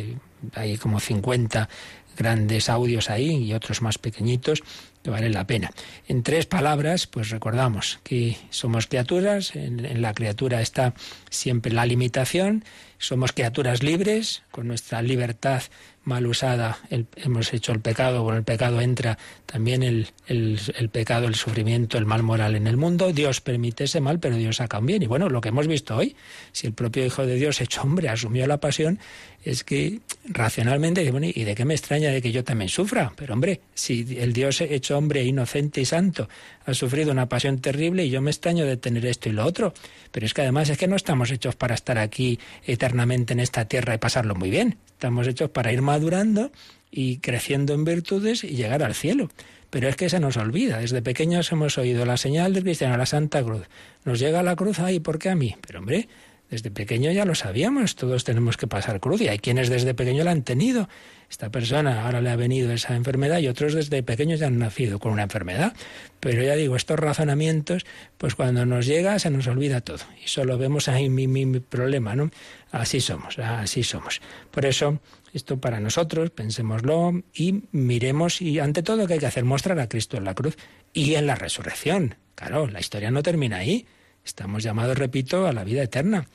hay 0.54 0.78
como 0.78 1.00
50 1.00 1.70
grandes 2.18 2.70
audios 2.70 3.10
ahí 3.10 3.44
y 3.44 3.54
otros 3.54 3.82
más 3.82 3.98
pequeñitos 3.98 4.64
que 5.04 5.10
valen 5.10 5.34
la 5.34 5.48
pena. 5.48 5.72
En 6.08 6.24
tres 6.24 6.46
palabras, 6.46 7.08
pues 7.08 7.30
recordamos 7.30 8.00
que 8.04 8.38
somos 8.50 8.88
criaturas, 8.88 9.56
en, 9.56 9.84
en, 9.86 10.02
la 10.02 10.14
criatura 10.14 10.62
está 10.62 10.94
siempre 11.30 11.74
la 11.74 11.86
limitación, 11.86 12.64
somos 13.00 13.32
criaturas 13.32 13.82
libres, 13.82 14.44
con 14.52 14.68
nuestra 14.68 15.02
libertad 15.02 15.64
mal 16.04 16.26
usada 16.26 16.80
el, 16.90 17.06
hemos 17.16 17.54
hecho 17.54 17.72
el 17.72 17.80
pecado, 17.80 18.24
con 18.24 18.36
el 18.36 18.44
pecado 18.44 18.82
entra 18.82 19.18
también 19.46 19.84
el, 19.84 20.08
el, 20.28 20.90
pecado, 20.90 21.28
el 21.28 21.36
sufrimiento, 21.36 21.98
el 21.98 22.06
mal 22.06 22.24
moral 22.24 22.56
en 22.56 22.68
el 22.68 22.78
mundo. 22.78 23.12
Dios 23.14 23.42
permite 23.42 23.84
ese 23.84 24.02
mal, 24.02 24.20
pero 24.20 24.36
Dios 24.36 24.58
saca 24.58 24.80
un 24.80 24.86
bien. 24.86 25.04
Y 25.04 25.08
bueno, 25.08 25.30
lo 25.30 25.42
que 25.42 25.50
hemos 25.50 25.68
visto 25.68 25.96
hoy, 25.96 26.16
si 26.52 26.68
el 26.68 26.74
propio 26.74 27.06
Hijo 27.06 27.26
de 27.26 27.36
Dios, 27.36 27.62
hecho 27.62 27.82
hombre, 27.82 28.10
asumió 28.10 28.48
la 28.48 28.60
pasión, 28.60 29.00
es 29.44 29.64
que 29.64 30.00
racionalmente, 30.26 31.10
bueno, 31.12 31.28
¿y 31.28 31.44
de 31.44 31.56
qué 31.56 31.66
me 31.66 31.74
extraña 31.74 32.12
de 32.12 32.22
que 32.22 32.32
yo 32.32 32.44
también 32.44 32.70
sufra? 32.70 33.12
Pero 33.16 33.34
hombre, 33.34 33.62
si 33.74 34.18
el 34.20 34.34
Dios 34.34 34.62
hecho 34.62 34.98
hombre 34.98 35.24
inocente 35.24 35.82
y 35.82 35.86
santo, 35.86 36.30
ha 36.66 36.74
sufrido 36.74 37.12
una 37.12 37.28
pasión 37.28 37.60
terrible 37.60 38.06
y 38.06 38.10
yo 38.10 38.22
me 38.22 38.32
extraño 38.32 38.66
de 38.66 38.78
tener 38.78 39.06
esto 39.06 39.30
y 39.30 39.32
lo 39.32 39.46
otro. 39.46 39.74
Pero 40.12 40.26
es 40.26 40.34
que 40.34 40.42
además 40.42 40.70
es 40.70 40.78
que 40.78 40.88
no 40.88 40.96
estamos 40.96 41.32
hechos 41.32 41.56
para 41.56 41.76
estar 41.76 41.98
aquí 41.98 42.40
eternamente 42.66 43.34
en 43.34 43.40
esta 43.40 43.66
tierra 43.66 43.96
y 43.96 43.98
pasarlo 43.98 44.36
muy 44.36 44.50
bien. 44.50 44.78
Estamos 44.92 45.28
hechos 45.28 45.50
para 45.50 45.74
ir 45.74 45.82
madurando 45.82 46.52
y 46.92 47.18
creciendo 47.18 47.74
en 47.74 47.86
virtudes 47.86 48.44
y 48.44 48.50
llegar 48.50 48.84
al 48.84 48.94
cielo. 48.94 49.30
Pero 49.72 49.88
es 49.88 49.96
que 49.96 50.10
se 50.10 50.20
nos 50.20 50.36
olvida. 50.36 50.80
Desde 50.80 51.02
pequeños 51.02 51.52
hemos 51.52 51.78
oído 51.78 52.06
la 52.06 52.18
señal 52.18 52.54
del 52.54 52.64
cristiano, 52.64 52.98
la 52.98 53.06
Santa 53.06 53.42
Cruz. 53.42 53.64
Nos 54.04 54.20
llega 54.20 54.44
la 54.44 54.56
cruz 54.58 54.80
ahí, 54.80 55.00
¿por 55.00 55.18
qué 55.18 55.30
a 55.30 55.36
mí? 55.36 55.56
Pero 55.66 55.80
hombre, 55.80 56.10
desde 56.52 56.70
pequeño 56.70 57.12
ya 57.14 57.24
lo 57.24 57.34
sabíamos, 57.34 57.96
todos 57.96 58.26
tenemos 58.26 58.58
que 58.58 58.68
pasar 58.68 59.00
cruz 59.00 59.22
y 59.22 59.30
hay 59.30 59.40
quienes 59.40 59.70
desde 59.70 59.94
pequeño 59.94 60.26
la 60.26 60.32
han 60.32 60.44
tenido. 60.44 60.90
Esta 61.30 61.50
persona 61.50 62.06
ahora 62.06 62.20
le 62.20 62.30
ha 62.30 62.36
venido 62.36 62.74
esa 62.74 62.94
enfermedad 62.94 63.40
y 63.40 63.48
otros 63.48 63.74
desde 63.74 64.04
pequeños 64.04 64.42
ya 64.42 64.48
han 64.48 64.60
nacido 64.60 65.00
con 65.00 65.14
una 65.14 65.24
enfermedad. 65.24 65.74
Pero 66.20 66.44
ya 66.44 66.56
digo, 66.56 66.76
estos 66.76 67.00
razonamientos, 67.00 67.86
pues 68.18 68.36
cuando 68.36 68.66
nos 68.66 68.86
llega 68.86 69.18
se 69.18 69.30
nos 69.30 69.48
olvida 69.48 69.80
todo 69.80 70.04
y 70.22 70.28
solo 70.28 70.58
vemos 70.58 70.90
ahí 70.90 71.10
mi, 71.10 71.26
mi 71.26 71.62
problema, 71.62 72.16
¿no? 72.16 72.30
Así 72.74 73.00
somos, 73.00 73.40
así 73.40 73.84
somos. 73.84 74.22
Por 74.52 74.66
eso, 74.66 75.00
esto 75.34 75.62
para 75.62 75.80
nosotros, 75.80 76.32
pensémoslo 76.32 77.24
y 77.34 77.64
miremos 77.72 78.42
y 78.42 78.60
ante 78.60 78.84
todo 78.84 79.08
que 79.08 79.14
hay 79.14 79.20
que 79.20 79.26
hacer 79.26 79.46
mostrar 79.46 79.80
a 79.80 79.88
Cristo 79.88 80.18
en 80.18 80.26
la 80.26 80.36
cruz 80.36 80.58
y 80.92 81.16
en 81.16 81.28
la 81.28 81.36
resurrección. 81.36 82.16
Claro, 82.36 82.68
la 82.68 82.82
historia 82.82 83.10
no 83.10 83.24
termina 83.24 83.58
ahí. 83.58 83.86
Estamos 84.26 84.64
llamados, 84.64 84.98
repito, 84.98 85.48
a 85.48 85.54
la 85.54 85.64
vida 85.64 85.84
eterna. 85.84 86.28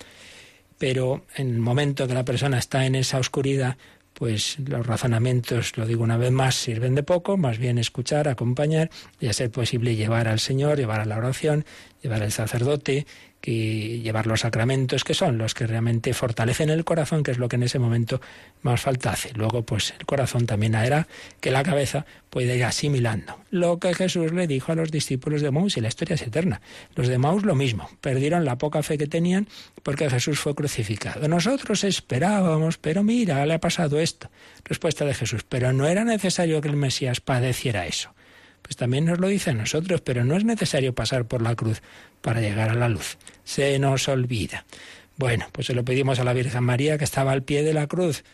Pero 0.78 1.24
en 1.36 1.48
el 1.48 1.58
momento 1.58 2.06
que 2.06 2.14
la 2.14 2.24
persona 2.24 2.58
está 2.58 2.84
en 2.84 2.94
esa 2.94 3.18
oscuridad, 3.18 3.76
pues 4.12 4.58
los 4.58 4.86
razonamientos, 4.86 5.76
lo 5.76 5.86
digo 5.86 6.02
una 6.02 6.16
vez 6.16 6.32
más, 6.32 6.54
sirven 6.54 6.94
de 6.94 7.02
poco, 7.02 7.36
más 7.36 7.58
bien 7.58 7.78
escuchar, 7.78 8.28
acompañar 8.28 8.90
y 9.20 9.28
a 9.28 9.32
ser 9.32 9.50
posible 9.50 9.94
llevar 9.94 10.26
al 10.26 10.40
Señor, 10.40 10.78
llevar 10.78 11.00
a 11.00 11.04
la 11.04 11.18
oración, 11.18 11.66
llevar 12.02 12.22
al 12.22 12.32
sacerdote 12.32 13.06
y 13.48 14.00
llevar 14.00 14.26
los 14.26 14.40
sacramentos, 14.40 15.04
que 15.04 15.14
son 15.14 15.38
los 15.38 15.54
que 15.54 15.68
realmente 15.68 16.12
fortalecen 16.12 16.68
el 16.68 16.84
corazón, 16.84 17.22
que 17.22 17.30
es 17.30 17.38
lo 17.38 17.48
que 17.48 17.54
en 17.54 17.62
ese 17.62 17.78
momento 17.78 18.20
más 18.62 18.80
falta 18.80 19.12
hace. 19.12 19.32
Luego, 19.34 19.62
pues 19.62 19.94
el 19.96 20.04
corazón 20.04 20.46
también 20.46 20.74
hará 20.74 21.06
que 21.40 21.52
la 21.52 21.62
cabeza 21.62 22.06
pueda 22.28 22.54
ir 22.54 22.64
asimilando 22.64 23.38
lo 23.52 23.78
que 23.78 23.94
Jesús 23.94 24.32
le 24.32 24.48
dijo 24.48 24.72
a 24.72 24.74
los 24.74 24.90
discípulos 24.90 25.42
de 25.42 25.52
Maús, 25.52 25.76
y 25.76 25.80
la 25.80 25.88
historia 25.88 26.14
es 26.14 26.22
eterna. 26.22 26.60
Los 26.96 27.06
de 27.06 27.18
Maús 27.18 27.44
lo 27.44 27.54
mismo, 27.54 27.88
perdieron 28.00 28.44
la 28.44 28.58
poca 28.58 28.82
fe 28.82 28.98
que 28.98 29.06
tenían 29.06 29.46
porque 29.84 30.10
Jesús 30.10 30.40
fue 30.40 30.56
crucificado. 30.56 31.28
Nosotros 31.28 31.84
esperábamos, 31.84 32.78
pero 32.78 33.04
mira, 33.04 33.46
le 33.46 33.54
ha 33.54 33.60
pasado 33.60 34.00
esto. 34.00 34.28
Respuesta 34.64 35.04
de 35.04 35.14
Jesús, 35.14 35.44
pero 35.48 35.72
no 35.72 35.86
era 35.86 36.04
necesario 36.04 36.60
que 36.60 36.68
el 36.68 36.76
Mesías 36.76 37.20
padeciera 37.20 37.86
eso 37.86 38.12
pues 38.66 38.74
también 38.74 39.04
nos 39.04 39.20
lo 39.20 39.28
dice 39.28 39.50
a 39.50 39.54
nosotros, 39.54 40.00
pero 40.00 40.24
no 40.24 40.36
es 40.36 40.44
necesario 40.44 40.92
pasar 40.92 41.28
por 41.28 41.40
la 41.40 41.54
cruz 41.54 41.82
para 42.26 42.40
llegar 42.40 42.70
a 42.70 42.74
la 42.74 42.88
luz. 42.88 43.18
Se 43.44 43.78
nos 43.78 44.08
olvida. 44.08 44.64
Bueno, 45.16 45.46
pues 45.52 45.68
se 45.68 45.74
lo 45.74 45.84
pedimos 45.84 46.18
a 46.18 46.24
la 46.24 46.32
Virgen 46.32 46.64
María 46.64 46.98
que 46.98 47.04
estaba 47.04 47.30
al 47.30 47.44
pie 47.44 47.62
de 47.62 47.72
la 47.72 47.86
cruz. 47.86 48.24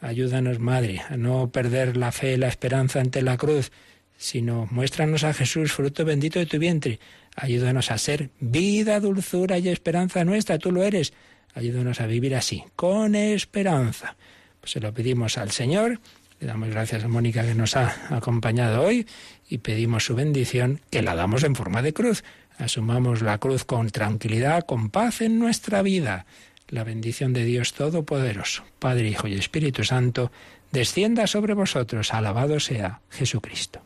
Ayúdanos, 0.00 0.58
Madre, 0.58 1.02
a 1.08 1.16
no 1.16 1.48
perder 1.52 1.96
la 1.96 2.10
fe, 2.10 2.36
la 2.38 2.48
esperanza 2.48 2.98
ante 2.98 3.22
la 3.22 3.36
cruz, 3.36 3.70
sino 4.16 4.66
muéstranos 4.72 5.22
a 5.22 5.32
Jesús, 5.32 5.70
fruto 5.70 6.04
bendito 6.04 6.40
de 6.40 6.46
tu 6.46 6.58
vientre. 6.58 6.98
Ayúdanos 7.36 7.92
a 7.92 7.98
ser 7.98 8.30
vida, 8.40 8.98
dulzura 8.98 9.58
y 9.58 9.68
esperanza 9.68 10.24
nuestra, 10.24 10.58
tú 10.58 10.72
lo 10.72 10.82
eres. 10.82 11.12
Ayúdanos 11.54 12.00
a 12.00 12.08
vivir 12.08 12.34
así, 12.34 12.64
con 12.74 13.14
esperanza. 13.14 14.16
Pues 14.58 14.72
se 14.72 14.80
lo 14.80 14.92
pedimos 14.92 15.38
al 15.38 15.52
Señor 15.52 16.00
le 16.40 16.46
damos 16.46 16.68
gracias 16.68 17.02
a 17.02 17.08
Mónica 17.08 17.42
que 17.44 17.54
nos 17.54 17.76
ha 17.76 18.14
acompañado 18.14 18.82
hoy 18.82 19.06
y 19.48 19.58
pedimos 19.58 20.04
su 20.04 20.14
bendición, 20.14 20.80
que 20.90 21.00
la 21.00 21.14
damos 21.14 21.44
en 21.44 21.54
forma 21.54 21.80
de 21.80 21.94
cruz. 21.94 22.24
Asumamos 22.58 23.22
la 23.22 23.38
cruz 23.38 23.64
con 23.64 23.90
tranquilidad, 23.90 24.64
con 24.64 24.90
paz 24.90 25.20
en 25.20 25.38
nuestra 25.38 25.82
vida. 25.82 26.26
La 26.68 26.84
bendición 26.84 27.32
de 27.32 27.44
Dios 27.44 27.74
Todopoderoso, 27.74 28.64
Padre, 28.78 29.08
Hijo 29.08 29.28
y 29.28 29.34
Espíritu 29.34 29.84
Santo, 29.84 30.32
descienda 30.72 31.26
sobre 31.26 31.54
vosotros. 31.54 32.12
Alabado 32.12 32.58
sea 32.58 33.00
Jesucristo. 33.10 33.85